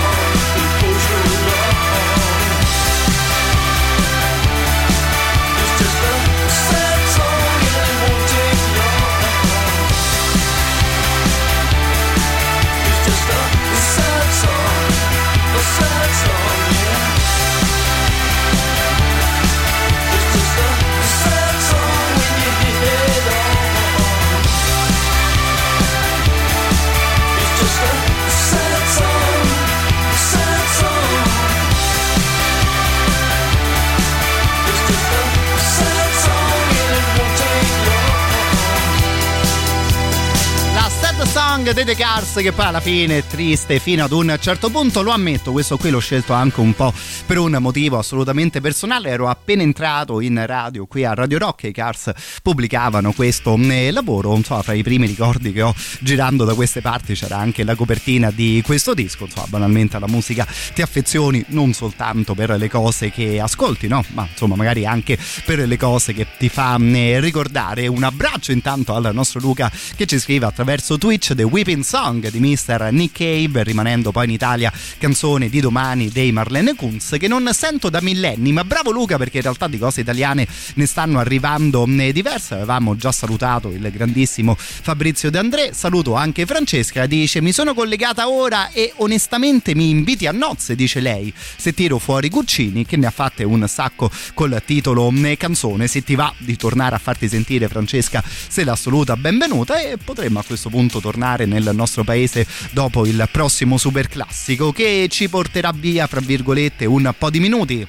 song 41.70 41.74
dei 41.74 41.86
The 41.86 41.96
Cars 41.96 42.34
che 42.36 42.52
poi 42.52 42.66
alla 42.66 42.80
fine 42.80 43.20
è 43.20 43.24
triste 43.26 43.80
fino 43.80 44.04
ad 44.04 44.12
un 44.12 44.38
certo 44.40 44.70
punto, 44.70 45.02
lo 45.02 45.12
ammetto, 45.12 45.52
questo 45.52 45.78
qui 45.78 45.90
l'ho 45.90 46.00
scelto 46.00 46.34
anche 46.34 46.60
un 46.60 46.74
po' 46.74 46.94
per 47.30 47.38
un 47.38 47.56
motivo 47.60 48.00
assolutamente 48.00 48.60
personale, 48.60 49.10
ero 49.10 49.28
appena 49.28 49.62
entrato 49.62 50.20
in 50.20 50.44
radio 50.48 50.88
qui 50.88 51.06
a 51.06 51.14
Radio 51.14 51.38
Rock 51.38 51.66
e 51.66 51.68
i 51.68 51.72
Cars 51.72 52.12
pubblicavano 52.42 53.12
questo 53.12 53.56
eh, 53.56 53.92
lavoro, 53.92 54.36
insomma 54.36 54.64
fra 54.64 54.74
i 54.74 54.82
primi 54.82 55.06
ricordi 55.06 55.54
che 55.54 55.62
ho 55.62 55.76
girando 56.00 56.44
da 56.44 56.56
queste 56.56 56.82
parti 56.82 57.14
c'era 57.14 57.38
anche 57.38 57.64
la 57.64 57.76
copertina 57.76 58.32
di 58.32 58.64
questo 58.66 58.96
disco, 58.96 59.26
insomma 59.26 59.46
banalmente 59.46 59.98
alla 59.98 60.08
musica 60.08 60.48
ti 60.74 60.82
affezioni 60.82 61.46
non 61.50 61.74
soltanto 61.74 62.34
per 62.34 62.50
le 62.50 62.68
cose 62.68 63.12
che 63.12 63.40
ascolti, 63.40 63.88
no? 63.88 64.04
Ma 64.14 64.28
insomma 64.28 64.56
magari 64.56 64.88
anche 64.88 65.16
per 65.46 65.60
le 65.68 65.78
cose 65.78 66.14
che 66.14 66.26
ti 66.40 66.50
fa 66.50 66.80
eh, 66.80 67.20
ricordare. 67.20 67.86
Un 67.86 68.02
abbraccio 68.02 68.52
intanto 68.52 68.96
al 68.96 69.12
nostro 69.14 69.40
Luca 69.40 69.72
che 69.96 70.08
ci 70.08 70.18
scrive 70.18 70.48
attraverso 70.48 70.98
Twitch 70.98 71.36
The 71.36 71.44
Whipping 71.44 71.84
Song 71.84 72.28
di 72.28 72.40
Mr. 72.40 72.88
Nick 72.90 73.20
Cave, 73.20 73.62
rimanendo 73.62 74.10
poi 74.12 74.26
in 74.26 74.32
Italia 74.32 74.74
canzone 74.98 75.48
di 75.48 75.60
domani 75.60 76.10
dei 76.10 76.32
Marlene 76.32 76.74
Kunz 76.74 77.18
che 77.20 77.28
non 77.28 77.48
sento 77.54 77.90
da 77.90 78.02
millenni, 78.02 78.52
ma 78.52 78.64
bravo 78.64 78.90
Luca 78.90 79.18
perché 79.18 79.38
in 79.38 79.44
realtà 79.44 79.68
di 79.68 79.78
cose 79.78 80.02
italiane 80.02 80.48
ne 80.76 80.86
stanno 80.88 81.20
arrivando 81.20 81.86
eh, 81.86 82.12
diverse. 82.12 82.56
Avevamo 82.56 82.96
già 82.96 83.12
salutato 83.12 83.70
il 83.70 83.88
grandissimo 83.92 84.56
Fabrizio 84.58 85.30
De 85.30 85.38
André, 85.38 85.74
saluto 85.74 86.16
anche 86.16 86.48
Francesca, 86.48 87.06
dice 87.06 87.42
mi 87.42 87.52
sono 87.52 87.76
collegata 87.76 88.30
ora 88.30 88.72
e 88.72 88.94
onestamente 88.98 89.76
mi 89.76 89.90
inviti 89.90 90.26
a 90.26 90.32
nozze, 90.32 90.76
dice 90.76 91.00
lei, 91.00 91.32
se 91.36 91.74
tiro 91.74 92.00
fuori 92.00 92.30
Guccini 92.30 92.86
che 92.86 92.98
ne 92.98 93.06
ha 93.06 93.12
fatte 93.12 93.44
un 93.44 93.68
sacco 93.68 94.10
col 94.34 94.62
titolo 94.66 95.14
eh, 95.24 95.38
canzone, 95.38 95.88
se 95.88 96.04
ti 96.04 96.16
va 96.16 96.34
di 96.38 96.56
tornare 96.56 96.96
a 96.96 97.00
farti 97.00 97.28
sentire 97.28 97.68
Francesca 97.68 98.24
sei 98.48 98.64
l'assoluta 98.64 99.16
benvenuta 99.18 99.80
e 99.80 99.98
potremmo 99.98 100.40
a 100.40 100.44
questo 100.44 100.70
punto 100.70 101.00
tornare 101.00 101.46
nel 101.46 101.70
nostro 101.74 102.04
paese 102.04 102.48
dopo 102.72 103.06
il 103.06 103.28
prossimo 103.32 103.78
super 103.78 104.08
classico 104.08 104.72
che 104.72 105.08
ci 105.10 105.30
porterà 105.30 105.72
via 105.76 106.08
fra 106.08 106.20
virgolette 106.20 106.86
un 107.10 107.18
po' 107.18 107.30
di 107.30 107.40
minuti 107.40 107.86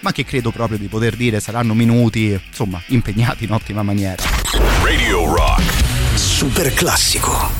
ma 0.00 0.12
che 0.12 0.24
credo 0.24 0.50
proprio 0.50 0.78
di 0.78 0.86
poter 0.86 1.14
dire 1.16 1.40
saranno 1.40 1.74
minuti 1.74 2.38
insomma 2.48 2.80
impegnati 2.86 3.44
in 3.44 3.52
ottima 3.52 3.82
maniera 3.82 4.22
Radio 4.82 5.34
Rock. 5.34 5.62
Super 6.14 6.72
classico. 6.72 7.59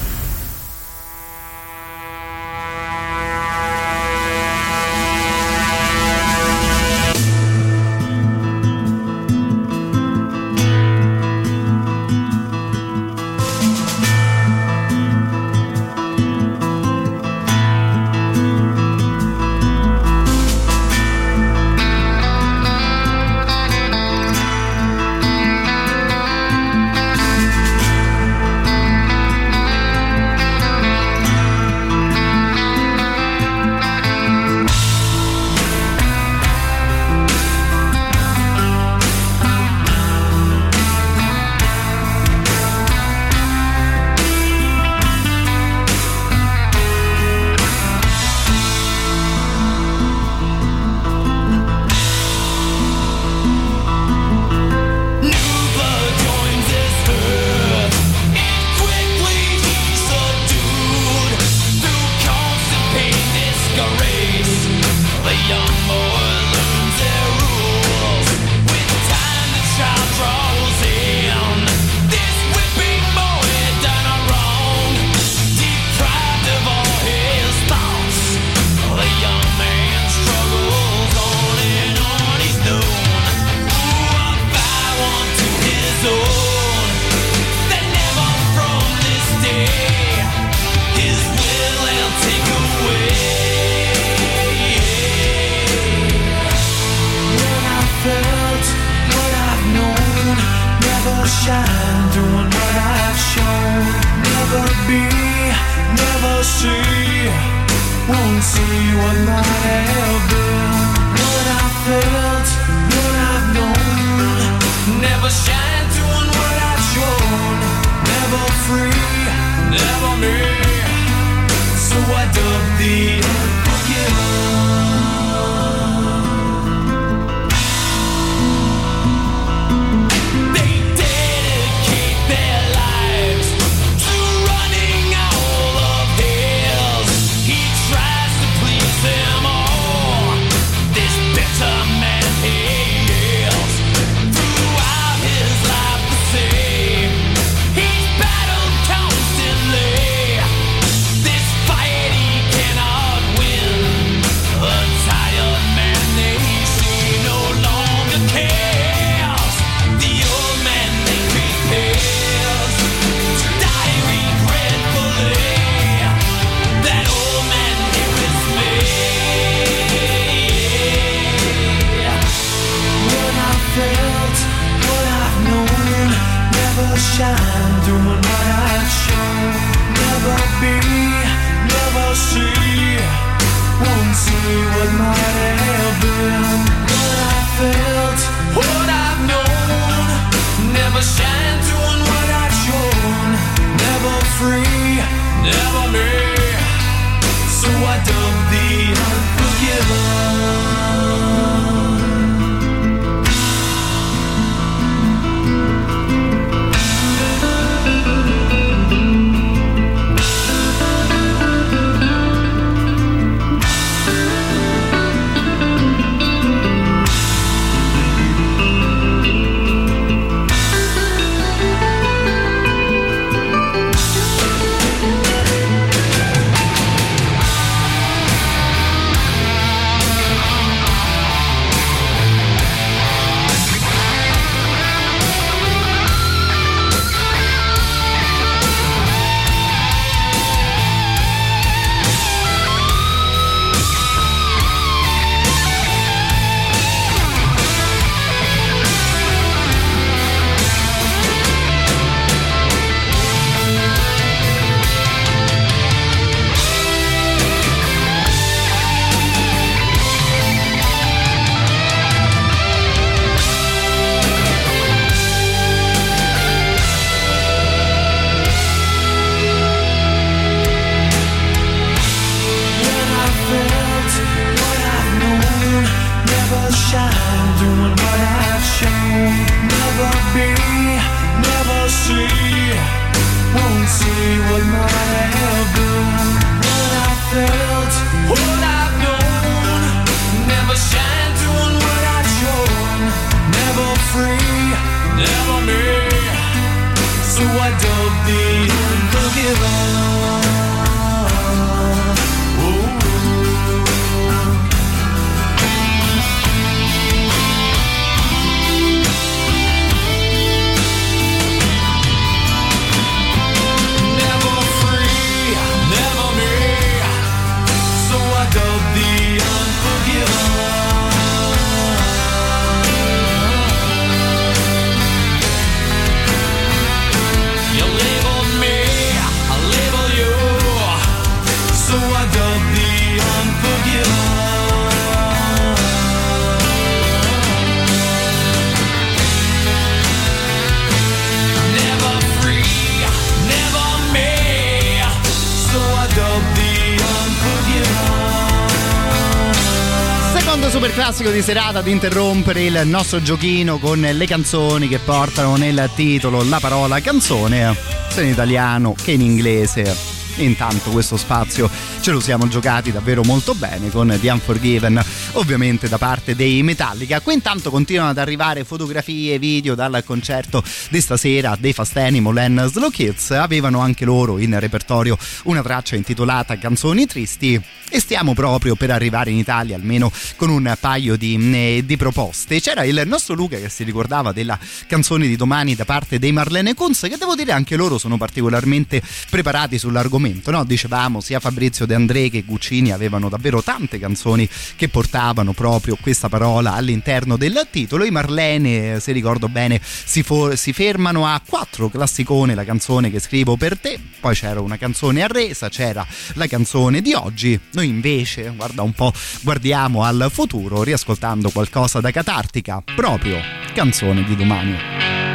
Serata 351.51 351.81
ad 351.81 351.89
interrompere 351.89 352.65
il 352.67 352.83
nostro 352.85 353.21
giochino 353.21 353.79
con 353.79 353.99
le 353.99 354.25
canzoni 354.25 354.87
che 354.87 355.01
portano 355.01 355.57
nel 355.57 355.91
titolo 355.97 356.45
la 356.45 356.61
parola 356.61 357.01
canzone, 357.01 357.77
sia 358.09 358.23
in 358.23 358.29
italiano 358.29 358.95
che 358.95 359.11
in 359.11 359.21
inglese. 359.21 360.19
Intanto 360.37 360.91
questo 360.91 361.17
spazio 361.17 361.69
ce 362.01 362.13
lo 362.13 362.21
siamo 362.21 362.47
giocati 362.47 362.93
davvero 362.93 363.25
molto 363.25 363.55
bene 363.55 363.91
con 363.91 364.17
The 364.21 364.31
Unforgiven, 364.31 365.03
ovviamente 365.33 365.89
da 365.89 365.99
parte 365.99 366.37
dei 366.37 366.63
Metallica. 366.63 367.21
Qui 367.21 367.35
intanto 367.35 367.71
continuano 367.71 368.11
ad 368.11 368.19
arrivare 368.19 368.63
fotografie, 368.63 369.41
video 369.41 369.75
dal 369.75 370.05
concerto 370.05 370.63
di 370.89 371.01
stasera 371.01 371.57
dei 371.59 371.73
Fast 371.73 371.97
Animal 371.97 372.37
and 372.37 372.67
Slow 372.67 372.91
Kids. 372.91 373.33
Avevano 373.33 373.81
anche 373.81 374.05
loro 374.05 374.39
in 374.39 374.57
repertorio 374.57 375.19
una 375.45 375.63
traccia 375.63 375.97
intitolata 375.97 376.57
Canzoni 376.59 377.07
tristi 377.07 377.61
e 377.91 378.01
stiamo 378.01 378.33
proprio 378.33 378.75
per 378.75 378.91
arrivare 378.91 379.31
in 379.31 379.37
Italia 379.37 379.77
almeno 379.77 380.11
con 380.37 380.49
un 380.49 380.75
paio 380.81 381.17
di, 381.17 381.37
eh, 381.53 381.83
di 381.85 381.97
proposte. 381.99 382.61
C'era 382.61 382.85
il 382.85 383.03
nostro 383.05 383.35
Luca 383.35 383.59
che 383.59 383.69
si 383.69 383.85
ricordava 383.85 384.33
della 384.33 384.59
canzone 384.87 385.27
di 385.27 385.37
domani 385.37 385.75
da 385.75 385.85
parte 385.85 386.19
dei 386.19 386.33
Marlene 386.33 386.75
Kunz 386.75 387.01
che 387.03 387.19
devo 387.19 387.35
dire 387.35 387.53
anche 387.53 387.77
loro 387.77 387.99
sono 387.99 388.17
particolarmente 388.17 389.03
preparati 389.29 389.79
sull'argomento, 389.79 390.51
no? 390.51 390.65
Dicevamo 390.65 391.21
sia 391.21 391.41
Fabrizio 391.41 391.85
De 391.85 391.95
André 391.95 392.31
che 392.31 392.43
Guccini 392.43 392.91
avevano 392.91 393.29
davvero 393.29 393.63
tante 393.63 393.99
canzoni 393.99 394.49
che 394.77 394.89
portavano 394.89 395.09
portavano 395.11 395.53
proprio 395.53 395.99
questa 396.01 396.29
parola 396.29 396.75
all'interno 396.75 397.37
del 397.37 397.67
titolo. 397.71 398.05
I 398.05 398.11
Marlene, 398.11 399.01
se 399.01 399.11
ricordo 399.11 399.49
bene, 399.49 399.81
si, 399.83 400.23
for- 400.23 400.57
si 400.57 400.73
fermano 400.73 401.27
a 401.27 401.41
quattro 401.45 401.89
classicone, 401.89 402.55
la 402.55 402.65
canzone 402.65 403.11
che 403.11 403.19
scrivo 403.19 403.57
per 403.57 403.77
te, 403.77 403.99
poi 404.21 404.35
c'era 404.35 404.61
una 404.61 404.79
canzone 404.79 405.23
a 405.23 405.27
resa, 405.27 405.69
c'era 405.69 406.07
la 406.35 406.47
canzone 406.47 407.03
di 407.03 407.13
oggi. 407.13 407.59
Noi 407.81 407.89
invece, 407.89 408.53
guarda 408.55 408.83
un 408.83 408.93
po', 408.93 409.11
guardiamo 409.41 410.05
al 410.05 410.29
futuro 410.31 410.83
riascoltando 410.83 411.49
qualcosa 411.49 411.99
da 411.99 412.11
catartica, 412.11 412.83
proprio 412.95 413.39
canzone 413.73 414.23
di 414.23 414.37
domani. 414.37 415.30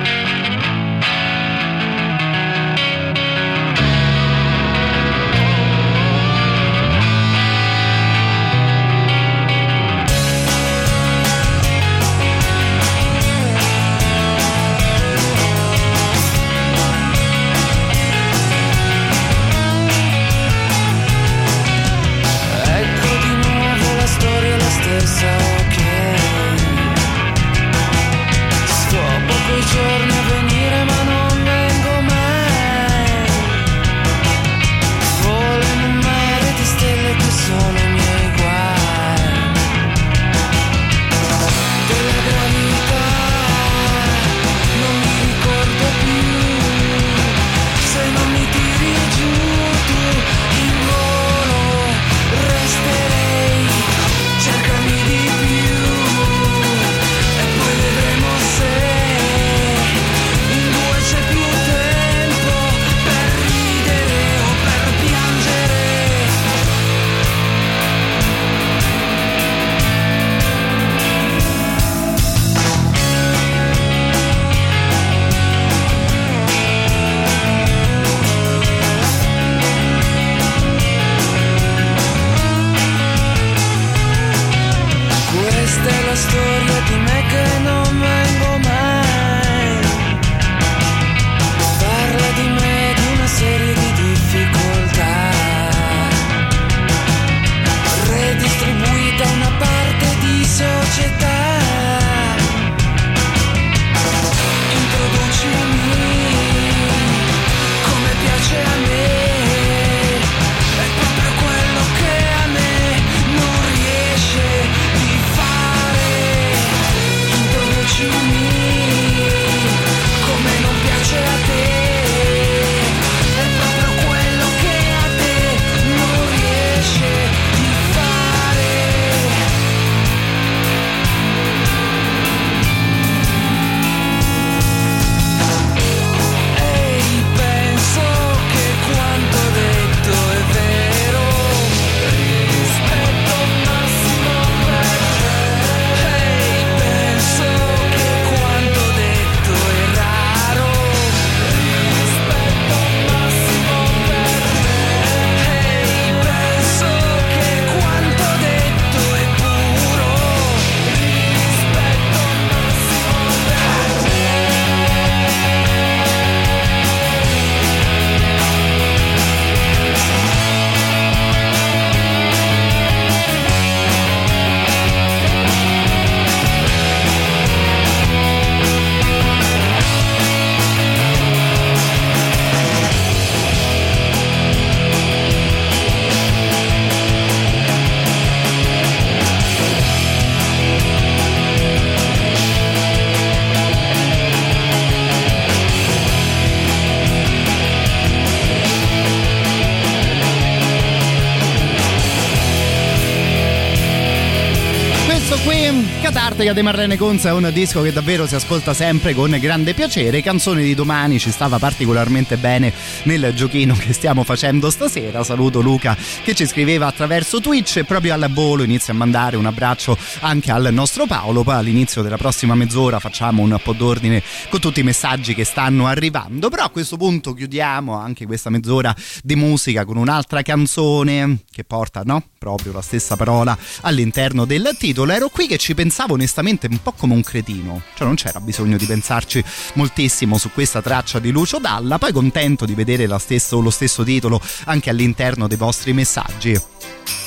Catartica 206.45 206.53
di 206.53 206.61
Marlene 206.61 206.97
Conza, 206.97 207.29
è 207.29 207.31
un 207.31 207.49
disco 207.51 207.81
che 207.81 207.91
davvero 207.91 208.27
si 208.27 208.35
ascolta 208.35 208.75
sempre 208.75 209.15
con 209.15 209.35
grande 209.39 209.73
piacere. 209.73 210.21
Canzone 210.21 210.61
di 210.61 210.75
domani 210.75 211.17
ci 211.17 211.31
stava 211.31 211.57
particolarmente 211.57 212.37
bene 212.37 212.71
nel 213.03 213.33
giochino 213.33 213.73
che 213.73 213.93
stiamo 213.93 214.23
facendo 214.23 214.69
stasera. 214.69 215.23
Saluto 215.23 215.61
Luca 215.61 215.97
che 216.23 216.35
ci 216.35 216.45
scriveva 216.45 216.85
attraverso 216.85 217.41
Twitch 217.41 217.77
e 217.77 217.83
proprio 217.83 218.13
al 218.13 218.29
volo 218.31 218.61
inizia 218.61 218.93
a 218.93 218.95
mandare 218.95 219.37
un 219.37 219.47
abbraccio 219.47 219.97
anche 220.19 220.51
al 220.51 220.69
nostro 220.71 221.07
Paolo. 221.07 221.41
Poi 221.41 221.55
all'inizio 221.55 222.03
della 222.03 222.17
prossima 222.17 222.53
mezz'ora 222.53 222.99
facciamo 222.99 223.41
un 223.41 223.59
po' 223.63 223.73
d'ordine 223.73 224.21
con 224.49 224.59
tutti 224.59 224.81
i 224.81 224.83
messaggi 224.83 225.33
che 225.33 225.45
stanno 225.45 225.87
arrivando. 225.87 226.49
Però 226.49 226.63
a 226.63 226.69
questo 226.69 226.95
punto 226.95 227.33
chiudiamo 227.33 227.97
anche 227.97 228.27
questa 228.27 228.51
mezz'ora 228.51 228.93
di 229.23 229.35
musica 229.35 229.83
con 229.83 229.97
un'altra 229.97 230.43
canzone 230.43 231.39
che 231.49 231.63
porta, 231.63 232.03
no? 232.05 232.23
Proprio 232.45 232.73
la 232.73 232.81
stessa 232.83 233.15
parola 233.15 233.57
all'interno 233.81 234.45
del 234.45 234.75
titolo. 234.77 235.11
Ero 235.11 235.29
qui 235.29 235.47
che 235.47 235.57
ci 235.57 235.73
pensavo 235.73 236.13
onestamente 236.13 236.67
un 236.69 236.79
po' 236.79 236.91
come 236.91 237.15
un 237.15 237.23
cretino, 237.23 237.81
cioè 237.95 238.05
non 238.05 238.13
c'era 238.13 238.39
bisogno 238.39 238.77
di 238.77 238.85
pensarci 238.85 239.43
moltissimo 239.73 240.37
su 240.37 240.51
questa 240.51 240.79
traccia 240.79 241.17
di 241.17 241.31
Lucio 241.31 241.57
Dalla, 241.57 241.97
poi 241.97 242.11
contento 242.11 242.67
di 242.67 242.75
vedere 242.75 243.07
stesso- 243.17 243.59
lo 243.59 243.71
stesso 243.71 244.03
titolo 244.03 244.39
anche 244.65 244.91
all'interno 244.91 245.47
dei 245.47 245.57
vostri 245.57 245.91
messaggi. 245.93 246.55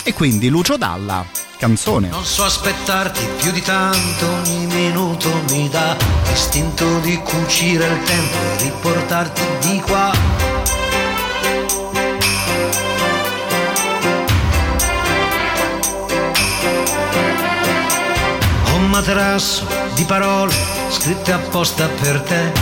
E 0.05 0.15
quindi 0.15 0.49
Lucio 0.49 0.77
Dalla, 0.77 1.27
canzone. 1.59 2.11
Non 2.11 2.25
so 2.25 2.45
aspettarti 2.45 3.21
più 3.39 3.51
di 3.51 3.61
tanto, 3.61 4.25
ogni 4.25 4.67
minuto 4.67 5.29
mi 5.51 5.69
dà 5.69 5.97
l'istinto 6.29 7.01
di 7.01 7.17
cucire 7.17 7.89
il 7.89 8.03
tempo 8.05 8.37
e 8.37 8.63
riportarti 8.63 9.43
di 9.69 9.81
qua. 9.81 10.28
Materasso 18.99 19.65
di 19.95 20.03
parole 20.03 20.53
scritte 20.89 21.33
apposta 21.33 21.87
per 22.01 22.21
te, 22.23 22.53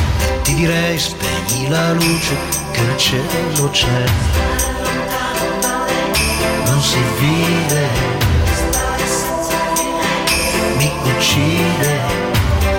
ti 0.43 0.55
direi 0.55 0.99
spegni 0.99 1.67
la 1.71 1.93
luce 1.95 2.37
che 2.73 2.81
il 2.83 2.97
cielo 2.99 3.71
c'è. 3.71 4.05
Non 6.67 6.83
si 6.83 6.99
vive 7.19 7.89
uccide. 11.17 12.25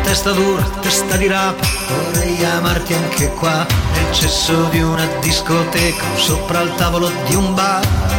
Testa 0.03 0.31
dura, 0.33 0.63
testa 0.81 1.17
di 1.17 1.25
rapa, 1.25 1.65
vorrei 1.89 2.45
amarti 2.45 2.93
anche 2.93 3.33
qua, 3.33 3.65
nel 3.93 4.13
cesso 4.13 4.65
di 4.65 4.81
una 4.81 5.05
discoteca, 5.19 6.05
sopra 6.15 6.61
il 6.61 6.75
tavolo 6.75 7.09
di 7.25 7.33
un 7.33 7.55
bar. 7.55 8.16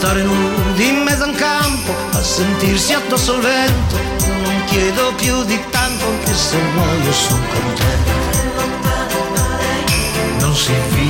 Stare 0.00 0.22
nudi 0.22 0.88
in 0.88 1.02
mezzo 1.02 1.24
a 1.24 1.26
un 1.26 1.34
campo 1.34 1.94
a 2.12 2.22
sentirsi 2.22 2.94
addosso 2.94 3.34
al 3.34 3.42
vento. 3.42 3.96
Non 4.28 4.64
chiedo 4.64 5.12
più 5.16 5.44
di 5.44 5.60
tanto, 5.68 6.06
anche 6.06 6.32
se 6.32 6.56
muoio 6.72 7.12
sono 7.12 7.44
contento. 7.52 8.10
Non 10.38 10.56
si 10.56 10.72
vive, 10.88 11.09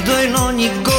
io 0.00 0.06
la 0.06 0.14
vedo 0.14 0.18
in 0.22 0.34
ogni 0.34 0.68
goccia 0.82 0.89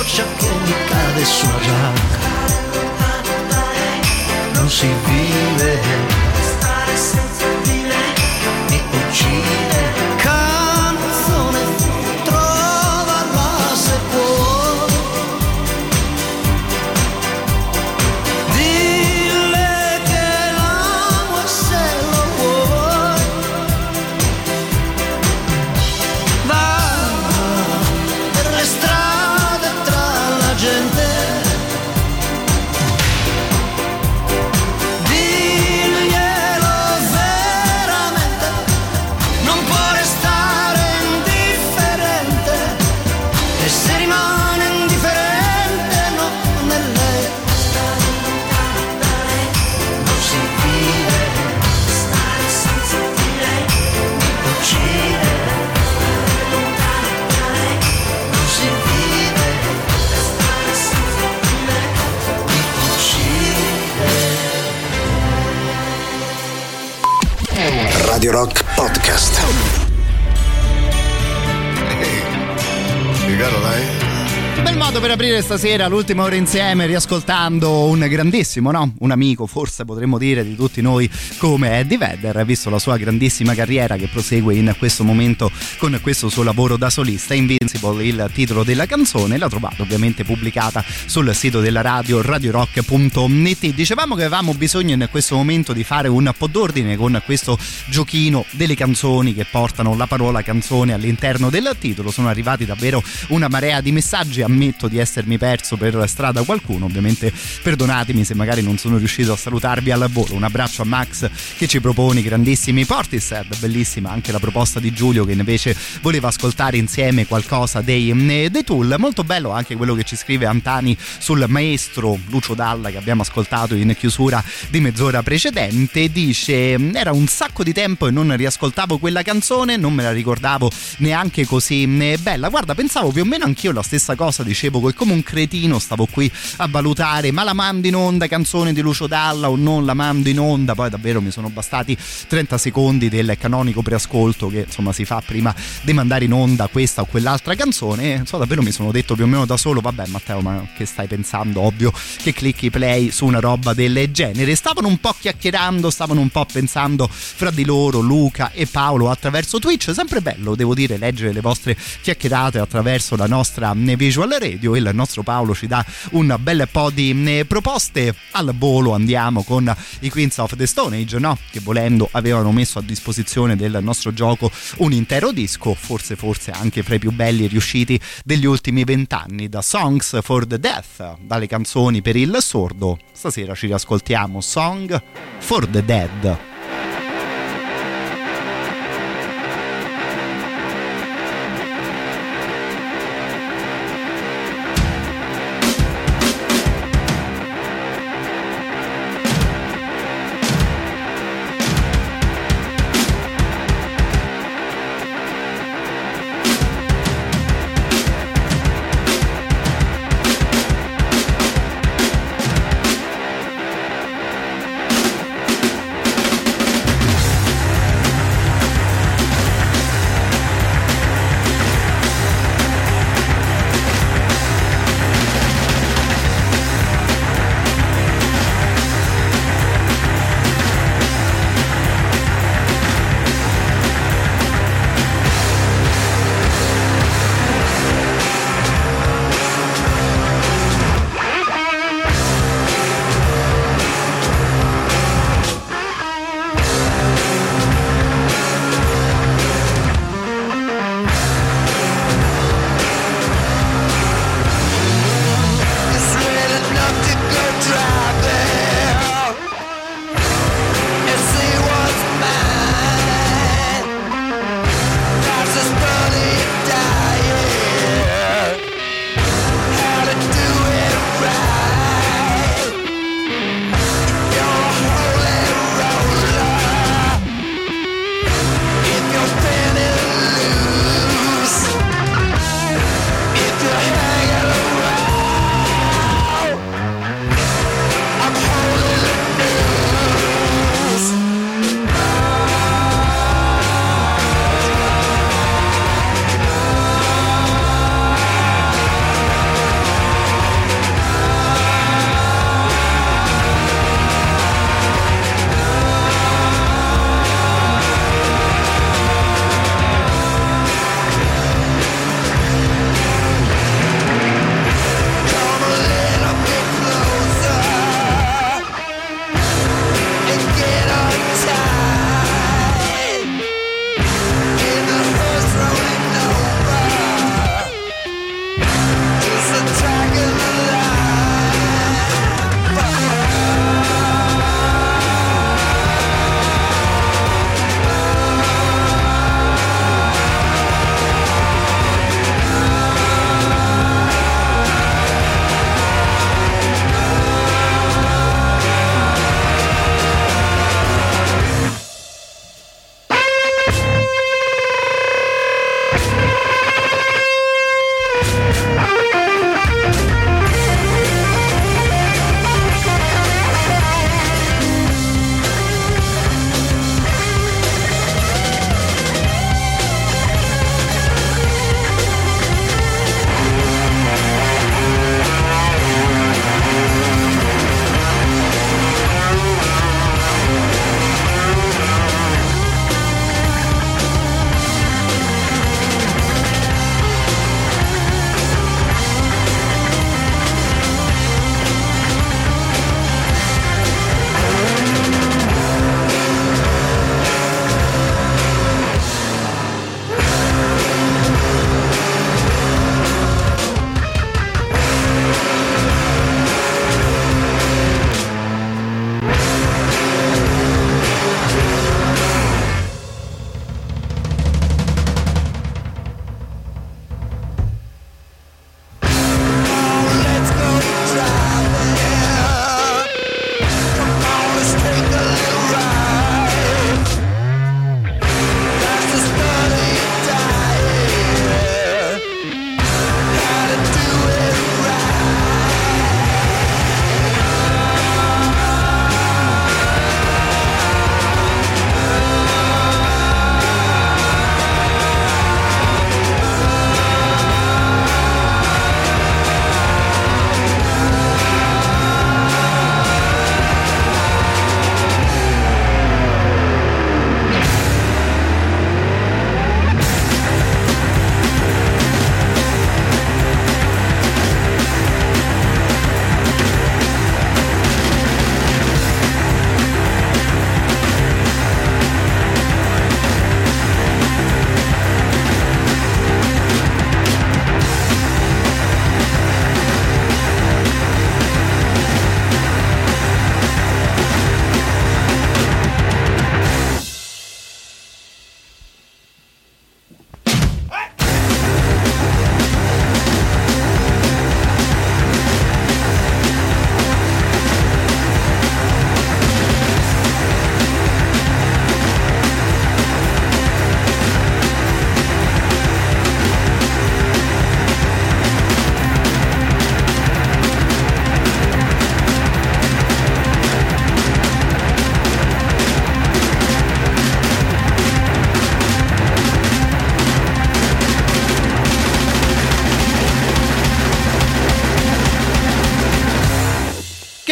stasera 75.58 75.90
l'ultima 75.90 76.24
ora 76.24 76.36
insieme 76.36 76.86
riascoltando 76.86 77.84
un 77.84 78.08
grandissimo, 78.08 78.72
no? 78.72 78.94
Un 79.00 79.12
amico, 79.12 79.48
forse 79.48 79.84
potremmo 79.84 80.18
dire 80.18 80.46
di 80.46 80.56
tutti 80.56 80.80
noi 80.80 81.12
come 81.42 81.80
Eddie 81.80 81.98
Vedder, 81.98 82.46
visto 82.46 82.70
la 82.70 82.78
sua 82.78 82.98
grandissima 82.98 83.56
carriera 83.56 83.96
che 83.96 84.08
prosegue 84.08 84.54
in 84.54 84.76
questo 84.78 85.04
momento 85.04 85.52
con 85.80 85.98
questo 86.00 86.30
suo 86.30 86.44
lavoro 86.44 86.78
da 86.78 86.92
solista. 86.92 87.34
Invincible 87.34 88.06
il 88.06 88.30
titolo 88.32 88.64
della 88.64 88.86
canzone, 88.86 89.40
la 89.40 89.50
trovate 89.50 89.82
ovviamente 89.82 90.24
pubblicata 90.24 90.86
sul 91.08 91.34
sito 91.34 91.60
della 91.60 91.82
radio 91.82 92.22
radiorock.net. 92.22 93.74
Dicevamo 93.74 94.14
che 94.14 94.22
avevamo 94.22 94.54
bisogno 94.54 94.94
in 94.94 95.08
questo 95.10 95.34
momento 95.34 95.74
di 95.74 95.84
fare 95.84 96.08
un 96.10 96.32
po' 96.38 96.46
d'ordine 96.46 96.96
con 96.96 97.20
questo 97.26 97.58
giochino 97.88 98.46
delle 98.52 98.76
canzoni 98.76 99.34
che 99.34 99.48
portano 99.50 99.96
la 99.96 100.06
parola 100.06 100.44
canzone 100.44 100.94
all'interno 100.94 101.50
del 101.50 101.76
titolo. 101.80 102.12
Sono 102.12 102.28
arrivati 102.28 102.66
davvero 102.66 103.04
una 103.30 103.48
marea 103.48 103.82
di 103.82 103.92
messaggi, 103.92 104.44
ammetto 104.44 104.88
di 104.88 105.00
essermi 105.00 105.40
perso 105.40 105.76
per 105.76 106.04
strada 106.08 106.44
qualcuno, 106.44 106.86
ovviamente 106.86 107.34
perdonatemi 107.64 108.24
se 108.24 108.36
magari 108.36 108.62
non 108.62 108.78
sono 108.78 108.98
riuscito 108.98 109.34
a 109.34 109.38
salutarvi 109.38 109.90
al 109.90 110.08
volo. 110.08 110.36
Un 110.36 110.44
abbraccio 110.44 110.84
a 110.84 110.86
Max 110.86 111.30
che 111.58 111.68
ci 111.68 111.82
propone 111.82 112.22
grandissimi 112.22 112.86
Portishead, 112.86 113.58
bellissima 113.58 114.10
anche 114.10 114.32
la 114.32 114.40
proposta 114.40 114.80
di 114.80 114.94
Giulio 114.94 115.26
che 115.26 115.34
invece 115.34 115.76
voleva 116.02 116.30
ascoltare 116.30 116.78
insieme 116.78 117.28
qualcosa 117.28 117.82
dei, 117.82 118.14
dei 118.50 118.64
Tool. 118.64 118.96
Molto 118.98 119.24
bello 119.24 119.52
anche 119.52 119.76
quello 119.76 119.94
che 119.94 120.04
ci 120.04 120.16
scrive 120.16 120.46
Antani 120.46 120.98
sul 121.20 121.44
maestro 121.48 122.18
Lucio 122.30 122.54
Dalla 122.54 122.90
che 122.90 122.98
abbiamo 122.98 123.24
ascoltato 123.24 123.76
in 123.76 123.94
chiusura 123.98 124.44
di 124.70 124.80
mezz'ora 124.80 125.22
precedente. 125.22 126.10
Dice 126.12 126.78
era 126.94 127.12
un 127.12 127.28
sacco 127.28 127.64
di 127.64 127.74
tempo 127.74 128.08
e 128.08 128.12
non 128.12 128.36
riascoltavo 128.36 128.98
quella 128.98 129.22
canzone, 129.22 129.76
non 129.76 129.94
me 129.94 130.04
la 130.04 130.12
ricordavo 130.12 130.72
neanche 130.98 131.46
così 131.46 131.88
bella. 132.22 132.50
Guarda, 132.50 132.74
pensavo 132.74 133.12
più 133.12 133.24
o 133.24 133.26
meno 133.26 133.46
anch'io 133.46 133.72
la 133.72 133.84
stessa 133.84 134.16
cosa, 134.16 134.44
dice 134.44 134.62
dicevo 134.62 134.82
che 134.82 134.94
come 134.94 135.14
un 135.14 135.24
cretino 135.24 135.80
stavo 135.80 136.06
qui 136.06 136.32
a 136.58 136.68
valutare 136.68 137.32
ma 137.32 137.44
la 137.44 137.54
mando 137.54 137.88
in 137.88 137.96
onda 137.96 138.28
canzone 138.28 138.74
di 138.74 138.82
Lucio 138.82 139.08
Dalla 139.08 139.50
o 139.50 139.56
non 139.56 139.86
la 139.86 139.94
mando 139.94 140.30
in 140.30 140.40
onda 140.40 140.76
poi 140.76 140.90
davvero 140.90 141.21
mi 141.22 141.32
sono 141.32 141.50
bastati 141.50 141.98
30 142.28 142.58
secondi 142.58 143.10
del 143.10 143.36
canonico 143.40 143.82
preascolto 143.82 144.48
che 144.48 144.66
insomma 144.66 144.92
si 144.94 145.06
fa 145.06 145.22
prima 145.26 145.54
di 145.82 145.94
mandare 145.94 146.26
in 146.26 146.34
onda 146.34 146.68
questa 146.68 147.02
o 147.02 147.06
quell'altra 147.06 147.56
canzone. 147.56 148.14
E 148.14 148.18
insomma, 148.18 148.44
davvero 148.44 148.62
mi 148.62 148.72
sono 148.72 148.92
detto 148.92 149.16
più 149.16 149.24
o 149.24 149.28
meno 149.28 149.46
da 149.46 149.58
solo 149.58 149.82
vabbè 149.82 150.08
Matteo 150.08 150.42
ma 150.42 150.68
che 150.76 150.86
stai 150.86 151.08
pensando? 151.08 151.62
Ovvio 151.62 151.94
che 152.18 152.34
clicchi 152.34 152.70
play 152.70 153.12
su 153.12 153.26
una 153.26 153.40
roba 153.40 153.74
del 153.74 154.12
genere. 154.12 154.56
Stavano 154.56 154.88
un 154.88 155.00
po' 155.00 155.16
chiacchierando 155.18 155.90
stavano 155.90 156.22
un 156.22 156.30
po' 156.30 156.46
pensando 156.46 157.08
fra 157.08 157.52
di 157.52 157.66
loro 157.66 158.00
Luca 158.00 158.52
e 158.52 158.66
Paolo 158.66 159.10
attraverso 159.10 159.60
Twitch. 159.60 159.92
Sempre 159.94 160.22
bello 160.22 160.56
devo 160.56 160.74
dire 160.74 160.98
leggere 160.98 161.32
le 161.32 161.42
vostre 161.42 161.78
chiacchierate 162.02 162.60
attraverso 162.60 163.16
la 163.16 163.28
nostra 163.28 163.74
visual 163.76 164.30
radio. 164.30 164.76
Il 164.76 164.90
nostro 164.94 165.24
Paolo 165.24 165.54
ci 165.54 165.68
dà 165.68 165.86
un 166.12 166.36
bel 166.40 166.68
po' 166.72 166.90
di 166.90 167.44
proposte. 167.48 168.16
Al 168.32 168.54
volo 168.56 168.94
andiamo 168.94 169.44
con 169.44 169.74
i 170.00 170.10
Queens 170.10 170.38
of 170.38 170.56
the 170.56 170.66
Stone 170.66 170.98
Age 170.98 171.11
no? 171.20 171.38
che 171.50 171.60
volendo 171.60 172.08
avevano 172.12 172.52
messo 172.52 172.80
a 172.80 172.82
disposizione 172.82 173.56
del 173.56 173.80
nostro 173.82 174.14
gioco 174.14 174.52
un 174.78 174.92
intero 174.92 175.32
disco 175.32 175.74
forse 175.74 176.16
forse 176.16 176.52
anche 176.52 176.84
fra 176.84 176.96
i 176.96 177.00
più 177.00 177.12
belli 177.12 177.48
riusciti 177.48 178.00
degli 178.24 178.46
ultimi 178.46 178.84
vent'anni 178.84 179.50
da 179.50 179.62
Songs 179.62 180.20
for 180.22 180.46
the 180.46 180.60
Death 180.60 181.18
dalle 181.22 181.48
canzoni 181.48 182.02
per 182.02 182.16
il 182.16 182.38
sordo 182.40 183.00
stasera 183.12 183.56
ci 183.56 183.68
riascoltiamo 183.68 184.42
Song 184.42 185.02
for 185.40 185.68
the 185.68 185.84
Dead 185.84 186.51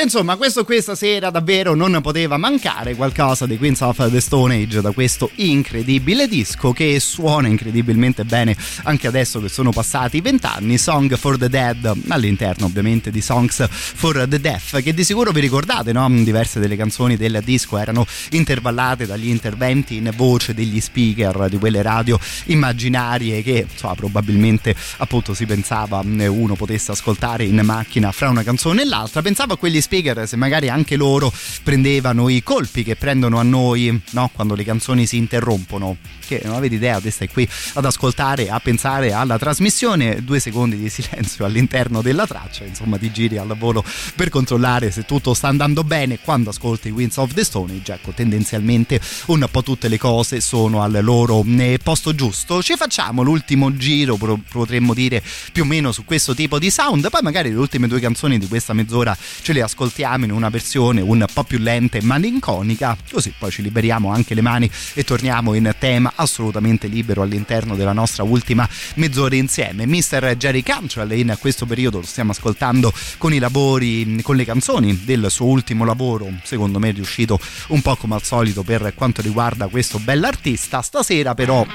insomma, 0.10 0.38
questo 0.38 0.64
questa 0.64 0.96
sera 0.96 1.30
davvero 1.30 1.76
non 1.76 2.00
poteva 2.02 2.36
mancare 2.38 2.96
qualcosa 2.96 3.46
di 3.46 3.60
Queens 3.60 3.82
of 3.82 4.10
the 4.10 4.20
Stone 4.20 4.56
Age 4.56 4.82
da 4.82 4.90
questo 4.90 5.30
incredibile 5.36 6.28
disco 6.28 6.74
che 6.74 7.00
suona 7.00 7.48
incredibilmente 7.48 8.26
bene 8.26 8.58
anche 8.86 9.06
adesso 9.06 9.40
che 9.40 9.50
sono 9.50 9.70
passati 9.72 10.20
vent'anni. 10.20 10.80
Song 10.80 11.16
for 11.16 11.38
the 11.38 11.48
Dead, 11.48 11.94
all'interno 12.08 12.66
ovviamente 12.66 13.12
di 13.12 13.22
Songs 13.22 13.68
for 13.70 14.26
the 14.28 14.40
Deaf, 14.42 14.82
che 14.82 14.96
di 14.96 15.04
sicuro 15.04 15.32
vi 15.32 15.42
ricordate, 15.42 15.92
no? 15.92 16.10
Diverse 16.10 16.60
delle 16.60 16.76
canzoni 16.76 17.16
del 17.16 17.40
disco 17.44 17.78
erano 17.78 18.04
intervallate 18.32 19.06
dagli 19.06 19.28
interventi 19.28 19.98
in 19.98 20.12
voce 20.16 20.56
degli 20.56 20.80
speaker 20.80 21.50
di 21.50 21.60
quelle 21.60 21.84
radio 21.84 22.20
immaginarie 22.46 23.44
che 23.44 23.68
insomma, 23.72 23.94
probabilmente 23.94 24.76
appunto 24.98 25.36
si 25.36 25.46
pensava 25.46 26.02
uno 26.04 26.56
potesse 26.56 26.94
ascoltare 26.94 27.44
in 27.44 27.62
macchina 27.64 28.12
fra 28.12 28.30
una 28.30 28.42
canzone 28.42 28.82
e 28.82 28.86
l'altra. 28.86 29.22
Pensavo 29.22 29.54
a 29.54 29.58
quegli 29.58 29.80
speaker 29.80 29.98
se 30.26 30.36
magari 30.36 30.70
anche 30.70 30.96
loro 30.96 31.32
prendevano 31.64 32.30
i 32.30 32.42
colpi 32.44 32.84
che 32.84 32.96
prendono 32.96 33.40
a 33.40 33.44
noi 33.44 34.02
no? 34.12 34.30
quando 34.34 34.56
le 34.56 34.64
canzoni 34.64 35.06
si 35.06 35.18
interrompono. 35.18 35.98
Che 36.30 36.42
non 36.44 36.54
avete 36.54 36.76
idea, 36.76 37.02
te 37.02 37.10
stai 37.10 37.28
qui 37.28 37.50
ad 37.74 37.86
ascoltare, 37.86 38.52
a 38.52 38.60
pensare 38.60 39.14
alla 39.14 39.40
trasmissione, 39.40 40.24
due 40.24 40.40
secondi 40.40 40.78
di 40.78 40.88
silenzio 40.88 41.44
all'interno 41.44 42.04
della 42.04 42.28
traccia, 42.28 42.66
insomma 42.66 43.00
ti 43.00 43.12
giri 43.12 43.40
al 43.40 43.58
volo 43.58 43.84
per 44.14 44.30
controllare 44.30 44.92
se 44.92 45.06
tutto 45.06 45.34
sta 45.34 45.48
andando 45.48 45.84
bene. 45.84 46.20
Quando 46.20 46.52
ascolti 46.52 46.92
Winds 46.92 47.18
of 47.18 47.34
the 47.34 47.44
Stone 47.44 47.74
Age, 47.74 47.94
ecco, 47.94 48.12
tendenzialmente 48.12 49.02
un 49.26 49.48
po' 49.50 49.64
tutte 49.64 49.88
le 49.88 49.98
cose 49.98 50.40
sono 50.40 50.84
al 50.84 51.00
loro 51.02 51.44
eh, 51.44 51.80
posto 51.82 52.14
giusto. 52.14 52.62
Ci 52.62 52.76
facciamo 52.76 53.24
l'ultimo 53.24 53.76
giro, 53.76 54.16
potremmo 54.52 54.94
dire 54.94 55.24
più 55.52 55.64
o 55.64 55.66
meno 55.66 55.92
su 55.92 56.06
questo 56.06 56.36
tipo 56.36 56.60
di 56.60 56.70
sound, 56.70 57.10
poi 57.10 57.22
magari 57.24 57.50
le 57.50 57.58
ultime 57.58 57.88
due 57.88 58.00
canzoni 58.00 58.38
di 58.38 58.48
questa 58.48 58.74
mezz'ora 58.74 59.18
ce 59.42 59.52
le 59.52 59.64
ascoltiamo 59.64 60.26
in 60.26 60.32
una 60.32 60.50
versione 60.50 61.02
un 61.02 61.26
po' 61.34 61.44
più 61.44 61.58
lenta 61.58 61.98
e 61.98 62.04
malinconica, 62.04 62.96
così 63.12 63.34
poi 63.36 63.50
ci 63.50 63.64
liberiamo 63.64 64.12
anche 64.12 64.36
le 64.36 64.42
mani 64.42 64.70
e 64.94 65.04
torniamo 65.04 65.56
in 65.56 65.74
tema 65.80 66.14
assolutamente 66.20 66.88
libero 66.88 67.22
all'interno 67.22 67.76
della 67.76 67.94
nostra 67.94 68.24
ultima 68.24 68.68
mezz'ora 68.96 69.36
insieme. 69.36 69.86
Mr. 69.86 70.36
Jerry 70.38 70.62
Cantrell 70.62 71.12
in 71.12 71.36
questo 71.40 71.66
periodo 71.66 72.00
lo 72.00 72.06
stiamo 72.06 72.32
ascoltando 72.32 72.94
con 73.18 73.34
i 73.34 73.40
lavori, 73.40 74.22
con 74.22 74.36
le 74.36 74.46
canzoni 74.46 75.04
del 75.04 75.28
suo 75.30 75.48
ultimo 75.48 75.86
lavoro, 75.86 76.32
secondo 76.44 76.80
me 76.80 76.90
è 76.90 76.94
riuscito 76.94 77.40
un 77.70 77.82
po' 77.82 77.96
come 77.96 78.16
al 78.16 78.24
solito 78.24 78.64
per 78.64 78.94
quanto 78.96 79.22
riguarda 79.22 79.68
questo 79.68 80.00
bell'artista. 80.00 80.82
Stasera 80.82 81.34
però 81.34 81.66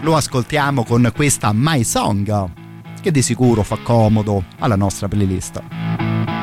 lo 0.00 0.16
ascoltiamo 0.16 0.84
con 0.84 1.10
questa 1.14 1.50
My 1.52 1.82
Song 1.84 2.64
che 3.00 3.10
di 3.10 3.22
sicuro 3.22 3.62
fa 3.62 3.76
comodo 3.76 4.44
alla 4.58 4.76
nostra 4.76 5.06
playlist. 5.06 6.35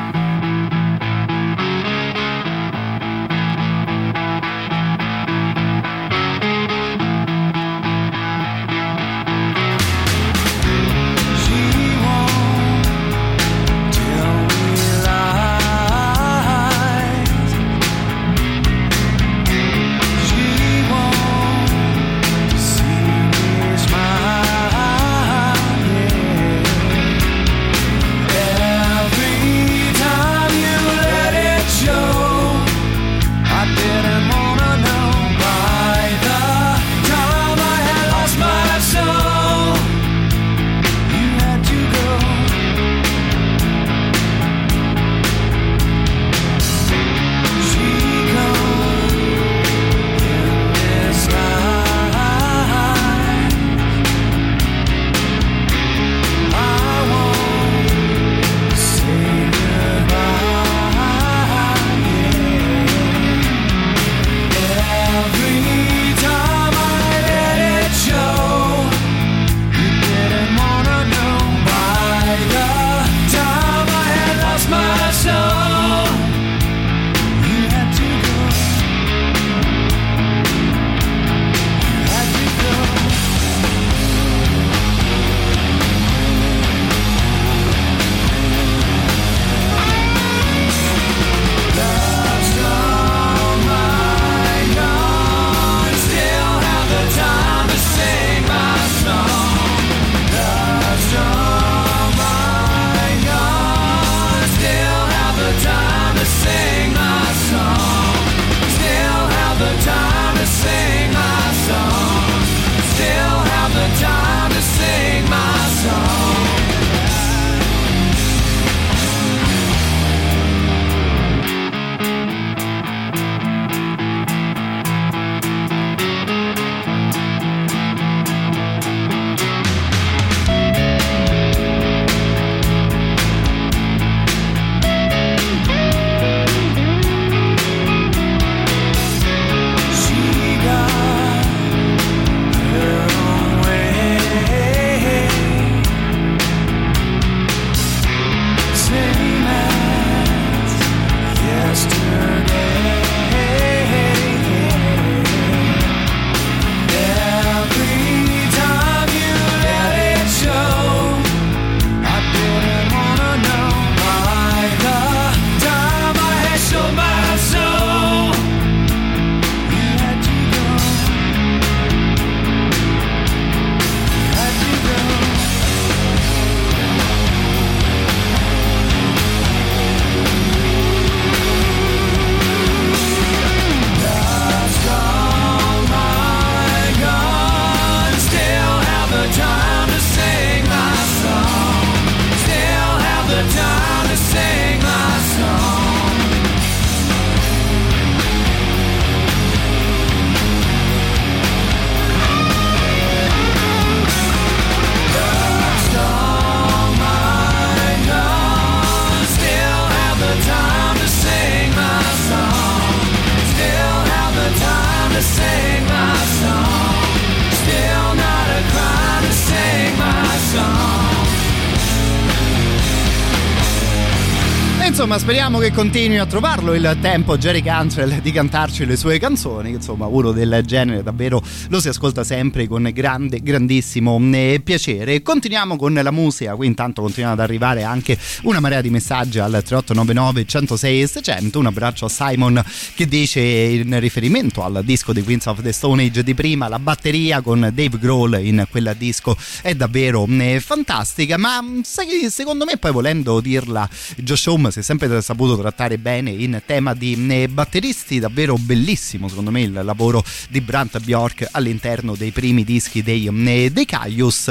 Che 225.64 225.72
continui 225.72 226.18
a 226.18 226.26
trovarlo 226.26 226.74
il 226.74 226.98
tempo 227.00 227.38
Jerry 227.38 227.62
Cantrell 227.62 228.20
di 228.20 228.30
cantarci 228.32 228.84
le 228.84 228.96
sue 228.96 229.18
canzoni 229.18 229.70
insomma 229.70 230.04
uno 230.04 230.30
del 230.30 230.60
genere 230.66 231.02
davvero 231.02 231.42
lo 231.70 231.80
si 231.80 231.88
ascolta 231.88 232.22
sempre 232.22 232.68
con 232.68 232.90
grande 232.92 233.40
grandissimo 233.40 234.20
eh, 234.34 234.60
piacere. 234.62 235.22
Continuiamo 235.22 235.76
con 235.76 235.94
la 235.94 236.10
musica 236.10 236.54
qui 236.54 236.66
intanto 236.66 237.00
continuano 237.00 237.32
ad 237.32 237.40
arrivare 237.40 237.82
anche 237.82 238.18
una 238.42 238.60
marea 238.60 238.82
di 238.82 238.90
messaggi 238.90 239.38
al 239.38 239.52
3899 239.52 240.44
106 240.44 241.00
e 241.00 241.06
600 241.06 241.58
un 241.58 241.66
abbraccio 241.66 242.04
a 242.04 242.10
Simon 242.10 242.62
che 242.94 243.06
dice 243.06 243.40
in 243.40 243.98
riferimento 244.00 244.62
al 244.62 244.82
disco 244.84 245.14
di 245.14 245.22
Queens 245.22 245.46
of 245.46 245.62
the 245.62 245.72
Stone 245.72 246.02
Age 246.02 246.22
di 246.22 246.34
prima 246.34 246.68
la 246.68 246.78
batteria 246.78 247.40
con 247.40 247.60
Dave 247.60 247.98
Grohl 247.98 248.38
in 248.42 248.66
quel 248.70 248.94
disco 248.98 249.34
è 249.62 249.74
davvero 249.74 250.26
eh, 250.28 250.60
fantastica. 250.60 251.38
Ma 251.38 251.64
secondo 251.82 252.66
me 252.66 252.76
poi 252.76 252.92
volendo 252.92 253.40
dirla 253.40 253.88
Josh 254.16 254.44
Homme 254.44 254.70
si 254.70 254.80
è 254.80 254.82
sempre 254.82 255.22
saputo 255.22 255.52
trattare 255.56 255.98
bene 255.98 256.30
in 256.30 256.60
tema 256.64 256.94
di 256.94 257.26
eh, 257.28 257.48
batteristi, 257.48 258.18
davvero 258.18 258.56
bellissimo 258.56 259.28
secondo 259.28 259.50
me 259.50 259.62
il 259.62 259.80
lavoro 259.82 260.24
di 260.48 260.60
Brant 260.60 260.98
Bjork 261.00 261.48
all'interno 261.52 262.14
dei 262.14 262.30
primi 262.30 262.64
dischi 262.64 263.02
dei, 263.02 263.26
eh, 263.26 263.70
dei 263.70 263.84
Caius. 263.84 264.48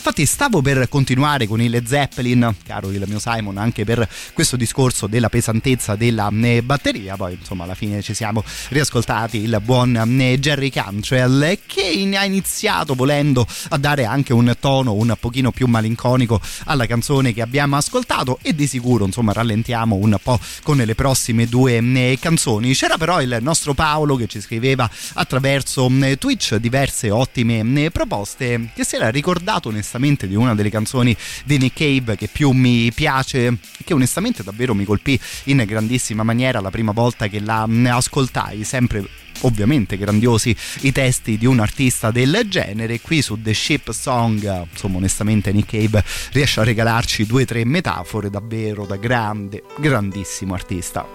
Infatti 0.00 0.24
stavo 0.24 0.62
per 0.62 0.88
continuare 0.88 1.46
con 1.46 1.60
il 1.60 1.82
Zeppelin, 1.86 2.54
caro 2.64 2.90
il 2.90 3.04
mio 3.06 3.18
Simon, 3.18 3.58
anche 3.58 3.84
per 3.84 4.08
questo 4.32 4.56
discorso 4.56 5.06
della 5.06 5.28
pesantezza 5.28 5.94
della 5.94 6.30
eh, 6.42 6.62
batteria, 6.62 7.16
poi 7.16 7.34
insomma 7.38 7.64
alla 7.64 7.74
fine 7.74 8.00
ci 8.00 8.14
siamo 8.14 8.42
riascoltati 8.68 9.38
il 9.38 9.60
buon 9.62 10.02
Jerry 10.38 10.70
Cantrell 10.70 11.58
che 11.66 12.10
ha 12.16 12.24
iniziato 12.24 12.94
volendo 12.94 13.46
a 13.68 13.76
dare 13.76 14.06
anche 14.06 14.32
un 14.32 14.54
tono 14.58 14.94
un 14.94 15.14
pochino 15.20 15.52
più 15.52 15.66
malinconico 15.66 16.40
alla 16.64 16.86
canzone 16.86 17.34
che 17.34 17.42
abbiamo 17.42 17.76
ascoltato 17.76 18.38
e 18.40 18.54
di 18.54 18.66
sicuro 18.66 19.04
insomma 19.04 19.32
rallentiamo 19.32 19.96
un 19.96 20.16
po' 20.22 20.39
con 20.62 20.76
le 20.76 20.94
prossime 20.94 21.46
due 21.46 21.78
eh, 21.78 22.18
canzoni. 22.20 22.74
C'era 22.74 22.96
però 22.96 23.20
il 23.20 23.38
nostro 23.40 23.74
Paolo 23.74 24.16
che 24.16 24.26
ci 24.26 24.40
scriveva 24.40 24.88
attraverso 25.14 25.90
eh, 26.02 26.16
Twitch 26.18 26.56
diverse 26.56 27.10
ottime 27.10 27.84
eh, 27.84 27.90
proposte 27.90 28.70
che 28.74 28.84
si 28.84 28.96
era 28.96 29.08
ricordato 29.10 29.68
onestamente 29.68 30.26
di 30.26 30.34
una 30.34 30.54
delle 30.54 30.70
canzoni 30.70 31.16
di 31.44 31.58
Nick 31.58 31.76
Cave 31.76 32.16
che 32.16 32.28
più 32.28 32.50
mi 32.50 32.92
piace, 32.92 33.56
che 33.84 33.94
onestamente 33.94 34.42
davvero 34.42 34.74
mi 34.74 34.84
colpì 34.84 35.18
in 35.44 35.62
grandissima 35.66 36.22
maniera 36.22 36.60
la 36.60 36.70
prima 36.70 36.92
volta 36.92 37.28
che 37.28 37.40
la 37.40 37.66
ascoltai, 37.88 38.64
sempre 38.64 39.08
ovviamente 39.42 39.96
grandiosi 39.96 40.54
i 40.80 40.92
testi 40.92 41.38
di 41.38 41.46
un 41.46 41.60
artista 41.60 42.10
del 42.10 42.42
genere. 42.48 43.00
Qui 43.00 43.22
su 43.22 43.40
The 43.40 43.54
Ship 43.54 43.90
Song 43.92 44.66
insomma 44.70 44.98
onestamente 44.98 45.52
Nick 45.52 45.70
Cave 45.70 46.04
riesce 46.32 46.60
a 46.60 46.64
regalarci 46.64 47.26
due 47.26 47.42
o 47.42 47.46
tre 47.46 47.64
metafore 47.64 48.30
davvero 48.30 48.84
da 48.84 48.96
grande 48.96 49.62
grandissimo 49.78 50.19
artista 50.54 51.06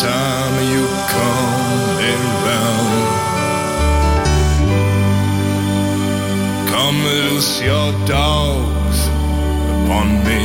time 0.00 0.56
you 0.72 0.86
come 1.14 1.98
around, 2.16 3.02
come 6.72 6.98
loose 7.04 7.60
your 7.60 7.92
dogs 8.06 8.98
upon 9.74 10.08
me 10.24 10.44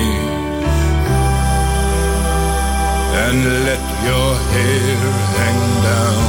and 3.24 3.38
let 3.68 3.84
your 4.04 4.30
hair 4.52 4.98
hang 5.40 5.62
down. 5.84 6.25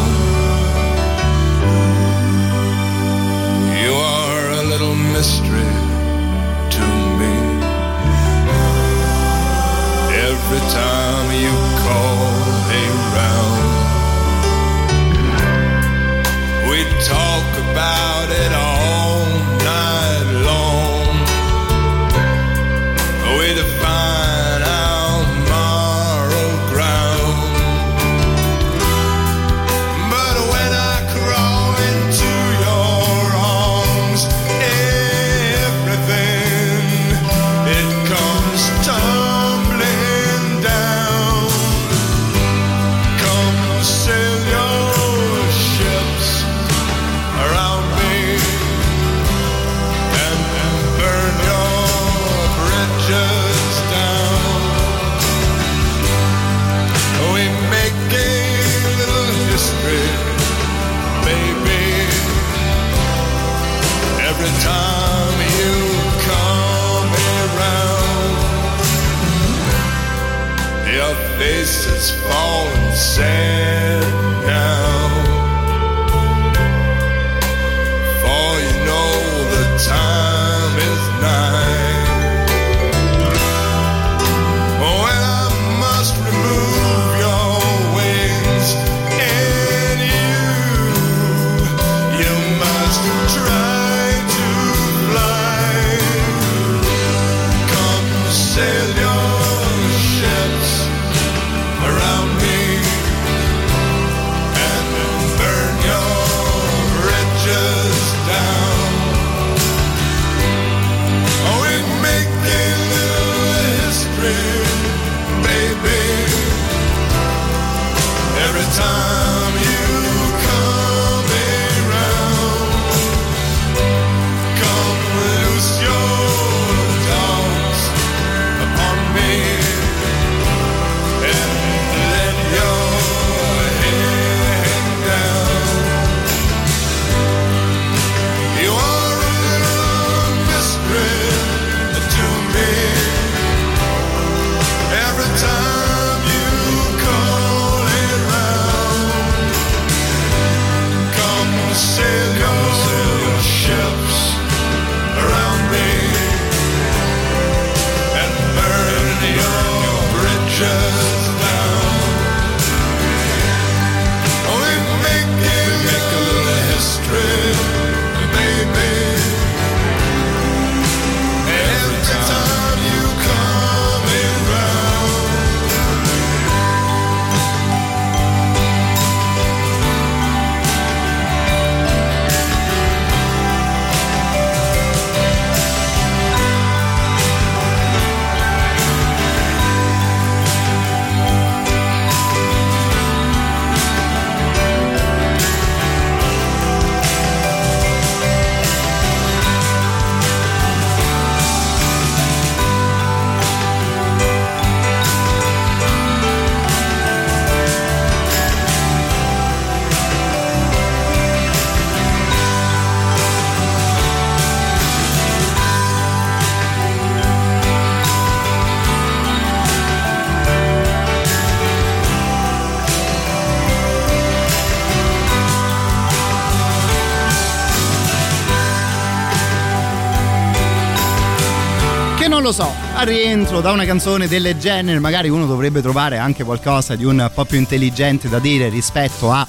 Rientro 233.07 233.61
da 233.61 233.71
una 233.71 233.85
canzone 233.85 234.27
del 234.27 234.57
genere 234.59 234.99
magari 234.99 235.29
uno 235.29 235.47
dovrebbe 235.47 235.81
trovare 235.81 236.19
anche 236.19 236.43
qualcosa 236.43 236.97
di 236.97 237.05
un 237.05 237.31
po' 237.33 237.45
più 237.45 237.57
intelligente 237.57 238.29
da 238.29 238.41
dire 238.41 238.69
rispetto 238.69 239.31
a 239.31 239.47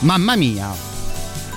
Mamma 0.00 0.36
mia, 0.36 0.68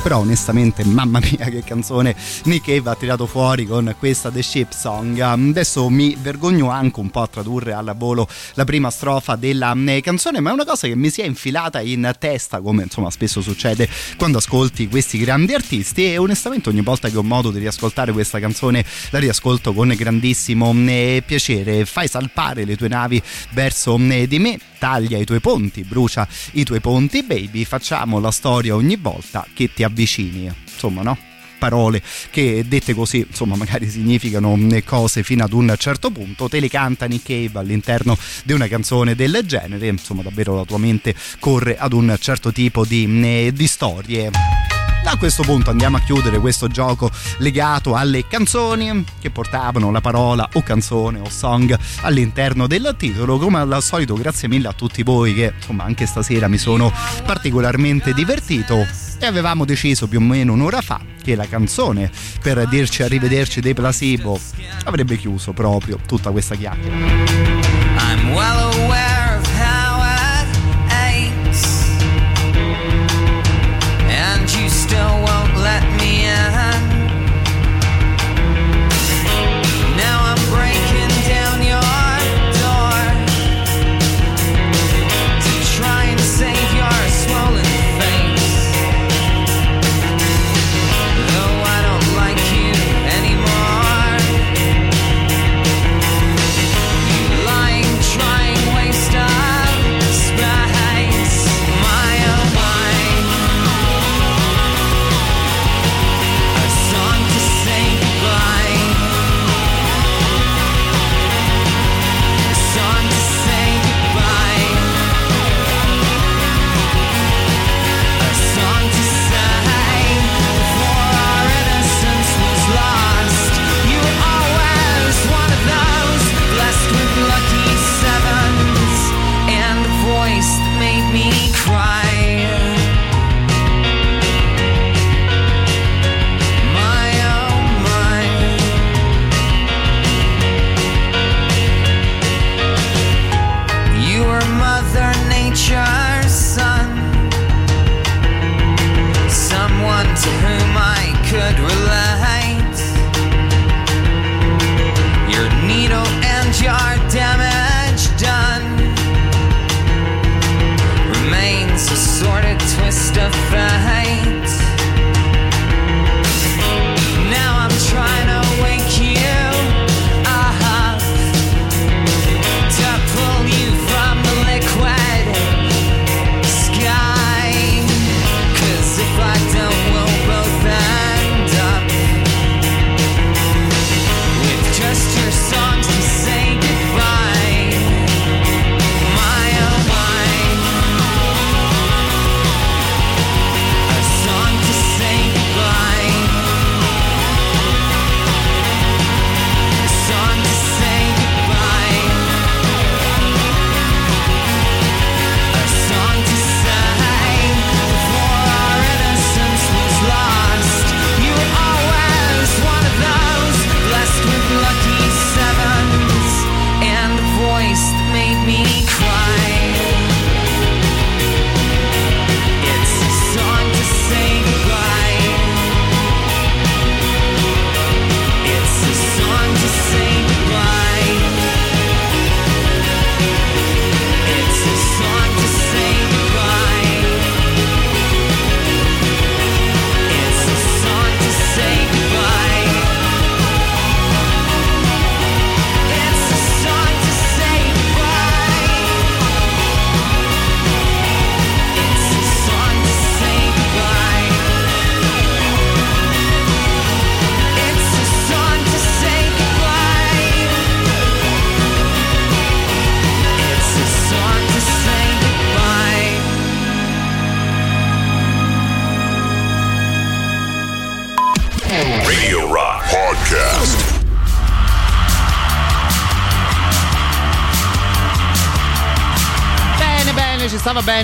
però 0.02 0.20
onestamente 0.20 0.84
mamma 0.84 1.20
mia 1.20 1.46
che 1.50 1.64
canzone. 1.64 2.16
Nick 2.46 2.66
Cave 2.66 2.90
ha 2.90 2.96
tirato 2.96 3.26
fuori 3.28 3.66
con 3.66 3.96
questa 4.00 4.32
The 4.32 4.42
Ship 4.42 4.72
Song. 4.72 5.20
Adesso 5.20 5.90
mi 5.90 6.18
vergogno 6.20 6.70
anche 6.70 7.00
un 7.00 7.10
po' 7.10 7.22
a 7.22 7.28
tradurre 7.28 7.74
alla 7.74 7.94
volo 7.94 8.28
la 8.56 8.64
prima 8.64 8.90
strofa 8.90 9.36
della 9.36 9.76
eh, 9.86 10.02
canzone 10.02 10.40
ma 10.40 10.50
è 10.50 10.54
una 10.54 10.66
cosa 10.66 10.88
che 10.88 10.96
mi 10.96 11.10
si 11.10 11.22
è 11.22 11.26
infilata 11.26 11.82
in 11.82 12.12
testa 12.18 12.62
come 12.62 12.84
insomma 12.84 13.10
spesso 13.12 13.42
succede 13.42 13.88
quando 14.18 14.40
ascolti 14.40 14.88
questi 14.88 15.20
grandi 15.20 15.54
artisti. 15.54 16.12
E 16.12 16.18
onestamente 16.18 16.70
ogni 16.70 16.82
volta 16.82 17.10
che 17.10 17.18
ho 17.18 17.24
modo 17.24 17.52
di 17.52 17.60
riascoltare 17.60 18.12
questa 18.12 18.40
canzone 18.40 18.84
la 19.12 19.20
riascolto 19.20 19.74
con 19.74 19.94
grandissimo 19.96 20.74
eh, 20.88 21.24
piacere. 21.26 21.86
Fai 21.86 22.08
salpare 22.08 22.66
le 22.66 22.76
tue 22.76 22.88
navi 22.88 23.22
verso 23.52 23.98
eh, 23.98 24.28
di 24.28 24.40
me 24.40 24.60
taglia 24.82 25.20
i 25.20 25.26
tuoi 25.26 25.40
ponti 25.40 25.84
brucia 25.84 26.28
i 26.54 26.64
tuoi 26.64 26.80
ponti 26.80 27.22
baby 27.22 27.66
facciamo 27.66 28.20
la 28.20 28.32
storia 28.32 28.74
ogni 28.74 28.96
volta 28.96 29.46
che 29.54 29.72
ti 29.72 29.84
avvicini. 29.84 30.52
Insomma 30.66 31.04
no? 31.04 31.16
Parole 31.60 32.02
che 32.32 32.66
dette 32.68 32.96
così 32.96 33.20
insomma 33.20 33.56
magari 33.56 33.88
significano 33.88 34.58
cose 34.84 35.22
fino 35.22 35.44
ad 35.44 35.54
un 35.54 35.76
certo 35.78 36.10
punto. 36.10 36.50
Te 36.50 36.60
le 36.60 36.68
canta 36.68 37.06
Nick 37.06 37.28
Cave 37.28 37.60
all'interno 37.60 38.18
di 38.44 38.54
una 38.54 38.68
canzone 38.68 39.14
del 39.14 39.42
genere. 39.46 39.86
Insomma 39.86 40.24
davvero 40.24 40.56
la 40.56 40.66
tua 40.66 40.80
mente 40.80 41.14
corre 41.38 41.78
ad 41.78 41.94
un 41.94 42.18
certo 42.20 42.52
tipo 42.52 42.84
di, 42.84 43.52
di 43.54 43.68
storie 43.68 44.71
a 45.04 45.18
questo 45.18 45.44
punto 45.44 45.70
andiamo 45.70 45.98
a 45.98 46.00
chiudere 46.00 46.40
questo 46.40 46.68
gioco 46.68 47.12
legato 47.38 47.96
alle 47.96 48.28
canzoni 48.28 49.04
che 49.20 49.30
portavano 49.30 49.92
la 49.92 50.02
parola 50.02 50.48
o 50.54 50.64
canzone 50.64 51.20
o 51.20 51.30
song 51.30 51.78
all'interno 52.02 52.68
del 52.68 52.96
titolo. 52.98 53.38
Come 53.38 53.60
al 53.60 53.82
solito, 53.82 54.16
grazie 54.16 54.48
mille 54.48 54.68
a 54.68 54.74
tutti 54.74 55.04
voi 55.04 55.34
che 55.34 55.54
insomma 55.56 55.84
anche 55.84 56.06
stasera 56.06 56.48
mi 56.48 56.58
sono 56.58 56.92
particolarmente 57.26 58.14
divertito. 58.14 58.86
E 59.20 59.26
avevamo 59.26 59.66
deciso 59.66 60.08
più 60.08 60.20
o 60.20 60.22
meno 60.22 60.54
un'ora 60.54 60.82
fa 60.82 61.00
che 61.22 61.36
la 61.36 61.48
canzone 61.48 62.10
per 62.42 62.68
dirci 62.68 63.04
arrivederci 63.04 63.62
dei 63.62 63.74
placebo 63.74 64.40
avrebbe 64.86 65.18
chiuso 65.18 65.54
proprio 65.54 66.00
tutta 66.06 66.32
questa 66.32 66.56
chiacchiera. 66.56 68.71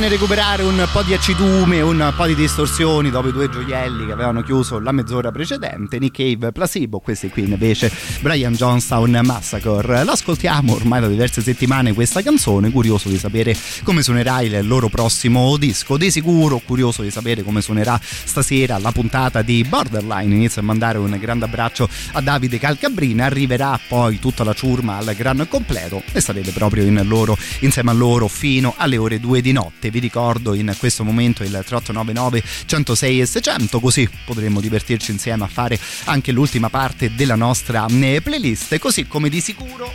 Recuperare 0.05 0.63
un 0.63 0.86
po' 0.97 1.03
di 1.03 1.13
acidume, 1.13 1.81
un 1.81 2.11
po' 2.15 2.25
di 2.25 2.33
distorsioni 2.33 3.11
dopo 3.11 3.27
i 3.27 3.31
due 3.31 3.47
gioielli 3.47 4.07
che 4.07 4.13
avevano 4.13 4.41
chiuso 4.41 4.79
la 4.79 4.91
mezz'ora 4.91 5.31
precedente. 5.31 5.99
Nick 5.99 6.15
Cave, 6.17 6.51
Placebo, 6.51 6.97
questi 6.97 7.29
qui 7.29 7.43
invece 7.43 7.91
Brian 8.21 8.53
Johnstown 8.53 9.19
Massacre. 9.23 10.03
L'ascoltiamo 10.03 10.73
ormai 10.73 11.01
da 11.01 11.07
diverse 11.07 11.43
settimane 11.43 11.93
questa 11.93 12.23
canzone, 12.23 12.71
curioso 12.71 13.09
di 13.09 13.19
sapere 13.19 13.55
come 13.83 14.01
suonerà 14.01 14.41
il 14.41 14.65
loro 14.65 14.89
prossimo 14.89 15.55
disco. 15.57 15.97
Di 15.97 16.09
sicuro 16.09 16.59
curioso 16.65 17.03
di 17.03 17.11
sapere 17.11 17.43
come 17.43 17.61
suonerà 17.61 17.99
stasera 18.01 18.79
la 18.79 18.91
puntata 18.91 19.43
di 19.43 19.63
Borderline. 19.63 20.33
Inizio 20.33 20.61
a 20.61 20.65
mandare 20.65 20.97
un 20.97 21.15
grande 21.21 21.45
abbraccio 21.45 21.87
a 22.13 22.21
Davide 22.21 22.57
Calcabrina, 22.57 23.25
arriverà 23.25 23.79
poi 23.87 24.17
tutta 24.17 24.43
la 24.43 24.53
ciurma 24.53 24.97
al 24.97 25.13
gran 25.13 25.45
completo 25.47 26.01
e 26.11 26.21
sarete 26.21 26.49
proprio 26.49 26.85
in 26.85 26.99
loro, 27.05 27.37
insieme 27.59 27.91
a 27.91 27.93
loro 27.93 28.27
fino 28.27 28.73
alle 28.77 28.97
ore 28.97 29.19
2 29.19 29.41
di 29.41 29.51
notte. 29.51 29.91
Vi 29.91 29.99
ricordo 29.99 30.55
in 30.55 30.65
questo 30.69 30.85
momento 31.03 31.43
il 31.43 31.49
3899 31.49 32.43
106 32.65 33.21
e 33.21 33.25
600, 33.25 33.79
così 33.79 34.09
potremo 34.25 34.59
divertirci 34.59 35.11
insieme 35.11 35.43
a 35.43 35.47
fare 35.47 35.79
anche 36.05 36.31
l'ultima 36.31 36.69
parte 36.69 37.13
della 37.15 37.35
nostra 37.35 37.85
eh, 37.87 38.21
playlist, 38.21 38.77
così 38.79 39.07
come 39.07 39.29
di 39.29 39.41
sicuro 39.41 39.93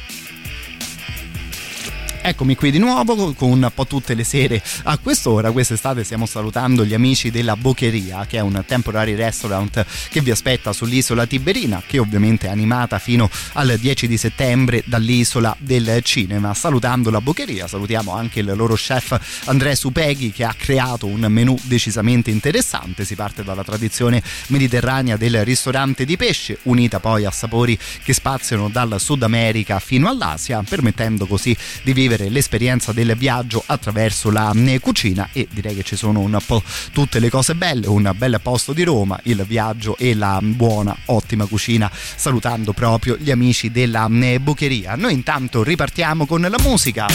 Eccomi 2.24 2.54
qui 2.54 2.70
di 2.70 2.78
nuovo 2.78 3.34
con 3.34 3.50
un 3.50 3.68
po' 3.74 3.84
tutte 3.84 4.14
le 4.14 4.22
sere 4.22 4.62
a 4.84 4.96
quest'ora. 4.98 5.50
Quest'estate 5.50 6.04
stiamo 6.04 6.24
salutando 6.24 6.84
gli 6.84 6.94
amici 6.94 7.32
della 7.32 7.56
Bocheria, 7.56 8.26
che 8.26 8.36
è 8.36 8.40
un 8.40 8.62
temporary 8.64 9.16
restaurant 9.16 9.84
che 10.08 10.20
vi 10.20 10.30
aspetta 10.30 10.72
sull'isola 10.72 11.26
Tiberina, 11.26 11.82
che 11.84 11.98
ovviamente 11.98 12.46
è 12.46 12.50
animata 12.50 13.00
fino 13.00 13.28
al 13.54 13.76
10 13.76 14.06
di 14.06 14.16
settembre 14.16 14.84
dall'isola 14.86 15.56
del 15.58 15.98
cinema. 16.04 16.54
Salutando 16.54 17.10
la 17.10 17.20
Bocheria, 17.20 17.66
salutiamo 17.66 18.14
anche 18.14 18.38
il 18.38 18.52
loro 18.54 18.74
chef 18.74 19.18
Andrea 19.46 19.74
Supeghi 19.74 20.30
che 20.30 20.44
ha 20.44 20.54
creato 20.56 21.06
un 21.06 21.26
menù 21.28 21.58
decisamente 21.64 22.30
interessante. 22.30 23.04
Si 23.04 23.16
parte 23.16 23.42
dalla 23.42 23.64
tradizione 23.64 24.22
mediterranea 24.46 25.16
del 25.16 25.44
ristorante 25.44 26.04
di 26.04 26.16
pesce, 26.16 26.58
unita 26.62 27.00
poi 27.00 27.24
a 27.24 27.32
sapori 27.32 27.76
che 28.04 28.12
spaziano 28.12 28.68
dal 28.68 29.00
Sud 29.00 29.24
America 29.24 29.80
fino 29.80 30.08
all'Asia, 30.08 30.62
permettendo 30.62 31.26
così 31.26 31.56
di 31.82 31.92
vivere 31.92 32.10
l'esperienza 32.18 32.92
del 32.92 33.14
viaggio 33.16 33.62
attraverso 33.66 34.30
la 34.30 34.52
eh, 34.54 34.80
cucina 34.80 35.28
e 35.32 35.48
direi 35.50 35.74
che 35.74 35.82
ci 35.82 35.96
sono 35.96 36.20
un 36.20 36.38
po' 36.44 36.62
tutte 36.92 37.18
le 37.18 37.30
cose 37.30 37.54
belle, 37.54 37.86
un 37.86 38.12
bel 38.16 38.40
posto 38.42 38.72
di 38.72 38.82
Roma, 38.82 39.18
il 39.24 39.44
viaggio 39.46 39.96
e 39.96 40.14
la 40.14 40.38
buona, 40.42 40.96
ottima 41.06 41.46
cucina, 41.46 41.90
salutando 41.92 42.72
proprio 42.72 43.16
gli 43.16 43.30
amici 43.30 43.70
della 43.70 44.08
eh, 44.10 44.40
Bucheria. 44.40 44.94
Noi 44.96 45.12
intanto 45.12 45.62
ripartiamo 45.62 46.26
con 46.26 46.40
la 46.40 46.58
musica. 46.60 47.06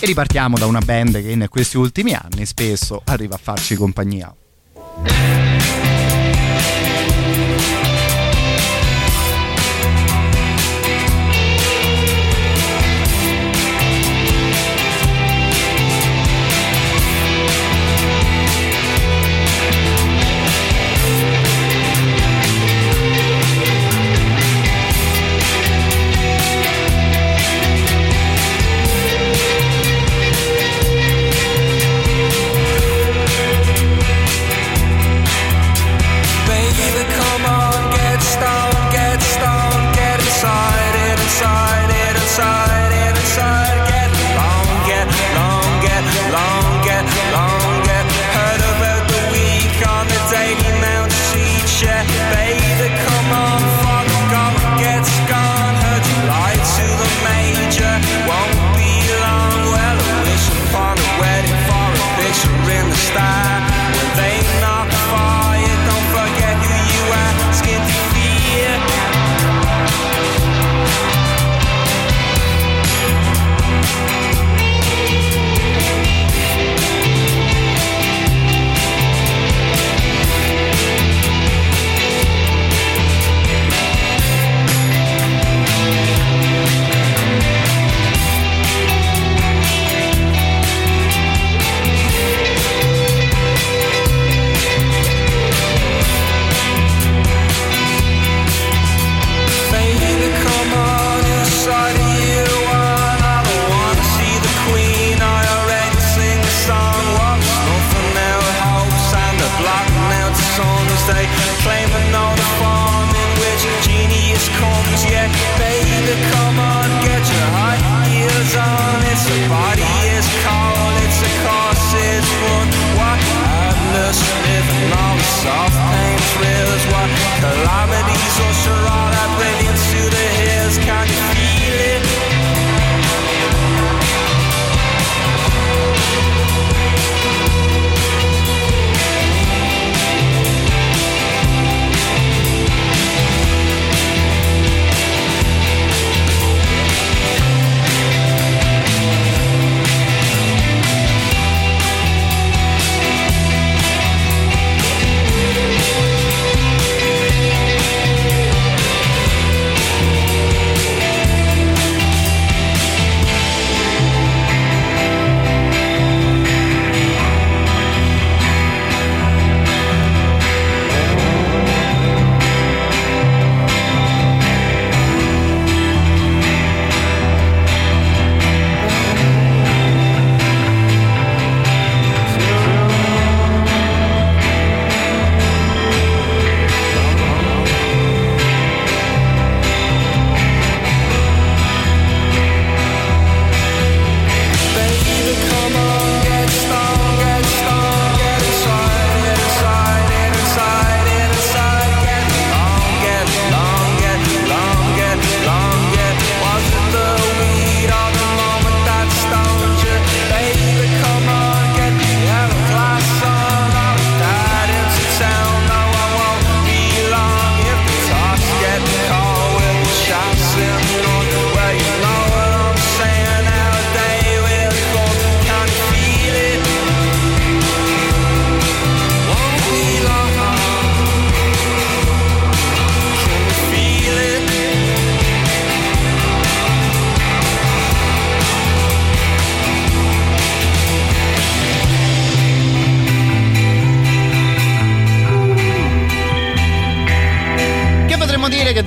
E 0.00 0.06
ripartiamo 0.06 0.56
da 0.56 0.66
una 0.66 0.80
band 0.80 1.20
che 1.20 1.30
in 1.30 1.46
questi 1.48 1.76
ultimi 1.76 2.14
anni 2.14 2.46
spesso 2.46 3.02
arriva 3.04 3.34
a 3.34 3.40
farci 3.42 3.74
compagnia. 3.74 4.32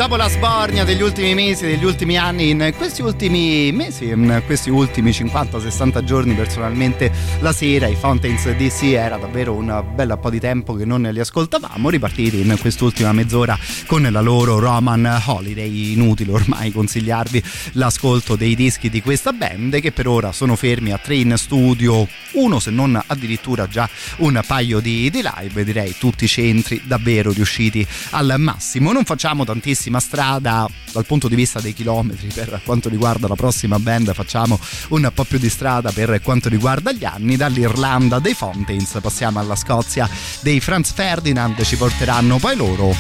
Double 0.01 0.19
S 0.23 0.35
Bar. 0.37 0.50
California 0.61 0.93
degli 0.93 1.01
ultimi 1.01 1.33
mesi, 1.33 1.65
degli 1.65 1.83
ultimi 1.83 2.17
anni, 2.19 2.51
in 2.51 2.73
questi 2.77 3.01
ultimi 3.01 3.71
mesi, 3.71 4.09
in 4.09 4.43
questi 4.45 4.69
ultimi 4.69 5.09
50-60 5.09 6.03
giorni 6.03 6.35
personalmente 6.35 7.11
la 7.39 7.51
sera 7.51 7.88
i 7.88 7.95
Fountains 7.95 8.47
DC 8.47 8.83
era 8.93 9.17
davvero 9.17 9.55
un 9.55 9.83
bel 9.95 10.19
po' 10.21 10.29
di 10.29 10.39
tempo 10.39 10.75
che 10.75 10.85
non 10.85 11.01
li 11.01 11.19
ascoltavamo, 11.19 11.89
ripartiti 11.89 12.41
in 12.41 12.55
quest'ultima 12.61 13.11
mezz'ora 13.11 13.57
con 13.88 14.07
la 14.07 14.21
loro 14.21 14.59
Roman 14.59 15.23
Holiday, 15.25 15.93
inutile 15.93 16.31
ormai 16.31 16.71
consigliarvi 16.71 17.43
l'ascolto 17.71 18.35
dei 18.35 18.53
dischi 18.53 18.91
di 18.91 19.01
questa 19.01 19.31
band 19.31 19.79
che 19.79 19.91
per 19.91 20.07
ora 20.07 20.31
sono 20.31 20.55
fermi 20.55 20.91
a 20.91 20.99
tre 20.99 21.15
in 21.15 21.33
studio, 21.38 22.07
uno 22.33 22.59
se 22.59 22.69
non 22.69 23.01
addirittura 23.07 23.67
già 23.67 23.89
un 24.17 24.39
paio 24.45 24.79
di, 24.79 25.09
di 25.09 25.23
live, 25.23 25.63
direi 25.63 25.95
tutti 25.97 26.25
i 26.25 26.27
centri 26.27 26.83
davvero 26.83 27.31
riusciti 27.31 27.83
al 28.11 28.35
massimo, 28.38 28.91
non 28.91 29.05
facciamo 29.05 29.43
tantissima 29.43 29.99
strada 29.99 30.49
ora 30.51 30.67
dal 30.91 31.05
punto 31.05 31.29
di 31.29 31.35
vista 31.35 31.61
dei 31.61 31.73
chilometri 31.73 32.27
per 32.27 32.61
quanto 32.65 32.89
riguarda 32.89 33.27
la 33.27 33.35
prossima 33.35 33.79
band 33.79 34.13
facciamo 34.13 34.59
un 34.89 35.09
po' 35.13 35.23
più 35.23 35.39
di 35.39 35.49
strada 35.49 35.91
per 35.91 36.21
quanto 36.21 36.49
riguarda 36.49 36.91
gli 36.91 37.05
anni. 37.05 37.37
dall'Irlanda 37.37 38.19
dei 38.19 38.33
Fountains 38.33 38.99
passiamo 39.01 39.39
alla 39.39 39.55
Scozia 39.55 40.09
dei 40.41 40.59
Franz 40.59 40.91
Ferdinand 40.91 41.63
ci 41.63 41.77
porteranno 41.77 42.37
poi 42.37 42.55
loro 42.55 42.93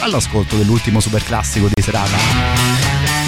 all'ascolto 0.00 0.56
dell'ultimo 0.56 1.00
superclassico 1.00 1.68
di 1.72 1.82
serata. 1.82 3.25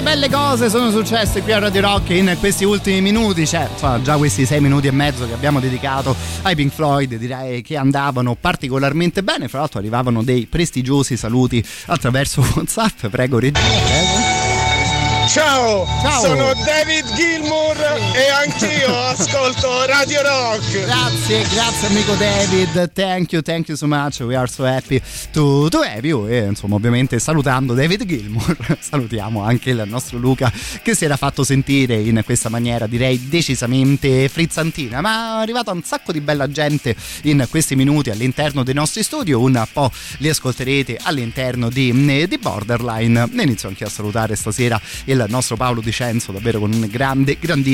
Quante 0.00 0.18
belle 0.18 0.34
cose 0.34 0.70
sono 0.70 0.90
successe 0.90 1.42
qui 1.42 1.52
a 1.52 1.58
Radio 1.58 1.82
Rock 1.82 2.08
in 2.10 2.34
questi 2.38 2.64
ultimi 2.64 3.02
minuti, 3.02 3.46
cioè 3.46 3.68
già 4.00 4.16
questi 4.16 4.46
sei 4.46 4.58
minuti 4.58 4.86
e 4.86 4.92
mezzo 4.92 5.26
che 5.26 5.34
abbiamo 5.34 5.60
dedicato 5.60 6.16
ai 6.40 6.54
Pink 6.54 6.72
Floyd 6.72 7.16
direi 7.16 7.60
che 7.60 7.76
andavano 7.76 8.34
particolarmente 8.34 9.22
bene, 9.22 9.48
fra 9.48 9.58
l'altro 9.58 9.78
arrivavano 9.78 10.22
dei 10.22 10.46
prestigiosi 10.46 11.18
saluti 11.18 11.62
attraverso 11.88 12.40
Whatsapp, 12.56 13.08
prego 13.08 13.38
Regina. 13.38 13.60
Ciao, 15.28 15.86
Ciao. 16.00 16.20
sono 16.22 16.54
David 16.64 17.04
Gilmour 17.14 17.59
e 18.12 18.28
anch'io 18.28 18.94
ascolto 19.06 19.86
Radio 19.86 20.20
Rock. 20.22 20.84
Grazie, 20.84 21.42
grazie 21.48 21.86
amico 21.88 22.14
David, 22.14 22.92
thank 22.92 23.32
you, 23.32 23.40
thank 23.40 23.68
you 23.68 23.76
so 23.76 23.86
much, 23.86 24.20
we 24.20 24.36
are 24.36 24.46
so 24.46 24.64
happy 24.66 25.00
to, 25.32 25.68
to 25.70 25.80
have 25.80 26.06
you. 26.06 26.26
E 26.28 26.44
insomma 26.44 26.74
ovviamente 26.74 27.18
salutando 27.18 27.72
David 27.72 28.04
Gilmour 28.04 28.56
salutiamo 28.78 29.42
anche 29.42 29.70
il 29.70 29.82
nostro 29.86 30.18
Luca 30.18 30.52
che 30.82 30.94
si 30.94 31.06
era 31.06 31.16
fatto 31.16 31.42
sentire 31.42 31.94
in 31.94 32.20
questa 32.24 32.50
maniera 32.50 32.86
direi 32.86 33.28
decisamente 33.28 34.28
frizzantina. 34.28 35.00
Ma 35.00 35.38
è 35.38 35.42
arrivata 35.42 35.72
un 35.72 35.82
sacco 35.82 36.12
di 36.12 36.20
bella 36.20 36.50
gente 36.50 36.94
in 37.22 37.46
questi 37.48 37.76
minuti 37.76 38.10
all'interno 38.10 38.62
dei 38.62 38.74
nostri 38.74 39.02
studio, 39.02 39.40
un 39.40 39.66
po' 39.72 39.90
li 40.18 40.28
ascolterete 40.28 40.98
all'interno 41.02 41.70
di, 41.70 42.26
di 42.28 42.38
Borderline. 42.38 43.28
Ne 43.32 43.42
inizio 43.42 43.68
anche 43.68 43.84
a 43.84 43.88
salutare 43.88 44.36
stasera 44.36 44.78
il 45.04 45.24
nostro 45.28 45.56
Paolo 45.56 45.80
Dicenzo 45.80 46.32
davvero 46.32 46.58
con 46.60 46.72
un 46.72 46.86
grande, 46.90 47.38
grandissimo 47.40 47.68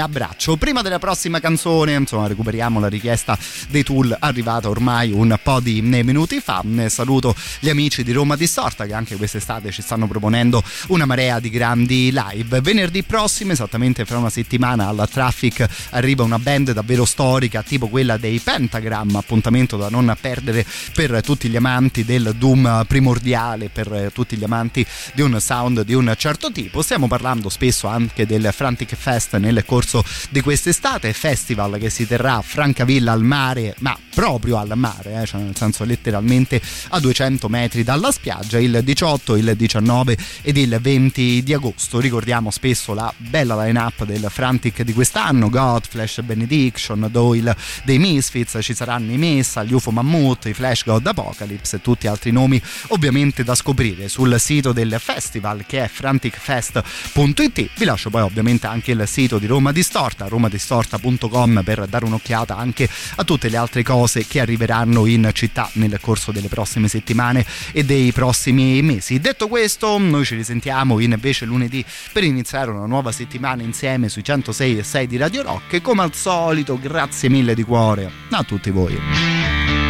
abbraccio. 0.00 0.56
Prima 0.56 0.82
della 0.82 0.98
prossima 0.98 1.40
canzone 1.40 1.92
insomma 1.92 2.26
recuperiamo 2.26 2.80
la 2.80 2.88
richiesta 2.88 3.38
dei 3.68 3.82
Tool 3.82 4.16
arrivata 4.18 4.68
ormai 4.68 5.12
un 5.12 5.38
po' 5.42 5.60
di 5.60 5.82
minuti 5.82 6.40
fa. 6.40 6.64
Saluto 6.86 7.34
gli 7.58 7.68
amici 7.68 8.02
di 8.02 8.12
Roma 8.12 8.36
Distorta 8.36 8.86
che 8.86 8.94
anche 8.94 9.16
quest'estate 9.16 9.70
ci 9.70 9.82
stanno 9.82 10.06
proponendo 10.06 10.62
una 10.88 11.04
marea 11.04 11.38
di 11.40 11.50
grandi 11.50 12.12
live. 12.12 12.60
Venerdì 12.60 13.02
prossimo 13.02 13.52
esattamente 13.52 14.04
fra 14.04 14.18
una 14.18 14.30
settimana 14.30 14.88
alla 14.88 15.06
Traffic 15.06 15.66
arriva 15.90 16.22
una 16.22 16.38
band 16.38 16.72
davvero 16.72 17.04
storica 17.04 17.62
tipo 17.62 17.88
quella 17.88 18.16
dei 18.16 18.38
Pentagram 18.38 19.16
appuntamento 19.16 19.76
da 19.76 19.88
non 19.88 20.16
perdere 20.20 20.64
per 20.94 21.20
tutti 21.22 21.48
gli 21.48 21.56
amanti 21.56 22.04
del 22.04 22.34
Doom 22.36 22.84
primordiale 22.86 23.68
per 23.68 24.10
tutti 24.12 24.36
gli 24.36 24.44
amanti 24.44 24.84
di 25.12 25.22
un 25.22 25.40
sound 25.40 25.82
di 25.82 25.94
un 25.94 26.14
certo 26.16 26.50
tipo. 26.50 26.82
Stiamo 26.82 27.06
parlando 27.06 27.48
spesso 27.48 27.86
anche 27.86 28.26
del 28.26 28.50
Frantic 28.52 28.94
Fest 28.94 29.18
nel 29.38 29.64
corso 29.64 30.04
di 30.30 30.40
quest'estate. 30.40 31.12
Festival 31.12 31.78
che 31.78 31.90
si 31.90 32.06
terrà 32.06 32.36
a 32.36 32.42
Francavilla 32.42 33.12
al 33.12 33.22
mare 33.22 33.74
ma 33.78 33.96
proprio 34.14 34.58
al 34.58 34.72
mare 34.74 35.22
eh, 35.22 35.26
cioè 35.26 35.40
nel 35.40 35.56
senso 35.56 35.84
letteralmente 35.84 36.60
a 36.88 36.98
200 36.98 37.48
metri 37.48 37.84
dalla 37.84 38.10
spiaggia 38.10 38.58
il 38.58 38.80
18 38.82 39.36
il 39.36 39.54
19 39.56 40.16
ed 40.42 40.56
il 40.56 40.78
20 40.80 41.42
di 41.42 41.54
agosto. 41.54 42.00
Ricordiamo 42.00 42.50
spesso 42.50 42.94
la 42.94 43.12
bella 43.16 43.64
line 43.64 43.78
up 43.78 44.04
del 44.04 44.26
Frantic 44.28 44.82
di 44.82 44.92
quest'anno 44.92 45.48
Godflash 45.48 46.22
Benediction 46.22 47.08
Doyle 47.10 47.56
dei 47.84 47.98
Misfits 47.98 48.58
ci 48.60 48.74
saranno 48.74 49.12
i 49.12 49.16
Messa 49.16 49.62
gli 49.62 49.72
UFO 49.72 49.90
Mammut 49.90 50.46
i 50.46 50.54
Flash 50.54 50.84
God 50.84 51.06
Apocalypse 51.06 51.76
e 51.76 51.80
tutti 51.80 52.06
altri 52.06 52.30
nomi 52.30 52.60
ovviamente 52.88 53.44
da 53.44 53.54
scoprire 53.54 54.08
sul 54.08 54.38
sito 54.38 54.72
del 54.72 54.96
festival 54.98 55.64
che 55.66 55.84
è 55.84 55.88
franticfest.it 55.88 57.70
vi 57.76 57.84
lascio 57.84 58.10
poi 58.10 58.22
ovviamente 58.22 58.66
anche 58.66 58.92
il 58.92 58.99
sito 59.06 59.38
di 59.38 59.46
Roma 59.46 59.72
Distorta 59.72 60.26
romadistorta.com 60.28 61.62
per 61.64 61.86
dare 61.86 62.04
un'occhiata 62.04 62.56
anche 62.56 62.88
a 63.16 63.24
tutte 63.24 63.48
le 63.48 63.56
altre 63.56 63.82
cose 63.82 64.26
che 64.26 64.40
arriveranno 64.40 65.06
in 65.06 65.30
città 65.32 65.68
nel 65.74 65.98
corso 66.00 66.32
delle 66.32 66.48
prossime 66.48 66.88
settimane 66.88 67.44
e 67.72 67.84
dei 67.84 68.12
prossimi 68.12 68.80
mesi. 68.82 69.20
Detto 69.20 69.48
questo 69.48 69.98
noi 69.98 70.24
ci 70.24 70.34
risentiamo 70.34 70.98
invece 71.00 71.44
lunedì 71.44 71.84
per 72.12 72.24
iniziare 72.24 72.70
una 72.70 72.86
nuova 72.86 73.12
settimana 73.12 73.62
insieme 73.62 74.08
sui 74.08 74.24
106 74.24 74.78
e 74.78 74.82
6 74.82 75.06
di 75.06 75.16
Radio 75.16 75.42
Rock. 75.42 75.74
E 75.74 75.80
come 75.80 76.02
al 76.02 76.14
solito 76.14 76.78
grazie 76.78 77.28
mille 77.28 77.54
di 77.54 77.62
cuore 77.62 78.10
a 78.30 78.42
tutti 78.42 78.70
voi 78.70 79.89